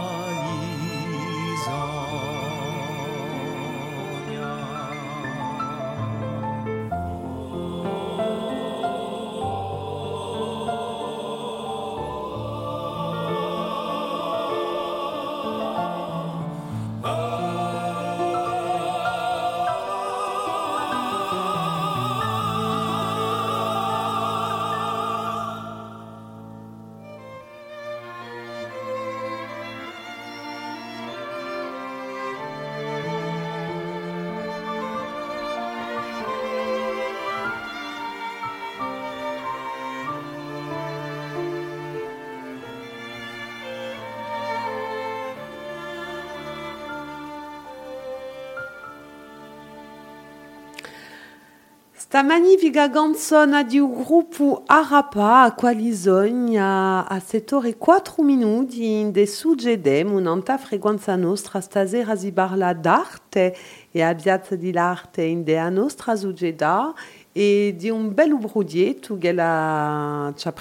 Sta 52.12 52.24
magnifica 52.24 52.90
canzone 52.90 53.64
di 53.64 53.80
un 53.80 54.04
gruppo 54.04 54.64
Arapa 54.66 55.44
a 55.44 55.54
qualisogna 55.54 57.08
a 57.08 57.20
settore 57.22 57.78
4 57.78 58.22
minuti 58.22 59.10
de 59.12 59.26
suggedem 59.26 60.12
un'anta 60.12 60.58
frequenza 60.58 61.16
nostra 61.16 61.62
stasera 61.62 62.18
si 62.18 62.34
d'arte 62.74 63.56
e 63.92 64.02
a 64.02 64.12
di 64.58 64.74
l'Arte 64.74 65.22
in 65.22 65.46
dea 65.46 65.70
nostra 65.70 66.18
suggeda 66.18 66.94
e 67.32 67.76
di 67.78 67.90
un 67.90 68.14
bel 68.14 68.34
ubrudietto 68.34 69.18
che 69.18 69.32
la 69.32 70.34
ci 70.36 70.50
ha 70.50 70.52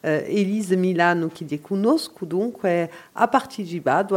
eh, 0.00 0.24
Elise 0.26 0.74
Milano 0.74 1.28
che 1.28 1.44
ti 1.44 1.60
conosco 1.60 2.24
dunque 2.24 2.90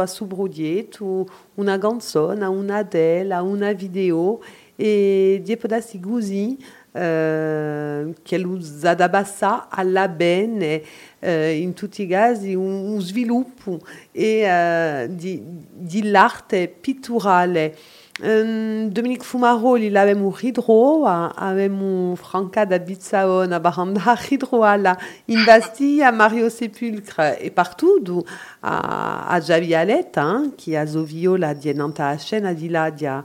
a 0.00 0.06
subrudietto 0.08 1.24
una 1.54 1.78
canzone, 1.78 2.44
una 2.46 2.82
della, 2.82 3.42
una 3.42 3.72
video 3.72 4.40
e 4.80 5.42
die 5.44 5.58
podassi 5.58 6.00
guzi 6.00 6.56
uh, 6.92 8.14
che 8.22 8.38
lo 8.38 8.58
zadabassa 8.60 9.68
alla 9.68 10.08
bene 10.08 10.82
uh, 11.18 11.28
in 11.52 11.74
tutti 11.74 12.04
i 12.04 12.06
casi 12.06 12.54
un, 12.54 12.92
un 12.92 13.00
sviluppo. 13.00 13.80
E 14.10 15.04
uh, 15.04 15.14
di, 15.14 15.42
di 15.44 16.08
l'arte 16.08 16.68
pitturale. 16.68 17.76
Dominique 18.22 19.24
Fumaro 19.24 19.78
il 19.78 19.96
avem 19.96 20.28
ridro, 20.28 21.06
avem 21.06 22.14
Franca 22.16 22.66
da 22.66 22.78
Bitsaon, 22.78 23.50
a 23.50 23.58
baranda 23.58 24.14
ridro 24.28 24.62
ala 24.62 24.94
in 25.28 25.42
Bastille, 25.46 26.02
à 26.02 26.12
Mario 26.12 26.50
Sepulcre 26.50 27.38
et 27.40 27.48
partout, 27.48 28.22
à, 28.62 29.34
à 29.34 29.40
Javialet, 29.40 30.12
hein, 30.16 30.50
qui 30.58 30.76
a 30.76 30.84
zovio 30.84 31.36
la 31.36 31.54
dienanta 31.54 32.08
a 32.08 32.18
scena 32.18 32.52
di 32.52 32.68
là 32.68 32.90
uh, 32.90 33.22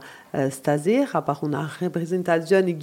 stasera 0.50 1.22
par 1.22 1.42
una 1.42 1.70
representazione 1.78 2.76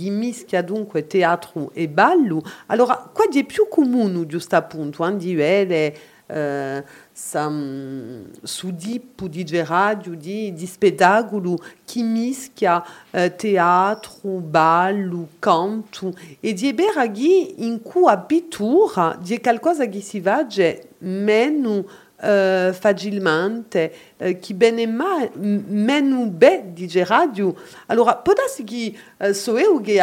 a 0.52 0.62
dunque 0.62 1.08
teatro 1.08 1.72
e 1.74 1.88
ballo. 1.88 2.42
Allora, 2.68 3.10
qua 3.12 3.26
di 3.30 3.44
più 3.44 3.68
comune, 3.70 4.26
giusto 4.26 4.56
appunto, 4.56 5.06
hein, 5.06 5.18
di 5.18 5.36
vele, 5.36 5.98
uh, 6.28 6.84
sam 7.12 8.26
sudi 8.42 9.00
pudi 9.00 9.46
radio 9.64 10.16
di 10.16 10.52
di 10.54 10.66
spettacolo 10.66 11.58
chi 11.86 12.02
mischia 12.02 12.84
eh, 13.12 13.36
teatro, 13.36 14.40
ballo, 14.40 15.28
canto 15.38 16.14
e 16.40 16.54
di 16.54 16.74
beraghi 16.74 17.66
in 17.66 17.82
cui 17.82 18.10
abitura 18.10 19.18
di 19.22 19.40
qualcosa 19.40 19.86
che 19.86 20.02
si 20.02 20.20
vage 20.20 20.88
meno 21.00 21.86
uh, 22.24 22.74
facilmente, 22.74 23.94
uh, 24.18 24.40
chi 24.40 24.54
bene 24.54 24.88
ma, 24.88 25.28
meno 25.36 26.26
be 26.28 26.64
di 26.74 26.90
radio. 27.04 27.54
Allora, 27.88 28.16
può 28.16 28.34
darsi 28.34 28.64
che 28.64 28.96
uh, 29.18 29.34
so 29.34 29.58
io 29.58 29.82
che 29.82 30.00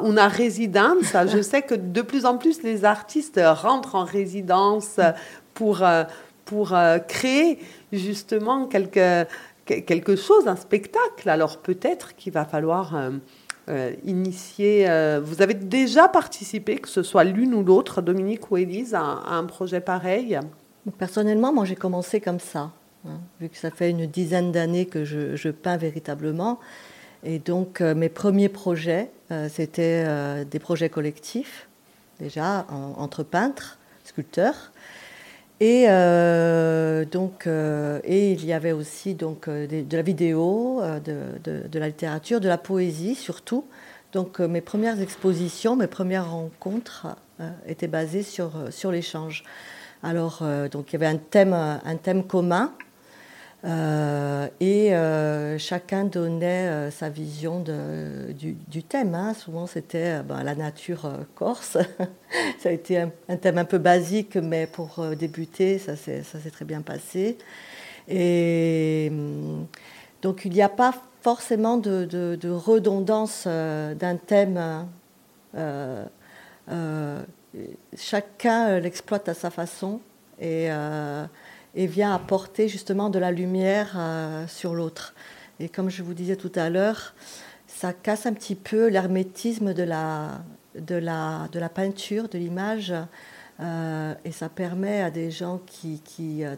una 0.00 0.28
residenza. 0.28 1.26
Je 1.26 1.42
sais 1.50 1.62
que 1.62 1.74
de 1.74 2.02
plus 2.02 2.24
en 2.24 2.38
plus 2.38 2.62
les 2.62 2.84
artistes 2.84 3.38
rentrent 3.38 3.94
en 3.94 4.04
résidence 4.04 4.98
pour, 5.54 5.82
euh, 5.82 6.04
pour 6.44 6.74
euh, 6.74 6.98
créer 6.98 7.58
justement 7.92 8.66
quelque, 8.66 9.26
quelque 9.64 10.16
chose, 10.16 10.46
un 10.48 10.56
spectacle. 10.56 11.28
Alors 11.28 11.58
peut-être 11.58 12.14
qu'il 12.16 12.32
va 12.32 12.44
falloir 12.44 12.94
euh, 13.68 13.92
initier. 14.04 14.86
vous 15.22 15.42
avez 15.42 15.54
déjà 15.54 16.08
participé, 16.08 16.76
que 16.76 16.88
ce 16.88 17.02
soit 17.02 17.24
l'une 17.24 17.54
ou 17.54 17.62
l'autre, 17.62 18.02
Dominique 18.02 18.50
ou 18.50 18.56
Élise, 18.56 18.94
à, 18.94 19.02
un 19.02 19.44
projet 19.44 19.80
pareil? 19.80 20.40
Personnellement, 20.98 21.52
moi 21.52 21.64
j'ai 21.64 21.76
commencé 21.76 22.20
comme 22.20 22.40
ça, 22.40 22.72
hein, 23.06 23.20
vu 23.40 23.48
que 23.48 23.56
ça 23.56 23.70
fait 23.70 23.90
une 23.90 24.06
dizaine 24.06 24.52
d'années 24.52 24.86
que 24.86 25.04
je, 25.04 25.50
peins 25.50 25.76
véritablement. 25.76 26.58
Et 27.24 27.38
donc 27.38 27.80
mes 27.80 28.08
premiers 28.08 28.48
projets, 28.48 29.10
c'était 29.48 30.44
des 30.44 30.58
projets 30.58 30.88
collectifs, 30.88 31.68
déjà 32.18 32.66
entre 32.68 33.22
peintres, 33.22 33.78
sculpteurs. 34.04 34.72
Et 35.62 35.84
euh, 35.86 37.04
donc, 37.04 37.46
euh, 37.46 38.00
et 38.02 38.32
il 38.32 38.44
y 38.44 38.52
avait 38.52 38.72
aussi 38.72 39.14
donc 39.14 39.46
euh, 39.46 39.68
de, 39.68 39.96
la 39.96 40.02
vidéo, 40.02 40.82
de, 41.04 41.78
la 41.78 41.86
littérature, 41.86 42.40
de 42.40 42.48
la 42.48 42.58
poésie 42.58 43.14
surtout. 43.14 43.64
Donc, 44.12 44.40
mes 44.40 44.60
premières 44.60 45.00
expositions, 45.00 45.76
mes 45.76 45.86
premières 45.86 46.32
rencontres 46.32 47.06
étaient 47.66 47.86
basées 47.86 48.24
sur 48.24 48.90
l'échange. 48.90 49.44
Alors, 50.02 50.42
donc 50.70 50.90
il 50.90 50.92
y 50.94 50.96
avait 50.96 51.06
un 51.06 51.16
thème 51.16 51.52
un 51.52 51.96
thème 51.96 52.24
commun 52.24 52.72
euh, 53.64 54.48
et 54.58 54.92
euh, 54.92 55.56
chacun 55.56 56.04
donnait 56.04 56.66
euh, 56.66 56.90
sa 56.90 57.08
vision 57.08 57.60
du, 57.60 58.82
thème. 58.82 59.14
Hein. 59.14 59.34
Souvent, 59.34 59.66
c'était 59.66 60.22
ben, 60.22 60.42
la 60.42 60.54
nature 60.54 61.10
corse. 61.34 61.78
ça 62.58 62.68
a 62.68 62.72
été 62.72 62.98
un, 62.98 63.36
thème 63.36 63.58
un 63.58 63.64
peu 63.64 63.78
basique, 63.78 64.36
mais 64.36 64.66
pour 64.66 65.04
débuter, 65.16 65.78
ça 65.78 65.96
s'est 65.96 66.22
très 66.50 66.64
bien 66.64 66.82
passé. 66.82 67.38
Et 68.08 69.08
hum, 69.10 69.66
donc, 70.22 70.44
il 70.44 70.52
n'y 70.52 70.62
a 70.62 70.68
pas 70.68 70.94
forcément 71.20 71.76
de, 71.76 72.04
de 72.04 72.50
redondance 72.50 73.46
d'un 73.46 74.16
thème. 74.16 74.88
Chacun 77.96 78.78
l'exploite 78.80 79.28
à 79.28 79.34
sa 79.34 79.50
façon. 79.50 80.00
Et 80.40 80.70
et 81.74 81.86
vient 81.86 82.14
apporter 82.14 82.68
justement 82.68 83.10
de 83.10 83.18
la 83.18 83.30
lumière 83.30 83.94
euh, 83.96 84.46
sur 84.46 84.74
l'autre. 84.74 85.14
Et 85.60 85.68
comme 85.68 85.90
je 85.90 86.02
vous 86.02 86.14
disais 86.14 86.36
tout 86.36 86.52
à 86.54 86.70
l'heure, 86.70 87.14
ça 87.66 87.92
casse 87.92 88.26
un 88.26 88.32
petit 88.32 88.54
peu 88.54 88.88
l'hermétisme 88.88 89.72
de 89.72 89.82
la, 89.82 90.42
de, 90.78 90.96
la, 90.96 91.48
de 91.52 91.58
la 91.58 91.68
peinture, 91.68 92.28
de 92.28 92.38
l'image, 92.38 92.92
euh, 93.60 94.14
et 94.24 94.32
ça 94.32 94.48
permet 94.48 95.02
à 95.02 95.10
des 95.10 95.30
gens 95.30 95.60
qui, 95.66 96.00
qui, 96.04 96.44
euh, 96.44 96.56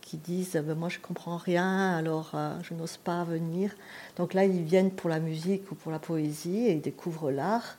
qui 0.00 0.16
disent 0.18 0.60
ben, 0.62 0.74
Moi 0.74 0.88
je 0.88 0.98
comprends 0.98 1.36
rien, 1.36 1.96
alors 1.96 2.32
je 2.62 2.74
n'ose 2.74 2.96
pas 2.98 3.24
venir. 3.24 3.74
Donc 4.16 4.34
là, 4.34 4.44
ils 4.44 4.62
viennent 4.62 4.90
pour 4.90 5.08
la 5.08 5.20
musique 5.20 5.70
ou 5.70 5.74
pour 5.74 5.92
la 5.92 5.98
poésie 5.98 6.66
et 6.66 6.72
ils 6.72 6.82
découvrent 6.82 7.30
l'art. 7.30 7.78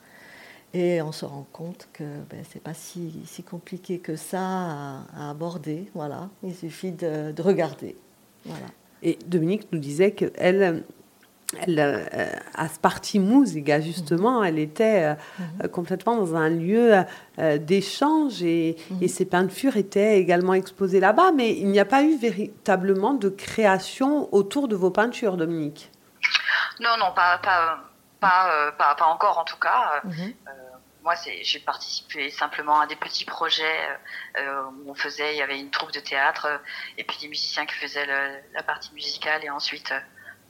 Et 0.74 1.00
on 1.00 1.12
se 1.12 1.24
rend 1.24 1.46
compte 1.52 1.88
que 1.92 2.04
ben, 2.28 2.44
ce 2.44 2.54
n'est 2.54 2.60
pas 2.60 2.74
si, 2.74 3.22
si, 3.24 3.42
compliqué 3.42 3.98
que 3.98 4.16
ça 4.16 4.40
à, 4.40 5.30
aborder. 5.30 5.90
Voilà. 5.94 6.28
Il 6.42 6.54
suffit 6.54 6.92
de, 6.92 7.40
regarder. 7.40 7.96
Voilà. 8.44 8.66
Et 9.02 9.18
Dominique 9.26 9.68
nous 9.72 9.78
disait 9.78 10.10
qu'elle, 10.10 10.84
elle, 11.56 11.78
euh, 11.78 12.26
à 12.54 12.68
Sparti 12.68 13.18
Musica, 13.18 13.80
justement, 13.80 14.44
elle 14.44 14.58
était 14.58 15.04
euh, 15.04 15.14
mhm. 15.38 15.68
complètement 15.68 16.16
dans 16.16 16.34
un 16.34 16.50
lieu 16.50 16.96
euh, 17.38 17.56
d'échange 17.56 18.42
et, 18.42 18.76
mhm. 18.90 18.98
et, 19.00 19.08
ses 19.08 19.24
peintures 19.24 19.78
étaient 19.78 20.18
également 20.20 20.52
exposées 20.52 21.00
là-bas. 21.00 21.32
Mais 21.32 21.56
il 21.56 21.68
n'y 21.68 21.80
a 21.80 21.86
pas 21.86 22.02
eu 22.02 22.18
véritablement 22.18 23.14
de 23.14 23.30
création 23.30 24.28
autour 24.34 24.68
de 24.68 24.76
vos 24.76 24.90
peintures, 24.90 25.38
Dominique? 25.38 25.90
Non, 26.80 26.90
non, 26.98 27.12
pas, 27.14 27.38
pas, 27.38 27.87
pas, 28.20 28.72
pas, 28.72 28.94
pas, 28.94 29.06
encore 29.06 29.38
en 29.38 29.44
tout 29.44 29.58
cas. 29.58 30.00
Mhm 30.04 30.34
moi, 31.08 31.14
j'ai 31.40 31.60
participé 31.60 32.30
simplement 32.30 32.80
à 32.80 32.86
des 32.86 32.96
petits 32.96 33.24
projets 33.24 33.88
euh, 34.36 34.62
où 34.64 34.90
on 34.90 34.94
faisait, 34.94 35.34
il 35.34 35.38
y 35.38 35.42
avait 35.42 35.58
une 35.58 35.70
troupe 35.70 35.92
de 35.92 36.00
théâtre 36.00 36.46
euh, 36.46 36.58
et 36.98 37.04
puis 37.04 37.16
des 37.18 37.28
musiciens 37.28 37.64
qui 37.64 37.74
faisaient 37.76 38.06
la 38.52 38.62
partie 38.62 38.92
musicale 38.92 39.42
et 39.42 39.48
ensuite 39.48 39.90
euh, 39.92 40.00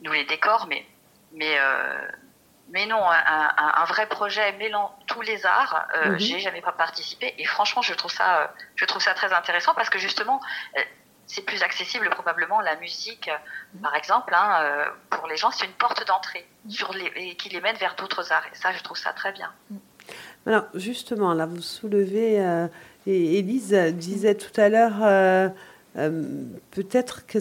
nous 0.01 0.11
les 0.11 0.25
décors, 0.25 0.67
mais 0.67 0.85
mais 1.31 1.57
mais 2.71 2.85
non, 2.85 3.03
un, 3.03 3.85
vrai 3.85 4.05
projet 4.07 4.51
mêlant 4.53 4.95
tous 5.07 5.21
les 5.21 5.45
arts, 5.45 5.87
mhm. 6.05 6.19
j'ai 6.19 6.39
jamais 6.39 6.61
pas 6.61 6.71
participé 6.71 7.33
et 7.37 7.45
franchement, 7.45 7.81
je 7.81 7.93
trouve 7.93 8.11
ça, 8.11 8.53
je 8.75 8.85
trouve 8.85 9.01
ça 9.01 9.13
très 9.13 9.31
intéressant 9.33 9.73
parce 9.73 9.89
que 9.89 9.97
justement, 9.97 10.39
c'est 11.31 11.45
plus 11.45 11.61
accessible 11.63 12.09
probablement 12.09 12.59
la 12.59 12.75
musique, 12.77 13.29
mhm. 13.75 13.81
par 13.81 13.95
exemple, 13.95 14.33
hein, 14.35 14.85
pour 15.09 15.27
les 15.27 15.37
gens, 15.37 15.51
c'est 15.51 15.65
une 15.65 15.71
porte 15.73 16.05
d'entrée 16.05 16.45
mhm. 16.65 16.71
sur 16.71 16.91
les, 16.93 17.35
qui 17.35 17.49
les 17.49 17.61
mène 17.61 17.77
vers 17.77 17.95
d'autres 17.95 18.31
arts 18.31 18.45
et 18.51 18.55
ça, 18.55 18.71
je 18.73 18.83
trouve 18.83 18.97
ça 18.97 19.13
très 19.13 19.31
bien. 19.31 19.51
Alors, 20.45 20.65
justement, 20.73 21.33
là, 21.33 21.45
vous 21.45 21.61
soulevez, 21.61 22.41
euh, 22.41 22.67
et 23.05 23.39
Élise 23.39 23.73
disait 23.93 24.35
tout 24.35 24.59
à 24.59 24.69
l'heure, 24.69 25.03
euh, 25.03 25.49
euh, 25.97 26.43
peut-être 26.71 27.25
que, 27.25 27.39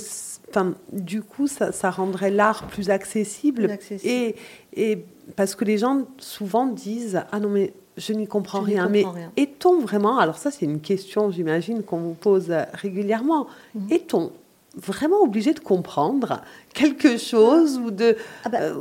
du 0.93 1.23
coup, 1.23 1.47
ça, 1.47 1.91
rendrait 1.91 2.31
l'art 2.31 2.67
plus 2.67 2.91
accessible. 2.91 3.79
Et, 4.05 4.37
et 4.75 5.05
parce 5.37 5.55
que 5.55 5.65
les 5.65 5.79
gens 5.79 6.07
souvent 6.19 6.67
disent, 6.67 7.23
ah 7.33 7.41
non, 7.41 7.51
mais 7.51 7.73
je 7.99 8.13
n'y 8.13 8.27
comprends 8.27 8.61
rien. 8.61 8.89
mais 8.89 9.05
est-on 9.37 9.81
vraiment, 9.81 10.19
alors 10.19 10.39
ça 10.39 10.51
c'est 10.51 10.65
une 10.65 10.81
question, 10.81 11.31
j'imagine, 11.31 11.83
qu'on 11.83 11.99
vous 11.99 12.15
pose 12.15 12.53
régulièrement, 12.75 13.47
mhm. 13.75 13.87
est-on 13.91 14.33
vraiment 14.77 15.21
obligé 15.23 15.53
de 15.55 15.61
comprendre 15.61 16.41
quelque 16.75 17.17
chose 17.17 17.79
ou 17.79 17.91
de... 17.91 18.17
Ah 18.45 18.49
ben, 18.49 18.75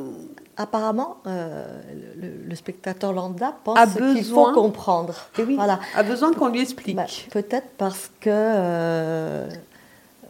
apparemment, 0.57 1.17
euh, 1.27 1.65
le, 2.47 2.55
spectateur 2.55 3.13
lambda 3.13 3.55
pense 3.63 3.93
qu'il 3.93 4.23
faut 4.23 4.51
comprendre. 4.51 5.15
Et 5.37 5.43
oui, 5.43 5.55
voilà. 5.55 5.79
a 5.95 6.03
besoin 6.03 6.33
qu'on 6.33 6.49
lui 6.49 6.61
explique. 6.61 6.95
Bah, 6.95 7.05
peut-être 7.31 7.69
parce 7.77 8.09
que, 8.19 8.29
euh, 8.31 9.47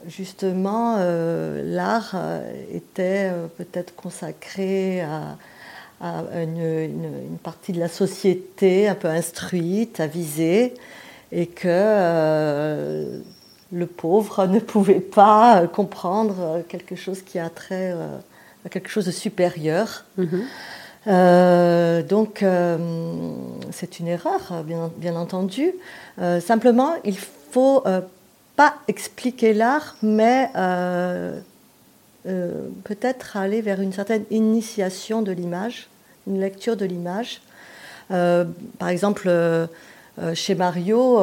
justement, 0.06 0.96
euh, 1.00 1.62
l'art 1.64 2.16
était 2.72 3.32
peut-être 3.58 3.96
consacré 3.96 5.02
à, 5.02 5.38
une, 6.02 7.38
partie 7.44 7.72
de 7.72 7.80
la 7.80 7.90
société 7.90 8.88
un 8.88 8.96
peu 8.96 9.08
instruite, 9.08 10.00
avisée, 10.00 10.74
et 11.32 11.48
que 11.48 13.22
le 13.72 13.86
pauvre 13.86 14.48
ne 14.48 14.60
pouvait 14.60 15.00
pas 15.00 15.68
comprendre 15.68 16.64
quelque 16.70 16.96
chose 16.96 17.22
qui 17.22 17.40
a 17.40 17.50
trait 17.50 17.94
quelque 18.70 18.90
chose 18.90 19.06
de 19.06 19.12
supérieur. 19.12 20.06
Mhm. 20.18 20.44
Euh, 21.08 22.04
donc, 22.04 22.44
euh, 22.44 22.78
c'est 23.72 24.00
une 24.00 24.08
erreur, 24.08 24.64
bien, 24.66 24.92
bien 24.98 25.16
entendu. 25.16 25.74
Euh, 26.20 26.42
simplement, 26.42 26.96
il 27.06 27.18
faut 27.18 27.84
pas 28.56 28.76
expliquer 28.88 29.54
l'art, 29.54 29.96
mais 30.02 30.50
peut-être 32.84 33.38
aller 33.38 33.62
vers 33.62 33.82
une 33.82 33.94
certaine 33.94 34.26
initiation 34.32 35.22
de 35.22 35.32
l'image, 35.32 35.88
une 36.28 36.40
lecture 36.40 36.76
de 36.76 36.86
l'image. 36.86 37.42
par 38.10 38.90
exemple, 38.90 39.30
chez 40.34 40.56
Mario, 40.56 41.20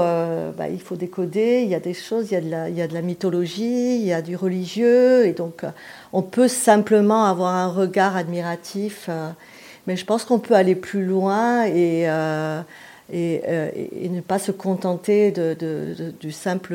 bah, 0.56 0.68
il 0.70 0.80
faut 0.80 0.96
décoder, 0.96 1.62
il 1.62 1.68
y 1.68 1.74
a 1.74 1.80
des 1.80 1.94
choses, 1.94 2.30
il 2.30 2.34
y 2.34 2.80
a, 2.80 2.86
de 2.86 2.94
la, 2.94 3.02
mythologie, 3.02 3.96
il 3.96 4.04
y 4.04 4.12
a 4.12 4.22
du 4.22 4.36
religieux, 4.36 5.26
et 5.26 5.32
donc 5.32 5.64
on 6.12 6.22
peut 6.22 6.48
simplement 6.48 7.24
avoir 7.24 7.54
un 7.54 7.68
regard 7.68 8.16
admiratif, 8.16 9.10
mais 9.86 9.96
je 9.96 10.04
pense 10.04 10.24
qu'on 10.24 10.38
peut 10.38 10.54
aller 10.54 10.74
plus 10.74 11.04
loin 11.04 11.64
et 11.66 12.08
euh, 13.12 13.70
ne 14.10 14.20
pas 14.20 14.38
se 14.38 14.50
contenter 14.50 15.32
du 16.20 16.32
simple 16.32 16.74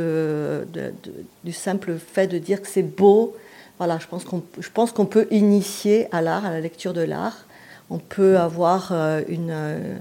fait 1.97 2.27
de 2.27 2.37
dire 2.37 2.61
que 2.61 2.67
c'est 2.67 2.83
beau. 2.83 3.35
Voilà, 3.79 3.97
je 3.97 4.07
pense 4.07 4.25
qu'on, 4.25 4.43
je 4.59 4.69
pense 4.69 4.91
qu'on 4.91 5.05
peut 5.05 5.25
initier 5.31 6.07
à 6.11 6.21
l'art, 6.21 6.45
à 6.45 6.51
la 6.51 6.59
lecture 6.59 6.93
de 6.93 7.01
l'art. 7.01 7.45
On 7.89 7.97
peut 7.97 8.37
avoir 8.37 8.89
euh, 8.91 9.21
une, 9.29 9.51
euh, 9.51 9.95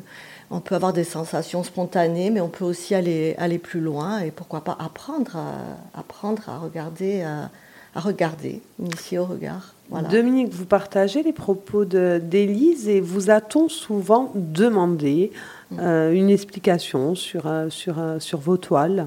on 0.51 0.59
peut 0.59 0.75
avoir 0.75 0.93
des 0.93 1.05
sensations 1.05 1.63
spontanées, 1.63 2.31
mais 2.31 2.41
on 2.41 2.49
peut 2.49 2.65
aussi 2.65 2.97
aller, 2.97 3.37
aller 3.39 3.59
plus 3.59 3.81
loin 3.81 4.19
et 4.19 4.33
pourquoi 4.33 4.63
pas 4.63 4.77
apprendre 4.81 5.37
à, 5.37 5.99
apprendre 5.99 6.43
à 6.49 6.59
regarder, 6.59 7.23
à, 7.23 7.51
regarder, 7.95 8.61
initier 8.81 9.21
au 9.21 9.25
regard. 9.25 9.75
Voilà. 9.91 10.09
Dominique, 10.09 10.53
vous 10.53 10.67
partagez 10.67 11.23
les 11.23 11.33
propos 11.33 11.85
d'Élise 11.85 12.89
et 12.89 13.01
vous 13.01 13.31
a-t-on 13.31 13.69
souvent 13.69 14.33
demandé 14.35 15.33
euh, 15.79 16.13
une 16.13 16.31
explication 16.31 17.15
sur, 17.15 17.49
sur, 17.71 17.97
sur 18.19 18.39
vos 18.39 18.57
toiles? 18.57 19.07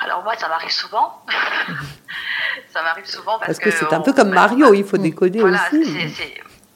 Alors 0.00 0.22
moi, 0.22 0.36
ça 0.36 0.48
m'arrive 0.48 0.70
souvent. 0.70 1.22
ça 2.72 2.82
m'arrive 2.82 3.06
souvent 3.06 3.38
parce, 3.38 3.58
que, 3.58 3.70
c'est 3.70 3.92
un 3.92 4.00
peu 4.00 4.12
comme 4.12 4.30
Mario, 4.30 4.74
il 4.74 4.84
faut 4.84 4.98
décoder 4.98 5.42
aussi. 5.42 5.82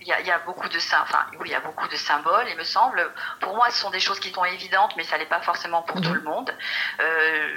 Il 0.02 0.08
y, 0.08 0.12
a, 0.12 0.20
il 0.20 0.26
y, 0.26 0.30
a 0.30 0.38
beaucoup 0.40 0.68
de 0.68 0.76
enfin, 0.76 1.24
oui, 1.38 1.48
il 1.48 1.52
y 1.52 1.54
a 1.54 1.60
beaucoup 1.60 1.86
de 1.86 1.94
symboles, 1.94 2.46
il 2.50 2.56
me 2.56 2.64
semble. 2.64 3.00
Pour 3.40 3.54
moi, 3.54 3.70
ce 3.70 3.80
sont 3.80 3.90
des 3.90 4.00
choses 4.00 4.18
qui 4.18 4.30
sont 4.32 4.44
évidentes, 4.44 4.94
mais 4.96 5.04
ça 5.04 5.18
n'est 5.18 5.26
pas 5.26 5.40
forcément 5.40 5.82
pour 5.82 6.00
tout 6.00 6.14
le 6.14 6.22
monde. 6.22 6.50
Euh, 7.00 7.48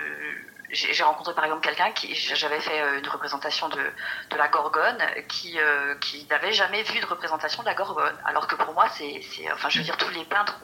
j'ai 0.74 1.03
rencontré 1.03 1.34
par 1.34 1.45
exemple 1.45 1.61
quelqu'un 1.61 1.91
qui 1.91 2.16
j'avais 2.16 2.59
fait 2.59 2.82
euh, 2.82 2.99
une 2.99 3.07
représentation 3.07 3.70
de, 3.70 3.78
de 3.78 4.38
la 4.38 4.47
Gorgone 4.47 4.97
qui 5.28 5.59
euh, 5.59 5.95
qui 5.95 6.26
n'avait 6.30 6.51
jamais 6.51 6.84
vu 6.84 6.99
de 6.99 7.05
représentation 7.05 7.61
de 7.61 7.68
la 7.68 7.76
Gorgone 7.76 8.16
alors 8.26 8.47
que 8.47 8.55
pour 8.55 8.74
moi 8.74 8.88
c'est 8.89 9.22
enfin 9.53 9.70
je 9.70 9.80
veux 9.80 9.84
dire 9.84 9.97
tous 9.97 10.09
les 10.09 10.26
peintres 10.26 10.59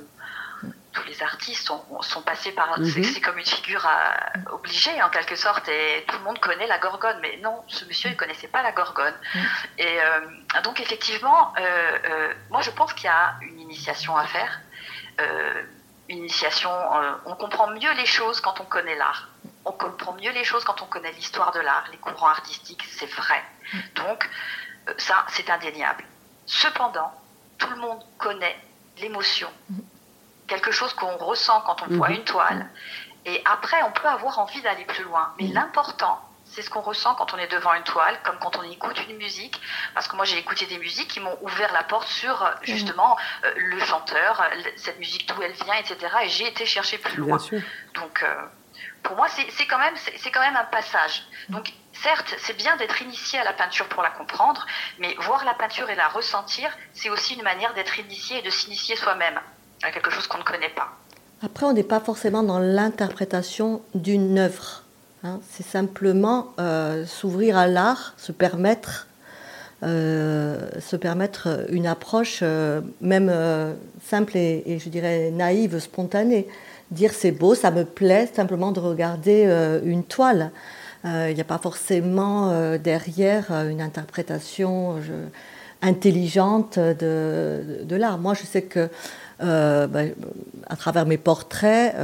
tous 0.91 1.03
les 1.07 1.21
artistes 1.21 1.67
sont, 1.67 1.83
sont 2.01 2.21
passés 2.21 2.51
par 2.51 2.79
mhm. 2.79 3.03
c'est 3.03 3.21
comme 3.21 3.37
une 3.37 3.45
figure 3.45 3.85
à, 3.85 4.31
obligée 4.51 5.01
en 5.01 5.09
quelque 5.09 5.35
sorte 5.35 5.67
et 5.67 6.03
tout 6.07 6.17
le 6.17 6.23
monde 6.23 6.39
connaît 6.39 6.67
la 6.67 6.79
Gorgone 6.79 7.17
mais 7.21 7.37
non 7.43 7.63
ce 7.67 7.85
monsieur 7.85 8.09
il 8.09 8.17
connaissait 8.17 8.47
pas 8.47 8.63
la 8.63 8.71
Gorgone 8.71 9.13
mhm. 9.35 9.45
et 9.77 10.01
euh, 10.01 10.61
donc 10.63 10.79
effectivement 10.79 11.53
moi 12.49 12.61
je 12.61 12.71
pense 12.71 12.93
qu'il 12.93 13.05
y 13.05 13.09
a 13.09 13.35
une 13.41 13.59
initiation 13.59 14.17
à 14.17 14.25
faire 14.25 14.61
une 16.07 16.17
initiation 16.17 16.71
on 17.25 17.35
comprend 17.35 17.67
mieux 17.67 17.93
les 17.97 18.05
choses 18.05 18.41
quand 18.41 18.59
on 18.59 18.65
connaît 18.65 18.95
l'art 18.95 19.29
on 19.65 19.71
comprend 19.71 20.13
mieux 20.13 20.31
les 20.31 20.43
choses 20.43 20.63
quand 20.63 20.81
on 20.81 20.85
connaît 20.85 21.11
l'histoire 21.11 21.51
de 21.51 21.59
l'art, 21.59 21.85
les 21.91 21.97
courants 21.97 22.29
artistiques, 22.29 22.83
c'est 22.89 23.11
vrai. 23.11 23.43
Donc, 23.95 24.29
euh, 24.87 24.93
ça, 24.97 25.25
c'est 25.29 25.49
indéniable. 25.49 26.03
Cependant, 26.45 27.11
tout 27.57 27.69
le 27.69 27.77
monde 27.77 28.03
connaît 28.17 28.57
l'émotion, 28.97 29.49
quelque 30.49 30.71
chose 30.71 30.93
qu'on 30.93 31.15
ressent 31.17 31.61
quand 31.61 31.83
on 31.83 31.95
voit 31.95 32.09
mhm. 32.09 32.15
une 32.15 32.23
toile. 32.25 32.69
Et 33.25 33.41
après, 33.45 33.81
on 33.83 33.91
peut 33.91 34.07
avoir 34.07 34.39
envie 34.39 34.61
d'aller 34.61 34.85
plus 34.85 35.03
loin. 35.03 35.33
Mais 35.39 35.47
mhm. 35.47 35.53
l'important, 35.53 36.19
c'est 36.45 36.63
ce 36.63 36.69
qu'on 36.69 36.81
ressent 36.81 37.13
quand 37.13 37.33
on 37.33 37.37
est 37.37 37.51
devant 37.51 37.73
une 37.75 37.83
toile, 37.83 38.19
comme 38.23 38.39
quand 38.39 38.57
on 38.57 38.63
écoute 38.63 38.99
une 39.07 39.17
musique. 39.17 39.61
Parce 39.93 40.07
que 40.07 40.15
moi, 40.15 40.25
j'ai 40.25 40.37
écouté 40.37 40.65
des 40.65 40.79
musiques 40.79 41.07
qui 41.07 41.19
m'ont 41.19 41.37
ouvert 41.41 41.71
la 41.71 41.83
porte 41.83 42.07
sur 42.07 42.43
euh, 42.43 42.49
justement 42.63 43.17
euh, 43.45 43.53
le 43.55 43.79
chanteur, 43.79 44.43
cette 44.75 44.97
musique 44.97 45.27
d'où 45.29 45.41
elle 45.43 45.53
vient, 45.53 45.75
etc. 45.75 45.97
Et 46.23 46.29
j'ai 46.29 46.47
été 46.47 46.65
chercher 46.65 46.97
plus 46.97 47.17
loin. 47.17 47.37
Donc, 47.93 48.25
pour 49.03 49.15
moi, 49.15 49.27
c'est 49.27 49.67
quand, 49.67 49.77
même, 49.77 49.95
quand 50.33 50.39
même 50.39 50.55
un 50.55 50.65
passage. 50.65 51.23
Donc, 51.49 51.71
certes, 51.93 52.33
c'est 52.39 52.57
bien 52.57 52.75
d'être 52.77 53.01
initié 53.01 53.39
à 53.39 53.43
la 53.43 53.53
peinture 53.53 53.87
pour 53.87 54.01
la 54.01 54.09
comprendre, 54.09 54.65
mais 54.97 55.13
voir 55.19 55.45
la 55.45 55.53
peinture 55.53 55.89
et 55.89 55.95
la 55.95 56.07
ressentir, 56.07 56.75
c'est 56.93 57.09
aussi 57.09 57.35
une 57.35 57.43
manière 57.43 57.73
d'être 57.75 57.99
initié 57.99 58.39
et 58.39 58.41
de 58.41 58.49
s'initier 58.49 58.95
soi-même 58.95 59.39
à 59.83 59.91
quelque 59.91 60.09
chose 60.11 60.27
qu'on 60.27 60.39
ne 60.39 60.43
connaît 60.43 60.73
pas. 60.75 60.89
Après, 61.41 61.65
on 61.65 61.73
n'est 61.73 61.83
pas 61.83 61.99
forcément 61.99 62.43
dans 62.43 62.59
l'interprétation 62.59 63.81
d'une 63.95 64.37
œuvre. 64.37 64.83
Hein. 65.23 65.39
C'est 65.49 65.65
simplement 65.65 66.53
euh, 66.59 67.05
s'ouvrir 67.05 67.57
à 67.57 67.67
l'art, 67.67 68.13
se 68.17 68.31
permettre, 68.31 69.07
euh, 69.83 70.69
se 70.81 70.97
permettre 70.97 71.65
une 71.69 71.87
approche 71.87 72.39
euh, 72.41 72.81
même 72.99 73.33
simple 74.03 74.35
et, 74.37 74.79
je 74.83 74.89
dirais 74.89 75.31
naïve, 75.31 75.79
spontanée 75.79 76.47
dire 76.91 77.13
c'est 77.13 77.31
beau, 77.31 77.53
ça 77.53 77.69
me 77.69 77.85
plaît 77.85 78.27
simplement 78.33 78.71
de 78.71 78.79
regarder 78.79 79.43
une 79.85 80.03
toile. 80.03 80.49
Il 81.03 81.35
n'y 81.35 81.39
a 81.39 81.45
pas 81.45 81.59
forcément 81.59 82.77
derrière 82.79 83.51
une 83.51 83.79
interprétation 83.79 84.99
intelligente 85.83 86.79
de, 86.79 87.95
l'art. 87.95 88.17
Moi, 88.17 88.33
je 88.33 88.43
sais 88.43 88.63
que 88.63 88.89
ben, 89.39 90.13
à 90.67 90.75
travers 90.75 91.05
mes 91.05 91.17
portraits, 91.17 91.95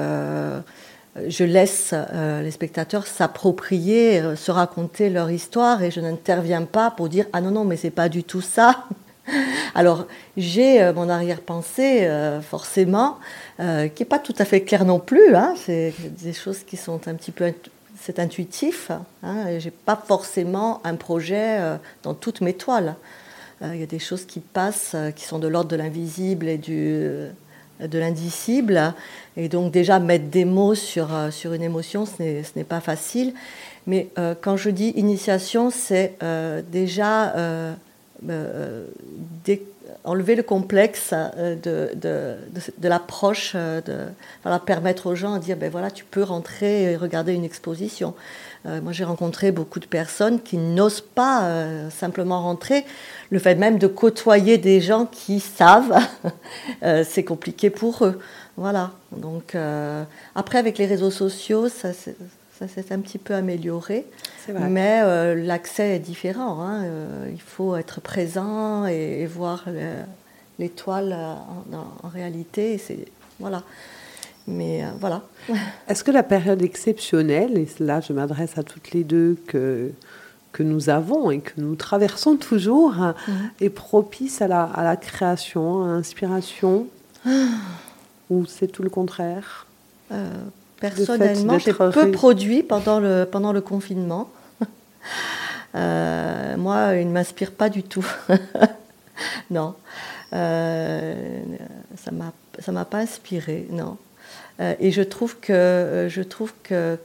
je 1.27 1.43
laisse 1.43 1.93
les 2.41 2.51
spectateurs 2.51 3.07
s'approprier, 3.07 4.21
se 4.35 4.51
raconter 4.51 5.09
leur 5.09 5.31
histoire 5.31 5.83
et 5.83 5.91
je 5.91 5.99
n'interviens 5.99 6.63
pas 6.63 6.91
pour 6.91 7.09
dire 7.09 7.25
ah 7.33 7.41
non 7.41 7.51
non 7.51 7.65
mais 7.65 7.77
c'est 7.77 7.89
pas 7.89 8.09
du 8.09 8.23
tout 8.23 8.41
ça. 8.41 8.85
Alors, 9.75 10.05
j'ai 10.37 10.81
euh, 10.81 10.93
mon 10.93 11.09
arrière-pensée, 11.09 12.05
euh, 12.05 12.41
forcément, 12.41 13.17
euh, 13.59 13.87
qui 13.87 14.03
n'est 14.03 14.09
pas 14.09 14.19
tout 14.19 14.35
à 14.37 14.45
fait 14.45 14.61
claire 14.61 14.85
non 14.85 14.99
plus. 14.99 15.35
Hein. 15.35 15.55
C'est 15.57 15.93
des 15.99 16.33
choses 16.33 16.59
qui 16.59 16.77
sont 16.77 17.07
un 17.07 17.15
petit 17.15 17.31
peu. 17.31 17.53
C'est 17.99 18.19
intuitif. 18.19 18.91
Hein. 19.23 19.59
Je 19.59 19.65
n'ai 19.65 19.71
pas 19.71 19.95
forcément 19.95 20.81
un 20.83 20.95
projet 20.95 21.59
dans 22.03 22.13
toutes 22.13 22.41
mes 22.41 22.53
toiles. 22.53 22.95
Il 23.61 23.79
y 23.79 23.83
a 23.83 23.87
des 23.87 23.99
choses 23.99 24.25
qui 24.25 24.39
passent, 24.41 24.95
qui 25.15 25.23
sont 25.23 25.39
de 25.39 25.47
l'ordre 25.47 25.69
de 25.69 25.75
l'invisible 25.75 26.47
et 26.47 26.57
du, 26.57 27.07
de 27.79 27.97
l'indicible. 27.97 28.93
Et 29.37 29.47
donc, 29.47 29.71
déjà, 29.71 29.99
mettre 29.99 30.25
des 30.25 30.45
mots 30.45 30.75
sur, 30.75 31.09
sur 31.31 31.53
une 31.53 31.63
émotion, 31.63 32.05
ce 32.05 32.21
n'est 32.21 32.63
pas 32.63 32.81
facile. 32.81 33.33
Mais 33.87 34.09
quand 34.41 34.57
je 34.57 34.69
dis 34.69 34.89
initiation, 34.97 35.69
c'est 35.69 36.17
déjà 36.71 37.33
euh, 38.29 38.85
enlever 40.03 40.35
le 40.35 40.43
complexe 40.43 41.13
euh, 41.13 41.55
de, 41.55 41.89
de, 41.95 42.87
l'approche, 42.87 43.53
euh, 43.55 43.81
voilà, 44.43 44.59
permettre 44.59 45.07
aux 45.07 45.15
gens 45.15 45.37
de 45.37 45.43
dire, 45.43 45.57
ben 45.57 45.69
voilà, 45.69 45.91
tu 45.91 46.05
peux 46.05 46.23
rentrer 46.23 46.91
et 46.91 46.95
regarder 46.95 47.33
une 47.33 47.43
exposition. 47.43 48.13
Moi, 48.81 48.91
j'ai 48.91 49.03
rencontré 49.03 49.51
beaucoup 49.51 49.79
de 49.79 49.85
personnes 49.85 50.41
qui 50.41 50.57
n'osent 50.57 51.01
pas 51.01 51.49
simplement 51.91 52.41
rentrer. 52.41 52.85
Le 53.29 53.39
fait 53.39 53.55
même 53.55 53.77
de 53.77 53.87
côtoyer 53.87 54.57
des 54.57 54.81
gens 54.81 55.05
qui 55.05 55.39
savent, 55.39 55.95
c'est 57.03 57.23
compliqué 57.23 57.69
pour 57.69 58.05
eux. 58.05 58.19
Voilà. 58.57 58.91
Donc, 59.11 59.55
après, 60.35 60.57
avec 60.57 60.77
les 60.77 60.85
réseaux 60.85 61.11
sociaux, 61.11 61.69
ça, 62.59 62.67
s'est 62.67 62.93
un 62.93 62.99
petit 62.99 63.17
peu 63.17 63.33
amélioré, 63.33 64.05
mais 64.53 65.01
euh, 65.03 65.35
l'accès 65.35 65.95
est 65.95 65.99
différent. 65.99 66.61
Hein. 66.61 66.83
Euh, 66.83 67.29
il 67.31 67.41
faut 67.41 67.75
être 67.75 68.01
présent 68.01 68.85
et, 68.85 69.25
voir 69.25 69.65
l'étoile 70.59 71.13
euh, 71.13 71.77
en, 72.03 72.07
réalité. 72.07 72.81
Voilà. 73.39 73.63
Mais 74.47 74.83
voilà. 74.99 75.23
Est-ce 75.87 76.03
que 76.03 76.11
la 76.11 76.23
période 76.23 76.61
exceptionnelle, 76.61 77.57
et 77.57 77.67
là 77.79 78.01
je 78.01 78.13
m'adresse 78.13 78.57
à 78.57 78.63
toutes 78.63 78.91
les 78.91 79.03
deux 79.03 79.37
que 79.47 79.91
que 80.51 80.63
nous 80.63 80.89
avons 80.89 81.31
et 81.31 81.39
que 81.39 81.51
nous 81.57 81.75
traversons 81.75 82.37
toujours, 82.37 82.93
hein, 83.01 83.13
mhm. 83.27 83.49
est 83.59 83.69
propice 83.69 84.41
à 84.41 84.47
la, 84.47 84.63
à 84.63 84.85
la 84.85 84.95
création, 84.95 85.83
à 85.83 85.87
l'inspiration, 85.87 86.87
ou 88.29 88.45
c'est 88.45 88.67
tout 88.67 88.81
le 88.81 88.89
contraire? 88.89 89.67
Personnellement, 90.79 91.59
j'ai 91.59 91.73
peu 91.73 92.11
produit 92.11 92.63
pendant 92.63 92.99
le, 92.99 93.27
pendant 93.29 93.53
le 93.53 93.61
confinement. 93.61 94.29
Euh, 95.77 96.55
moi, 96.55 96.95
il 96.95 97.05
ne 97.05 97.11
m'inspire 97.11 97.51
pas 97.51 97.67
du 97.67 97.83
tout. 97.83 98.07
non. 99.51 99.75
Euh, 100.31 101.43
ça 101.97 102.11
ne 102.11 102.71
m'a 102.71 102.85
pas 102.85 102.99
inspiré, 102.99 103.67
non. 103.71 103.97
Euh, 104.59 104.73
et 104.79 104.91
je 104.91 105.01
trouve 105.01 105.37
que 105.39 106.07
je 106.09 106.21
trouve 106.21 106.53
que, 106.63 106.97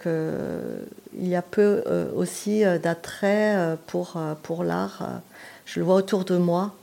il 1.18 1.28
y 1.28 1.34
a 1.34 1.42
peu 1.42 1.82
aussi 2.14 2.62
d'attrait 2.82 3.76
pour 3.86 4.18
pour 4.42 4.64
l'art. 4.64 5.20
Je 5.66 5.80
le 5.80 5.86
vois 5.86 5.96
autour 5.96 6.24
de 6.24 6.36
moi. 6.36 6.74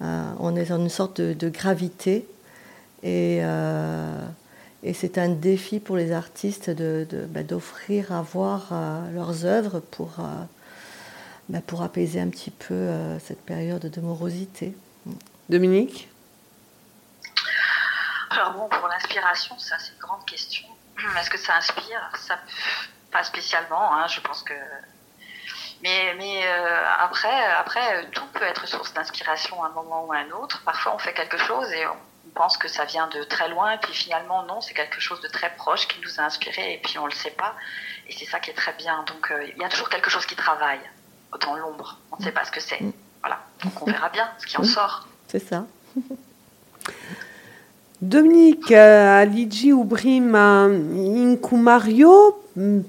on 0.00 0.56
est 0.56 0.66
dans 0.66 0.78
une 0.78 0.88
sorte 0.88 1.20
de, 1.20 1.34
de 1.34 1.48
gravité 1.48 2.26
et 4.84 4.94
c'est 4.94 5.18
un 5.18 5.28
défi 5.28 5.80
pour 5.80 5.96
les 5.96 6.12
artistes 6.12 6.70
bah, 7.30 7.42
d'offrir 7.42 8.12
à 8.12 8.22
voir 8.22 8.68
euh, 8.72 9.12
leurs 9.12 9.44
œuvres 9.44 9.80
pour, 9.80 10.14
euh, 10.20 10.44
bah, 11.48 11.60
pour 11.66 11.82
apaiser 11.82 12.20
un 12.20 12.28
petit 12.28 12.50
peu 12.50 12.74
euh, 12.74 13.18
cette 13.18 13.40
période 13.40 13.90
de 13.90 14.00
morosité. 14.00 14.74
Dominique? 15.48 16.08
Alors 18.30 18.52
bon, 18.52 18.68
pour 18.68 18.88
l'inspiration, 18.88 19.58
ça 19.58 19.78
c'est 19.78 19.92
une 19.92 20.00
grande 20.00 20.24
question. 20.24 20.66
Est-ce 21.18 21.30
que 21.30 21.38
ça 21.38 21.56
inspire? 21.56 22.10
Ça, 22.18 22.38
pas 23.12 23.22
spécialement. 23.22 23.94
Hein, 23.94 24.06
je 24.08 24.20
pense 24.20 24.42
que. 24.42 24.54
Mais, 25.82 26.14
mais 26.16 26.42
euh, 26.44 26.84
après, 26.98 27.46
après, 27.52 28.06
tout 28.10 28.26
peut 28.34 28.42
être 28.42 28.66
source 28.66 28.92
d'inspiration 28.94 29.62
à 29.62 29.68
un 29.68 29.70
moment 29.70 30.04
ou 30.06 30.12
à 30.12 30.18
un 30.18 30.30
autre. 30.32 30.62
Parfois, 30.64 30.94
on 30.94 30.98
fait 30.98 31.14
quelque 31.14 31.38
chose 31.38 31.70
et 31.70 31.86
on 31.86 31.96
pense 32.38 32.56
que 32.56 32.68
ça 32.68 32.84
vient 32.84 33.08
de 33.08 33.22
très 33.24 33.48
loin, 33.48 33.72
et 33.72 33.78
puis 33.78 33.92
finalement, 33.92 34.44
non, 34.44 34.60
c'est 34.60 34.74
quelque 34.74 35.00
chose 35.00 35.20
de 35.20 35.28
très 35.28 35.54
proche 35.56 35.88
qui 35.88 36.00
nous 36.00 36.20
a 36.20 36.22
inspiré, 36.22 36.74
et 36.74 36.78
puis 36.78 36.98
on 36.98 37.06
le 37.06 37.12
sait 37.12 37.30
pas. 37.32 37.54
Et 38.06 38.12
c'est 38.12 38.26
ça 38.26 38.38
qui 38.38 38.50
est 38.50 38.54
très 38.54 38.72
bien. 38.74 39.02
Donc, 39.04 39.30
euh, 39.30 39.44
il 39.44 39.60
y 39.60 39.64
a 39.64 39.68
toujours 39.68 39.88
quelque 39.88 40.08
chose 40.08 40.24
qui 40.24 40.36
travaille 40.36 40.80
dans 41.40 41.56
l'ombre. 41.56 41.98
On 42.12 42.16
ne 42.16 42.22
sait 42.22 42.32
pas 42.32 42.44
ce 42.44 42.52
que 42.52 42.60
c'est. 42.60 42.80
Mm. 42.80 42.92
Voilà. 43.20 43.40
Donc, 43.64 43.82
on 43.82 43.86
verra 43.86 44.08
bien 44.08 44.30
ce 44.38 44.46
qui 44.46 44.56
en 44.56 44.64
sort. 44.64 45.08
C'est 45.26 45.40
ça. 45.40 45.66
Dominique, 48.00 48.70
euh, 48.70 49.22
Aligi 49.22 49.72
Ubrim 49.72 50.32
Inku 51.16 51.56
Mario, 51.56 52.38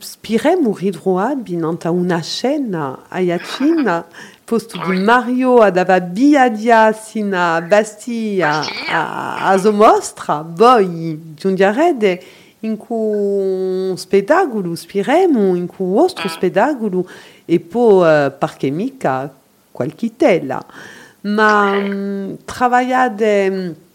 spirem 0.01 0.67
u 0.67 0.73
ridroa 0.73 1.33
binanta 1.35 1.89
una 1.91 2.21
scena 2.21 2.99
ayachin 3.09 4.03
posto 4.45 4.77
di 4.77 4.99
Mario 4.99 5.61
adava 5.61 5.99
biadia 5.99 6.93
sina 6.93 7.59
Bastia 7.61 8.61
a, 8.87 9.49
a 9.49 9.57
zo 9.57 9.71
mostra, 9.71 10.43
boi 10.43 11.33
giundiarede 11.35 12.21
inku 12.61 13.93
spettacolo 13.95 14.75
spiremu, 14.75 15.55
inku 15.55 15.85
vostro 15.85 16.29
spettacolo 16.29 17.07
e 17.45 17.59
po 17.59 18.05
uh, 18.05 18.31
parchemica 18.37 19.33
qualche 19.71 20.15
tela. 20.15 20.63
Ma 21.21 21.77
um, 21.77 22.37
travagliate 22.45 23.87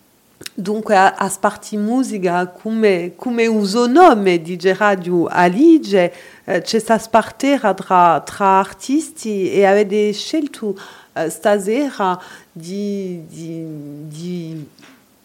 Dunque, 0.52 0.96
a 0.96 1.28
sparti 1.28 1.76
musica 1.76 2.46
come, 2.46 3.14
come 3.16 3.46
uso 3.46 3.86
nome 3.86 4.40
di 4.40 4.58
Radio 4.72 5.26
Alige, 5.26 6.12
eh, 6.44 6.60
c'è 6.60 6.78
sta 6.78 6.98
spartera 6.98 7.74
tra, 7.74 8.20
tra 8.20 8.58
artisti 8.58 9.50
e 9.50 9.64
avete 9.64 10.12
scelto 10.12 10.78
eh, 11.14 11.28
stasera 11.30 12.20
di, 12.52 13.24
di, 13.26 13.64
di 14.06 14.68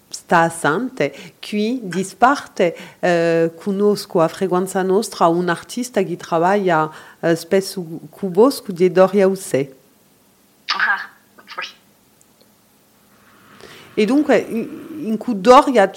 sta 0.07 0.49
sante 0.49 1.13
qui 1.39 1.79
di 1.83 2.03
sparte 2.03 2.75
eh, 2.99 3.51
conosco 3.55 4.21
a 4.21 4.27
frequenza 4.27 4.81
nostra 4.81 5.27
un 5.27 5.49
artista 5.49 6.01
che 6.01 6.17
lavora 6.29 6.91
eh, 7.19 7.35
spesso 7.35 7.85
con 8.09 8.31
bosco 8.31 8.71
di 8.71 8.91
Doria 8.91 9.27
Usse. 9.27 9.75
Ah. 10.67 11.17
E 13.99 14.05
dunque 14.05 14.37
in 14.47 15.17
Kudor, 15.17 15.65
il 15.67 15.75
y 15.75 15.77
a 15.77 15.91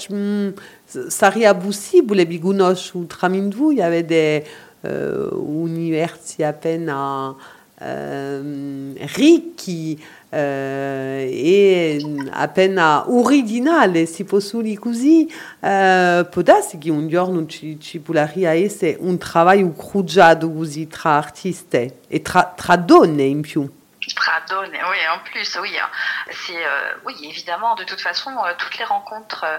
Saria 1.08 1.54
Boussi, 1.54 2.02
Boule 2.02 2.24
Bigounoche 2.24 2.96
ou 2.96 3.04
Tramindou, 3.04 3.70
il 3.70 3.78
y 3.78 3.80
avait 3.80 4.02
des 4.02 4.42
euh, 4.84 5.30
universités 5.30 6.42
à 6.42 6.52
peine 6.52 6.88
à 6.88 7.36
euh, 7.80 8.92
ricchi 9.14 10.00
euh, 10.34 11.28
e 11.30 11.98
appena 12.32 13.04
uridinale 13.06 14.06
si 14.06 14.24
possibile 14.24 14.78
così 14.78 15.28
eh, 15.60 16.26
può 16.28 16.42
darsi 16.42 16.78
che 16.78 16.90
un 16.90 17.08
giorno 17.08 17.46
ci, 17.46 17.78
ci 17.80 17.98
potrebbe 18.00 18.48
essere 18.48 18.96
un 19.00 19.18
lavoro 19.32 19.72
crugiato 19.76 20.50
così 20.50 20.86
tra 20.88 21.16
artiste 21.16 21.98
e 22.08 22.22
tra, 22.22 22.52
tra 22.56 22.76
donne 22.76 23.24
in 23.24 23.42
più 23.42 23.68
Pradone, 24.16 24.72
oui, 24.72 25.08
en 25.08 25.18
plus, 25.20 25.58
oui. 25.60 25.78
Hein. 25.78 25.88
C'est, 26.30 26.66
euh, 26.66 26.94
oui, 27.04 27.16
évidemment, 27.22 27.74
de 27.76 27.84
toute 27.84 28.00
façon, 28.00 28.36
euh, 28.44 28.52
toutes 28.58 28.76
les 28.78 28.84
rencontres, 28.84 29.44
euh, 29.44 29.58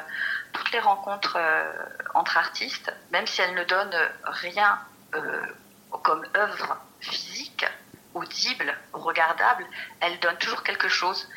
toutes 0.52 0.72
les 0.72 0.80
rencontres 0.80 1.40
entre 2.14 2.38
artistes, 2.38 2.94
même 3.12 3.26
si 3.26 3.42
elles 3.42 3.56
ne 3.56 3.64
donnent 3.64 4.10
rien 4.26 4.80
comme 6.04 6.26
œuvre 6.36 6.78
physique, 7.00 7.66
audible, 8.14 8.78
regardable, 8.92 9.66
elles 10.00 10.20
donnent 10.20 10.38
toujours 10.38 10.62
quelque 10.62 10.90
chose 10.90 11.28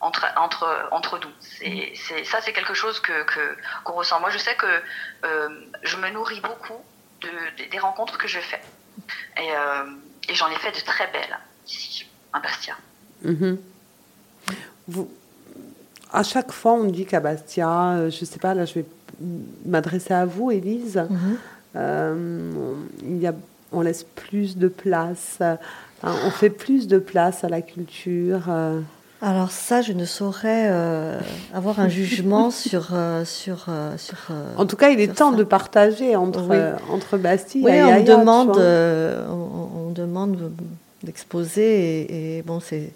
entre, 0.00 0.26
entre, 0.36 0.88
entre 0.92 1.18
nous. 1.18 1.32
C'est, 1.40 1.92
c'est, 1.94 2.24
ça, 2.24 2.40
c'est 2.40 2.54
quelque 2.54 2.72
chose 2.72 3.00
que, 3.00 3.26
qu'on 3.84 3.92
ressent. 3.92 4.18
Moi, 4.20 4.30
je 4.30 4.38
sais 4.38 4.56
que 4.56 4.82
je 5.82 5.96
me 5.98 6.08
nourris 6.08 6.40
beaucoup 6.40 6.82
de, 7.20 7.66
des 7.66 7.78
rencontres 7.78 8.16
que 8.16 8.28
je 8.28 8.40
fais. 8.40 8.62
Et, 9.36 9.50
et 10.28 10.34
j'en 10.34 10.48
ai 10.48 10.56
fait 10.56 10.72
de 10.72 10.80
très 10.80 11.08
belles 11.08 11.38
à 12.32 12.40
Bastia. 12.40 12.74
Vous, 14.86 15.08
à 16.14 16.22
chaque 16.22 16.52
fois, 16.52 16.74
on 16.74 16.84
dit 16.84 17.04
qu'à 17.04 17.20
Bastia, 17.20 17.90
euh, 17.90 18.10
je 18.10 18.20
ne 18.20 18.26
sais 18.26 18.38
pas, 18.38 18.54
là, 18.54 18.64
je 18.64 18.74
vais 18.74 18.84
m'adresser 19.66 20.14
à 20.14 20.24
vous, 20.24 20.50
Élise. 20.50 20.96
Mhm. 21.10 21.36
Euh, 21.76 22.74
il 23.02 23.18
y 23.18 23.26
a, 23.26 23.34
on 23.72 23.80
laisse 23.80 24.04
plus 24.04 24.56
de 24.56 24.68
place, 24.68 25.38
hein, 25.40 25.58
on 26.02 26.30
fait 26.30 26.50
plus 26.50 26.86
de 26.86 26.98
place 26.98 27.42
à 27.42 27.48
la 27.48 27.62
culture. 27.62 28.44
Euh. 28.48 28.80
Alors 29.20 29.50
ça, 29.50 29.82
je 29.82 29.92
ne 29.92 30.04
saurais 30.04 30.70
avoir 31.52 31.80
un 31.80 31.88
jugement 31.88 32.50
sur 32.52 32.92
sur 33.24 33.66
sur. 33.96 34.16
en 34.56 34.66
tout 34.66 34.76
cas, 34.76 34.90
il 34.90 35.00
est 35.00 35.14
temps 35.14 35.32
de 35.32 35.42
partager 35.42 36.14
entre 36.14 36.76
entre 36.90 37.16
Bastille 37.16 37.64
oui, 37.64 37.72
et 37.72 37.82
on 37.82 38.04
demande 38.04 38.58
on, 38.58 39.88
on, 39.88 39.90
demande 39.90 40.52
d'exposer. 41.04 42.36
Et, 42.38 42.42
bon, 42.42 42.60
c'est, 42.60 42.92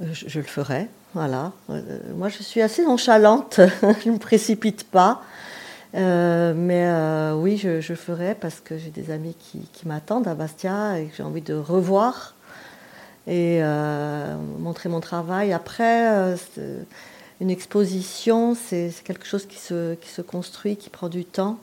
je, 0.00 0.38
le 0.38 0.44
ferai. 0.44 0.88
Voilà. 1.14 1.52
Euh, 1.70 1.98
moi, 2.14 2.28
je 2.28 2.42
suis 2.42 2.62
assez 2.62 2.84
nonchalante. 2.84 3.60
je 3.82 4.08
ne 4.08 4.14
me 4.14 4.18
précipite 4.18 4.84
pas. 4.84 5.22
Euh, 5.94 6.54
mais 6.56 6.86
euh, 6.86 7.34
oui, 7.34 7.56
je, 7.56 7.80
je, 7.80 7.94
ferai 7.94 8.36
parce 8.36 8.60
que 8.60 8.78
j'ai 8.78 8.90
des 8.90 9.10
amis 9.10 9.34
qui, 9.38 9.58
qui, 9.72 9.88
m'attendent 9.88 10.28
à 10.28 10.34
Bastia 10.34 11.00
et 11.00 11.06
que 11.06 11.16
j'ai 11.16 11.24
envie 11.24 11.42
de 11.42 11.54
revoir 11.54 12.34
et 13.26 13.60
montrer 14.58 14.88
mon 14.88 15.00
travail. 15.00 15.52
Après, 15.52 16.34
une 17.40 17.50
exposition, 17.50 18.56
c'est 18.56 18.92
quelque 19.04 19.26
chose 19.26 19.46
qui 19.46 19.58
se, 19.58 19.94
qui 19.94 20.08
se, 20.08 20.22
construit, 20.22 20.76
qui 20.76 20.90
prend 20.90 21.08
du 21.08 21.24
temps. 21.24 21.58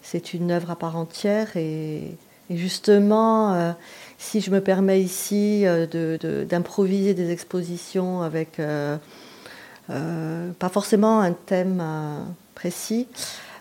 C'est 0.00 0.32
une 0.32 0.50
œuvre 0.50 0.70
à 0.70 0.76
part 0.76 0.96
entière 0.96 1.54
et 1.56 2.16
justement, 2.50 3.74
si 4.18 4.40
je 4.40 4.50
me 4.50 4.60
permets 4.60 5.00
ici 5.00 5.62
euh, 5.66 6.44
d'improviser 6.44 7.14
des 7.14 7.30
expositions 7.30 8.22
avec 8.22 8.58
euh, 8.58 8.96
euh, 9.90 10.50
pas 10.58 10.68
forcément 10.68 11.20
un 11.20 11.32
thème 11.32 11.82
précis, 12.54 13.08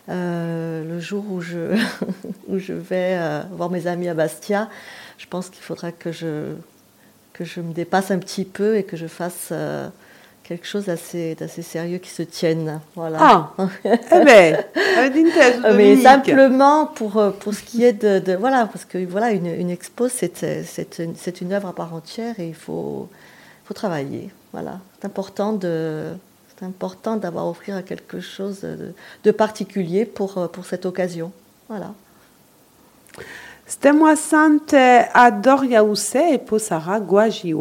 le 0.08 1.00
jour 1.00 1.26
où 1.30 1.42
je, 1.42 1.78
où 2.48 2.58
je 2.58 2.74
vais 2.74 3.20
voir 3.52 3.70
mes 3.70 3.88
amis 3.88 4.08
à 4.08 4.14
Bastia, 4.14 4.70
je 5.18 5.28
pense 5.28 5.50
qu'il 5.50 5.64
faudra 5.64 5.92
que 5.92 6.12
je, 6.12 6.54
que 7.34 7.44
je 7.44 7.60
me 7.62 7.74
dépasse 7.74 8.12
un 8.12 8.20
petit 8.20 8.46
peu 8.46 8.78
et 8.78 8.84
que 8.84 8.98
je 8.98 9.08
fasse 9.08 9.52
quelque 10.48 10.68
chose 10.68 10.86
d'assez, 10.86 11.36
sérieux 11.62 11.98
qui 11.98 12.10
se 12.10 12.22
tienne. 12.22 12.80
Voilà. 12.96 13.18
Ah, 13.20 13.52
eh 13.86 14.24
ben, 14.24 14.64
mais 15.76 15.98
simplement 15.98 16.86
pour, 16.86 17.18
euh, 17.18 17.32
pour 17.32 17.54
ce 17.54 17.64
qui 17.64 17.84
est 17.84 17.94
de, 17.94 18.36
voilà, 18.36 18.68
parce 18.68 18.86
que 18.86 19.04
voilà, 19.06 19.32
une, 19.32 19.48
une 19.48 19.70
expo, 19.70 20.08
c'est, 20.08 20.44
une, 21.42 21.54
œuvre 21.54 21.70
à 21.70 21.74
part 21.74 21.94
entière 21.94 22.40
et 22.40 22.48
il 22.48 22.56
faut, 22.56 23.10
faut 23.66 23.74
travailler. 23.74 24.30
Voilà, 24.54 24.80
c'est 25.00 25.06
important 25.06 25.54
de, 25.54 26.12
c'est 26.56 26.66
important 26.66 27.18
d'avoir 27.18 27.48
offrir 27.48 27.84
quelque 27.84 28.20
chose 28.20 28.62
de, 28.62 28.94
de, 29.24 29.32
particulier 29.32 30.06
pour, 30.06 30.38
euh, 30.38 30.48
pour 30.48 30.66
cette 30.66 30.86
occasion. 30.86 31.32
Voilà. 31.68 31.94
Stiamo 33.68 34.06
assente 34.06 34.76
a 34.76 35.32
Doria 35.32 35.84
Usse 35.84 36.34
e 36.34 36.38
poi 36.38 36.60
sarà 36.60 37.00
Guagi 37.00 37.52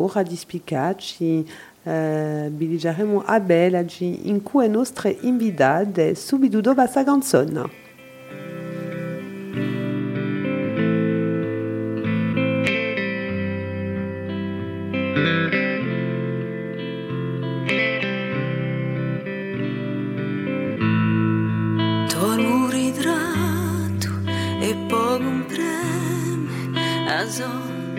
ora 1.84 2.48
di 2.48 2.48
spiegarci 2.48 2.48
Uh, 2.48 2.48
biligeremo 2.48 3.22
Abel 3.26 3.74
oggi 3.74 4.28
in 4.28 4.42
cui 4.42 4.68
nostre 4.70 5.18
invitate 5.20 6.14
subito 6.14 6.62
dopo 6.62 6.80
questa 6.80 7.04
canzone. 7.04 7.82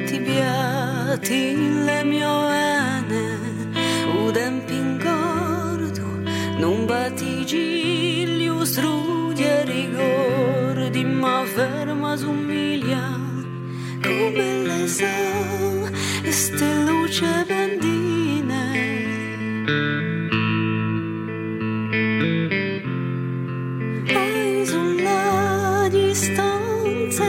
ti 0.05 0.19
piati 0.19 1.55
le 1.83 2.03
mie 2.03 2.25
tempi 4.35 4.73
ingordo, 4.73 6.05
non 6.57 6.85
batigigli, 6.85 8.47
ustrudi 8.47 9.43
e 9.43 9.63
ricordi, 9.63 11.05
ma 11.05 11.45
ferma 11.45 12.17
somiglia 12.17 13.17
come 14.03 14.47
le 14.67 14.87
sal, 14.87 15.89
ste 16.29 16.69
luce 16.83 17.45
bendine. 17.47 17.95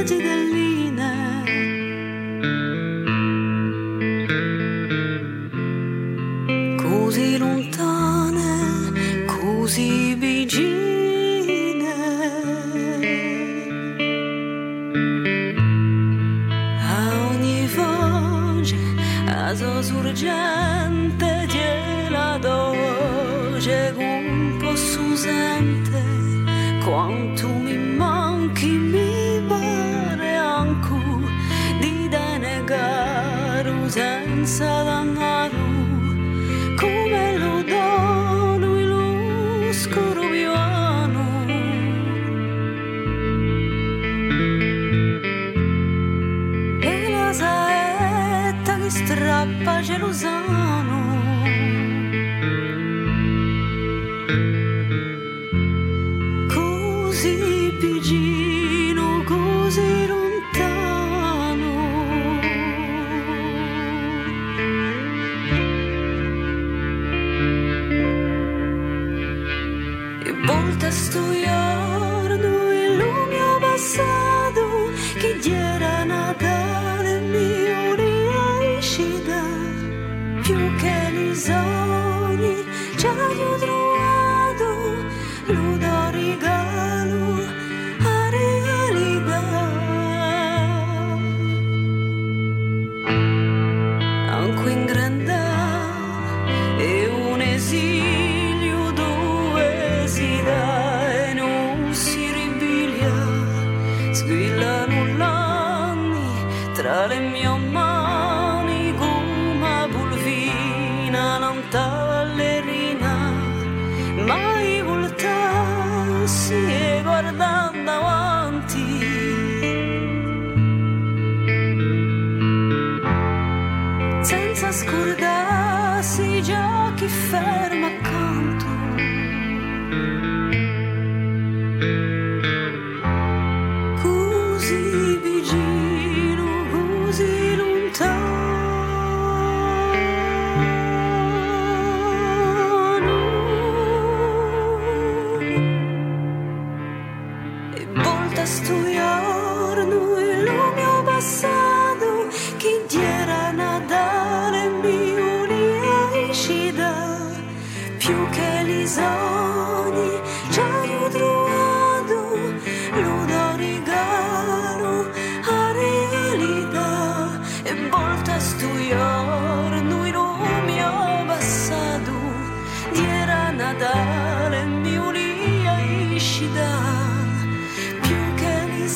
to 0.06 0.18
the 0.18 0.35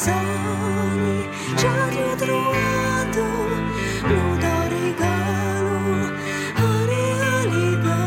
sogni 0.05 1.29
già 1.57 1.89
ti 1.93 2.01
ho 2.09 2.15
trovato 2.23 3.25
lo 4.11 4.23
do 4.43 4.55
regalo 4.77 5.77
a 6.55 6.85
realtà 6.93 8.03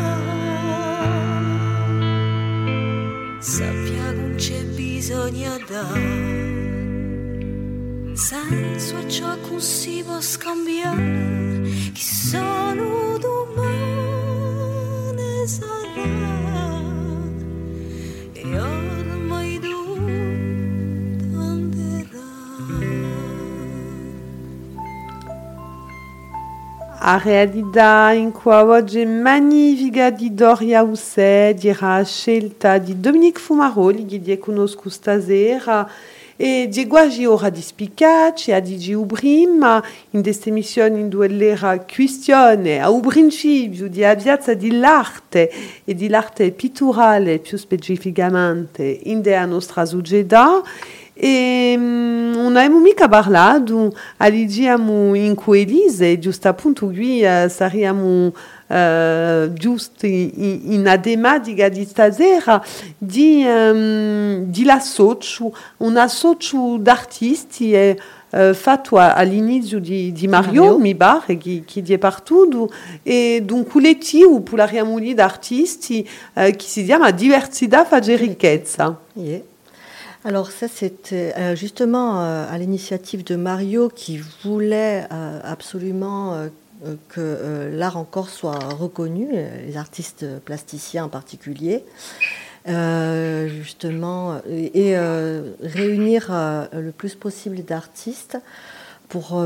sappia 3.40 4.12
non 4.12 4.34
c'è 4.38 4.62
bisogno 4.82 5.54
da 5.70 5.86
senso 8.16 8.96
a 8.98 9.08
ciò 9.08 9.38
che 9.46 9.60
si 9.60 10.02
può 10.04 10.20
scambiare 10.20 11.62
chi 11.94 12.02
A 27.06 27.18
realidade 27.18 28.18
in 28.18 28.32
cui 28.32 28.54
oggi 28.54 29.06
magnifica 29.06 30.10
di 30.10 30.34
Doria 30.34 30.84
Usse, 30.84 31.54
di 31.54 31.76
ra 31.78 32.02
scelta 32.02 32.78
di 32.78 32.98
Dominique 32.98 33.42
Fumaroli, 33.42 34.06
che 34.06 34.22
di 34.22 34.38
conosco 34.38 34.88
stasera, 34.88 35.86
e 36.38 36.70
di 36.72 36.88
guagi 36.88 37.26
ora 37.26 37.50
di 37.50 37.62
spicaci, 37.62 38.54
a 38.54 38.62
di 38.62 38.94
Ubrim, 38.94 39.84
in 40.12 40.22
questa 40.22 40.48
emissione 40.48 40.98
in 40.98 41.10
due 41.10 41.28
l'era 41.28 41.78
questione 41.80 42.80
a 42.80 42.90
principio 43.02 43.90
di 43.90 44.06
avviazza 44.06 44.54
di 44.54 44.72
l'arte 44.72 45.52
e 45.84 45.94
di 45.94 46.08
l'arte 46.08 46.52
pitturale 46.52 47.40
più 47.40 47.58
specificamente 47.58 49.02
in 49.04 49.22
della 49.22 49.46
nostra 49.46 49.84
società, 49.84 50.62
e 51.14 51.78
abbiamo 52.58 52.80
mica 52.80 53.08
parlato, 53.08 53.96
alligiamo 54.18 55.14
in 55.16 55.36
Coelise, 55.36 56.20
giusto 56.20 56.48
appunto 56.48 56.88
qui 56.88 57.24
uh, 57.24 57.50
saremmo 57.50 58.28
uh, 58.68 59.54
giusto 59.54 60.06
in, 60.06 60.62
in 60.66 60.88
adematica 60.88 61.70
di 61.70 61.86
stasera 61.86 62.64
di, 62.98 63.44
um, 63.46 64.46
di 64.46 64.64
l'associo, 64.64 65.56
un 65.78 65.98
associo 65.98 66.78
d'artisti 66.78 67.74
e 67.74 68.00
uh, 68.30 68.54
fatto 68.54 68.98
all'inizio 68.98 69.80
di, 69.80 70.12
di 70.12 70.28
Mario, 70.28 70.64
Mario. 70.64 70.80
mi 70.80 70.96
pare, 70.96 71.38
che, 71.38 71.64
che 71.66 71.84
è 71.86 71.98
partuto, 71.98 72.72
e 73.02 73.42
d'un 73.44 73.66
collettivo 73.68 74.44
la 74.52 74.66
riamolia 74.66 75.14
d'artisti 75.14 76.08
uh, 76.34 76.52
che 76.52 76.66
si 76.66 76.84
chiama 76.84 77.12
Diversità 77.12 77.86
Fagge 77.86 78.16
Ricchezza. 78.16 79.00
Yeah. 79.14 79.52
Alors 80.26 80.52
ça, 80.52 80.70
c'était 80.70 81.34
euh, 81.38 81.54
justement 81.54 82.22
euh, 82.22 82.46
à 82.50 82.58
l'initiative 82.58 83.26
de 83.26 83.36
Mario 83.36 83.90
qui 83.90 84.22
voulait 84.44 85.06
euh, 85.12 85.40
absolument 85.44 86.48
que 87.08 87.70
l'art 87.72 87.96
encore 87.96 88.30
soit 88.30 88.60
reconnu, 88.60 89.30
les 89.32 89.78
artistes 89.78 90.26
plasticiens 90.44 91.06
en 91.06 91.10
particulier. 91.10 91.86
justement, 92.66 94.42
et, 94.50 94.98
réunir 95.62 96.30
le 96.74 96.92
plus 96.92 97.16
possible 97.16 97.64
d'artistes 97.64 98.38
pour 99.08 99.42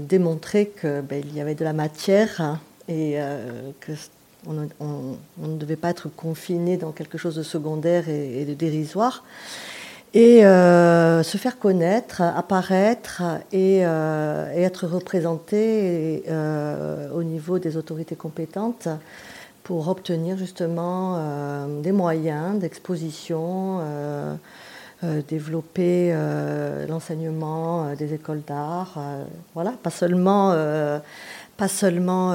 démontrer 0.00 0.72
qu'il 0.80 1.04
ben, 1.06 1.22
y 1.34 1.42
avait 1.42 1.54
de 1.54 1.64
la 1.64 1.74
matière 1.74 2.58
et 2.88 3.18
que 3.80 3.92
on, 4.48 5.16
ne 5.36 5.58
devait 5.58 5.76
pas 5.76 5.90
être 5.90 6.08
confiné 6.08 6.78
dans 6.78 6.92
quelque 6.92 7.18
chose 7.18 7.34
de 7.34 7.42
secondaire 7.42 8.08
et 8.08 8.46
de 8.46 8.54
dérisoire 8.54 9.24
et 10.14 10.44
euh, 10.44 11.22
se 11.22 11.38
faire 11.38 11.58
connaître, 11.58 12.20
apparaître 12.20 13.22
et, 13.50 13.80
euh, 13.86 14.52
être 14.54 14.86
représenté 14.86 16.24
euh, 16.28 17.10
au 17.14 17.22
niveau 17.22 17.58
des 17.58 17.76
autorités 17.76 18.16
compétentes 18.16 18.88
pour 19.64 19.88
obtenir 19.88 20.36
justement 20.36 21.68
des 21.82 21.92
moyens 21.92 22.58
d'exposition, 22.58 23.78
développer 25.28 26.12
l'enseignement 26.88 27.94
des 27.94 28.12
écoles 28.12 28.42
d'art, 28.44 28.98
voilà, 29.54 29.72
pas 29.80 29.90
seulement, 29.90 30.52
pas 31.56 31.68
seulement 31.68 32.34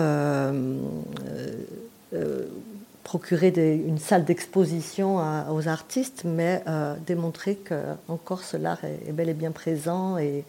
procurer 3.07 3.53
une 3.87 3.99
salle 3.99 4.25
d'exposition 4.25 5.17
aux 5.49 5.67
artistes, 5.69 6.23
mais 6.25 6.61
démontrer 7.05 7.55
que 7.55 7.73
en 8.09 8.17
Corse 8.17 8.53
l'art 8.53 8.83
est, 8.83 9.13
bel 9.13 9.29
et 9.29 9.33
bien 9.33 9.51
présent 9.51 10.17
et, 10.17 10.43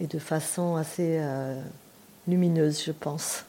de 0.00 0.18
façon 0.20 0.76
assez 0.76 1.20
lumineuse, 2.28 2.80
je 2.86 2.92
pense. 2.92 3.44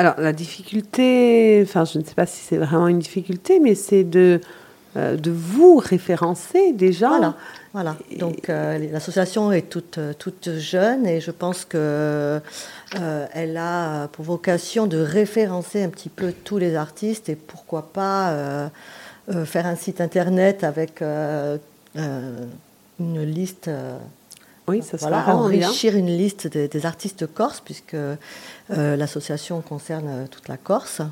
Alors 0.00 0.14
la 0.18 0.32
difficulté, 0.32 1.60
enfin 1.62 1.84
je 1.84 1.98
ne 1.98 2.04
sais 2.04 2.14
pas 2.14 2.24
si 2.24 2.40
c'est 2.42 2.56
vraiment 2.56 2.88
une 2.88 3.00
difficulté, 3.00 3.60
mais 3.60 3.74
c'est 3.74 4.02
de 4.02 4.40
euh, 4.42 4.46
de 4.96 5.30
vous 5.30 5.76
référencer 5.76 6.72
déjà. 6.72 7.08
Voilà, 7.08 7.34
voilà. 7.72 7.96
donc 8.18 8.48
euh, 8.48 8.76
l'association 8.90 9.52
est 9.52 9.70
toute, 9.70 9.98
euh, 9.98 10.12
toute 10.18 10.58
jeune 10.58 11.06
et 11.06 11.20
je 11.20 11.30
pense 11.30 11.64
que 11.64 12.40
elle 13.32 13.56
a 13.56 14.08
pour 14.08 14.24
vocation 14.24 14.88
de 14.88 14.98
référencer 14.98 15.84
un 15.84 15.90
petit 15.90 16.08
peu 16.08 16.32
tous 16.32 16.58
les 16.58 16.74
artistes 16.74 17.28
et 17.28 17.36
pourquoi 17.36 17.92
pas 17.92 18.34
faire 19.44 19.66
un 19.66 19.76
site 19.76 20.00
internet 20.00 20.64
avec 20.64 21.00
une 21.00 22.48
liste. 22.98 23.70
oui, 24.66 24.82
ça 24.82 24.96
voilà, 24.96 25.36
enrichir 25.36 25.94
une 25.94 26.08
liste 26.08 26.48
des, 26.48 26.66
des 26.66 26.84
artistes 26.84 27.32
corses 27.32 27.60
puisque 27.60 27.96
l'association 28.70 29.60
concerne 29.60 30.26
toute 30.28 30.48
la 30.48 30.56
Corse 30.56 31.02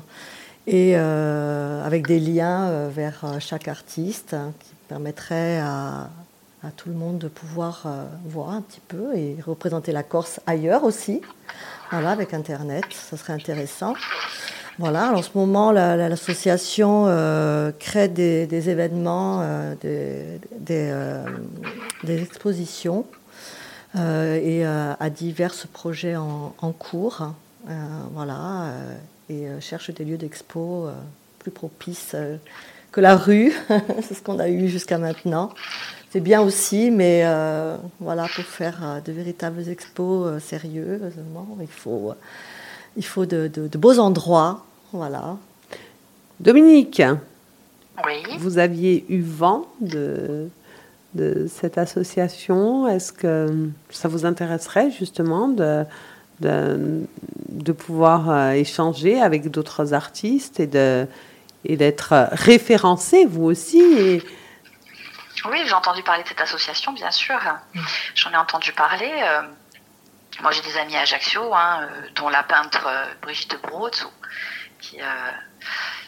et 0.69 0.93
euh, 0.95 1.83
avec 1.83 2.05
des 2.05 2.19
liens 2.19 2.69
euh, 2.69 2.89
vers 2.93 3.21
euh, 3.23 3.39
chaque 3.39 3.67
artiste 3.67 4.35
hein, 4.35 4.53
qui 4.59 4.69
permettraient 4.87 5.59
à, 5.59 6.09
tout 6.75 6.89
le 6.89 6.95
monde 6.95 7.19
de 7.19 7.29
pouvoir 7.29 7.87
voir 8.25 8.49
un 8.49 8.61
petit 8.61 8.81
peu 8.85 9.15
et 9.15 9.37
représenter 9.45 9.93
la 9.93 10.03
Corse 10.03 10.41
ailleurs 10.45 10.83
aussi. 10.83 11.21
Voilà, 11.89 12.09
avec 12.09 12.33
Internet, 12.33 12.83
ça 12.91 13.15
serait 13.15 13.31
intéressant. 13.31 13.93
Voilà, 14.77 15.13
en 15.13 15.21
ce 15.21 15.29
moment, 15.35 15.71
l'association 15.71 17.05
crée 17.79 18.09
des, 18.09 18.69
événements, 18.69 19.41
des, 19.81 20.41
expositions 22.09 23.05
et 23.95 24.65
a 24.65 25.09
divers 25.09 25.55
projets 25.71 26.17
en, 26.17 26.53
en 26.57 26.71
cours. 26.73 27.25
voilà 28.13 28.65
et 29.29 29.47
euh, 29.47 29.61
cherche 29.61 29.91
des 29.91 30.03
lieux 30.03 30.17
d'expo 30.17 30.87
euh, 30.87 30.93
plus 31.37 31.51
propices 31.51 32.11
euh, 32.15 32.37
que 32.91 32.99
la 33.01 33.15
rue. 33.15 33.53
C'est 34.01 34.15
ce 34.15 34.21
qu'on 34.21 34.39
a 34.39 34.49
eu 34.49 34.67
jusqu'à 34.67 34.97
maintenant. 34.97 35.51
C'est 36.11 36.19
bien 36.19 36.41
aussi, 36.41 36.89
mais 36.89 37.23
voilà, 37.99 38.23
pour 38.33 38.43
faire 38.43 38.99
de 39.05 39.11
véritables 39.11 39.69
expos 39.69 40.41
sérieusement, 40.41 41.55
il 41.61 41.67
faut, 41.67 42.15
il 42.97 43.05
faut 43.05 43.27
de, 43.27 43.47
de, 43.47 43.77
beaux 43.77 43.99
endroits. 43.99 44.65
Voilà. 44.91 45.37
Dominique, 46.39 47.03
oui. 48.03 48.37
vous 48.39 48.57
aviez 48.57 49.05
eu 49.07 49.21
vent 49.21 49.67
de, 49.81 50.49
de 51.13 51.45
cette 51.47 51.77
association. 51.77 52.87
Est-ce 52.87 53.13
que 53.13 53.69
ça 53.91 54.07
vous 54.07 54.25
intéresserait 54.25 54.89
justement 54.89 55.47
de, 55.47 55.85
de, 56.41 57.07
de 57.49 57.71
pouvoir 57.71 58.29
euh, 58.29 58.51
échanger 58.51 59.21
avec 59.21 59.49
d'autres 59.51 59.93
artistes 59.93 60.59
et 60.59 60.67
de 60.67 61.07
et 61.65 61.75
d'être 61.75 62.29
référencé 62.31 63.25
vous 63.25 63.43
aussi 63.43 63.81
et... 63.81 64.23
Oui, 65.45 65.61
j'ai 65.65 65.73
entendu 65.73 66.03
parler 66.03 66.23
de 66.23 66.27
cette 66.27 66.41
association, 66.41 66.91
bien 66.93 67.11
sûr. 67.11 67.37
J'en 68.15 68.31
ai 68.31 68.37
entendu 68.37 68.71
parler. 68.73 69.11
Euh, 69.11 69.41
moi, 70.41 70.51
j'ai 70.51 70.61
des 70.61 70.77
amis 70.77 70.95
à 70.97 71.01
Ajaccio, 71.01 71.53
hein, 71.53 71.81
euh, 71.81 72.07
dont 72.15 72.29
la 72.29 72.43
peintre 72.43 72.89
Brigitte 73.21 73.57
Brot, 73.61 73.89
qui, 74.79 74.99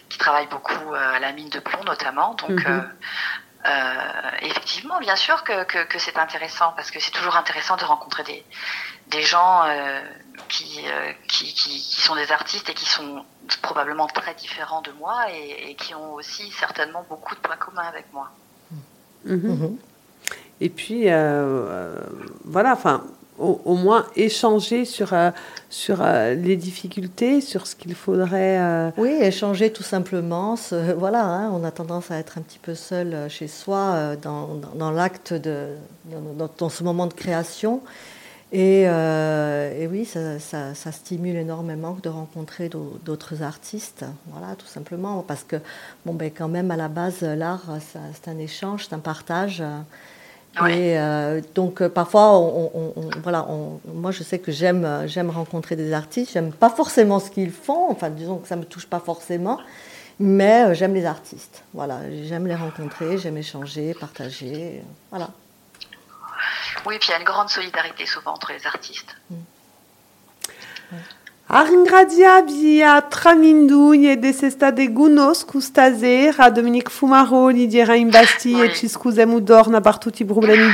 qui 0.10 0.18
travaille 0.18 0.48
beaucoup 0.48 0.94
à 0.94 1.20
la 1.20 1.32
mine 1.32 1.50
de 1.50 1.60
plomb 1.60 1.84
notamment. 1.86 2.34
Donc, 2.36 2.66
mhm. 2.66 2.90
effectivement, 4.42 5.00
bien 5.00 5.16
sûr 5.16 5.44
que, 5.44 5.64
que, 5.64 5.84
que 5.84 6.00
c'est 6.00 6.18
intéressant, 6.18 6.74
parce 6.76 6.92
que 6.92 7.00
c'est 7.00 7.12
toujours 7.12 7.38
intéressant 7.38 7.78
de 7.78 7.86
rencontrer 7.86 8.24
des, 8.24 8.46
des 9.10 9.24
gens 9.24 9.64
euh, 9.66 10.00
qui, 10.48 10.80
euh, 10.86 11.12
qui, 11.28 11.54
qui, 11.54 11.70
qui, 11.80 12.02
sont 12.02 12.16
des 12.16 12.32
artistes 12.32 12.70
et 12.70 12.74
qui 12.74 12.86
sont 12.86 13.24
probablement 13.62 14.08
très 14.08 14.34
différents 14.36 14.82
de 14.82 14.92
moi 15.00 15.26
et, 15.32 15.76
qui 15.76 15.94
ont 15.94 16.14
aussi 16.14 16.52
certainement 16.52 17.06
beaucoup 17.10 17.36
de 17.36 17.40
points 17.40 17.58
communs 17.58 17.88
avec 17.88 18.06
moi. 18.14 18.30
Mhm. 19.26 19.36
Mhm. 19.36 19.78
Et 20.62 20.70
puis, 20.70 21.04
euh, 21.08 21.96
voilà, 22.46 22.74
enfin, 22.74 23.04
au, 23.38 23.76
moins 23.76 24.06
échanger 24.16 24.86
sur, 24.86 25.16
sur 25.72 26.04
les 26.04 26.56
difficultés, 26.56 27.42
sur 27.42 27.66
ce 27.66 27.76
qu'il 27.76 27.96
faudrait. 27.96 28.94
Oui, 28.98 29.10
échanger 29.10 29.74
tout 29.74 29.82
simplement. 29.82 30.56
voilà, 30.98 31.26
hein, 31.26 31.50
on 31.52 31.64
a 31.64 31.72
tendance 31.72 32.12
à 32.12 32.18
être 32.18 32.38
un 32.38 32.42
petit 32.42 32.60
peu 32.60 32.76
seul 32.76 33.28
chez 33.30 33.48
soi 33.48 34.16
dans, 34.22 34.48
dans, 34.48 34.76
dans 34.76 34.92
l'acte 34.92 35.34
de 35.34 35.70
dans, 36.06 36.50
dans, 36.56 36.70
ce 36.70 36.84
moment 36.84 37.08
de 37.08 37.14
création. 37.14 37.82
Euh, 38.54 39.82
et, 39.82 39.88
oui, 39.88 40.06
ça, 40.06 40.92
stimule 40.92 41.38
énormément 41.38 41.98
de 42.04 42.10
rencontrer 42.10 42.70
d'autres 42.70 43.44
artistes, 43.44 44.06
voilà, 44.28 44.56
tout 44.56 44.66
simplement, 44.66 45.24
parce 45.26 45.44
que, 45.44 45.56
bon, 46.06 46.14
ben, 46.14 46.32
quand 46.36 46.50
même, 46.50 46.70
à 46.72 46.76
la 46.76 46.90
base, 46.90 47.22
l'art, 47.22 47.64
c'est 47.80 48.30
un 48.30 48.38
échange, 48.38 48.88
c'est 48.88 48.96
un 48.96 49.00
partage. 49.00 49.64
Et 50.68 51.00
euh, 51.00 51.40
donc, 51.56 51.82
parfois, 51.88 52.38
on, 52.38 52.94
voilà, 53.24 53.48
moi, 53.94 54.12
je 54.12 54.22
sais 54.22 54.40
que 54.40 54.52
j'aime 54.52 55.30
rencontrer 55.30 55.78
des 55.78 55.94
artistes, 55.94 56.34
j'aime 56.34 56.52
pas 56.52 56.70
forcément 56.70 57.20
ce 57.20 57.32
qu'ils 57.32 57.52
font, 57.52 57.90
enfin, 57.90 58.10
disons 58.10 58.38
que 58.38 58.50
ça 58.50 58.58
me 58.58 58.66
touche 58.66 58.86
pas 58.86 59.00
forcément, 59.00 59.60
mais 60.20 60.66
euh, 60.66 60.74
j'aime 60.74 60.94
les 60.94 61.06
artistes, 61.06 61.64
voilà, 61.74 62.00
j'aime 62.26 62.48
les 62.48 62.56
rencontrer, 62.56 63.18
j'aime 63.18 63.38
échanger, 63.38 63.94
partager, 63.94 64.84
voilà. 65.10 65.30
Oui, 66.86 66.98
puis 67.00 67.10
il 67.10 67.12
y 67.12 67.16
a 67.16 67.20
une 67.20 67.26
grande 67.26 67.50
solidarité 67.50 68.06
souvent 68.06 68.34
entre 68.34 68.52
les 68.52 68.66
artistes. 68.66 69.16
Mm. 69.30 69.36
Aringradia 71.54 72.42
bia 72.44 73.02
tramindugne 73.02 74.16
de 74.16 74.32
sesta 74.32 74.72
de 74.72 74.88
gunos 74.88 75.44
custazera 75.44 76.50
Dominique 76.50 76.90
Fumaro 76.90 77.50
li 77.50 77.68
dira 77.68 77.98
in 77.98 78.10
basti 78.10 78.58
e 78.58 78.74
ci 78.74 78.88
scusemu 78.88 79.42
dorna 79.42 79.82
par 79.82 79.98
tutti 79.98 80.22
i 80.22 80.26
problemi 80.26 80.70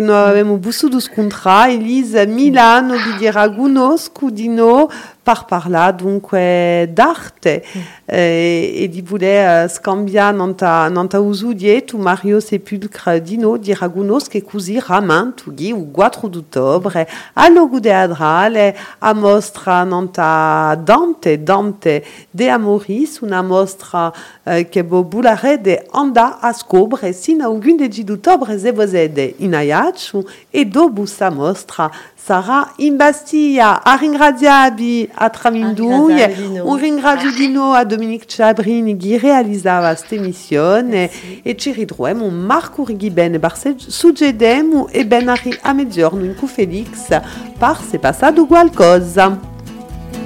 noi 0.00 0.28
abbiamo 0.28 0.58
busso 0.58 0.86
dus 0.86 1.08
contra 1.08 1.68
Elisa 1.68 2.24
Milano 2.24 2.94
li 2.94 3.16
dira 3.18 3.48
gunos 3.48 4.08
cudino 4.12 4.88
par 5.26 5.44
parla 5.48 5.90
dunque 5.90 6.86
d'arte 6.86 7.64
mm. 7.64 7.80
eh, 8.06 8.82
e 8.82 8.88
di 8.88 9.02
vole 9.02 9.64
uh, 9.64 9.68
scambia 9.68 10.30
nanta 10.30 10.88
nanta 10.88 11.18
usu 11.18 11.52
dietu 11.52 11.98
Mario 11.98 12.38
Sepulcre 12.38 13.20
dino 13.20 13.56
di 13.56 13.74
ragunos 13.74 14.28
che 14.28 14.44
così 14.44 14.78
ramantughi 14.78 15.72
u 15.72 15.90
4 15.90 16.28
d'ottobre 16.28 17.08
a 17.32 17.48
logo 17.48 17.80
de 17.80 17.92
adrale 17.92 18.76
a 19.00 19.12
mostra 19.14 19.82
nanta 19.82 20.78
Dante 20.80 21.42
Dante 21.42 22.04
de 22.30 22.48
Amoris 22.48 23.18
una 23.18 23.42
mostra 23.42 24.12
uh, 24.44 24.68
che 24.68 24.84
bo 24.84 25.02
bulare 25.02 25.60
de 25.60 25.86
anda 25.90 26.38
a 26.38 26.52
scobre 26.52 27.12
sina 27.12 27.48
ugun 27.48 27.76
de 27.76 27.88
d'ottobre 27.88 28.56
ze 28.58 28.70
vozede 28.70 29.34
in 29.38 29.54
aiaciu 29.56 30.24
e 30.52 30.64
dobu 30.64 31.04
sa 31.04 31.30
mostra 31.30 31.90
Sarà 32.26 32.72
in 32.78 32.96
Bastiglia, 32.96 33.84
a 33.84 35.30
Traminduia, 35.30 36.28
un 36.60 36.76
ringraziadino 36.76 37.70
a 37.70 37.84
Dominique 37.84 38.26
Ciabrini 38.26 38.96
che 38.96 39.16
realizzava 39.16 39.90
questa 39.90 40.16
emissione 40.16 41.08
e 41.44 41.56
ci 41.56 41.70
ritroviamo 41.70 42.28
Marco 42.28 42.84
Righi 42.84 43.10
barse 43.10 43.76
suggedemo 43.78 44.88
e 44.88 45.06
ben 45.06 45.28
a 45.28 45.72
mezzogiorno 45.72 46.24
in 46.24 46.34
cui 46.34 46.48
Felix 46.48 47.16
par 47.58 47.80
se 47.80 48.00
passato 48.00 48.44
qualcosa. 48.46 49.38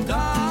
Cosa 0.07 0.50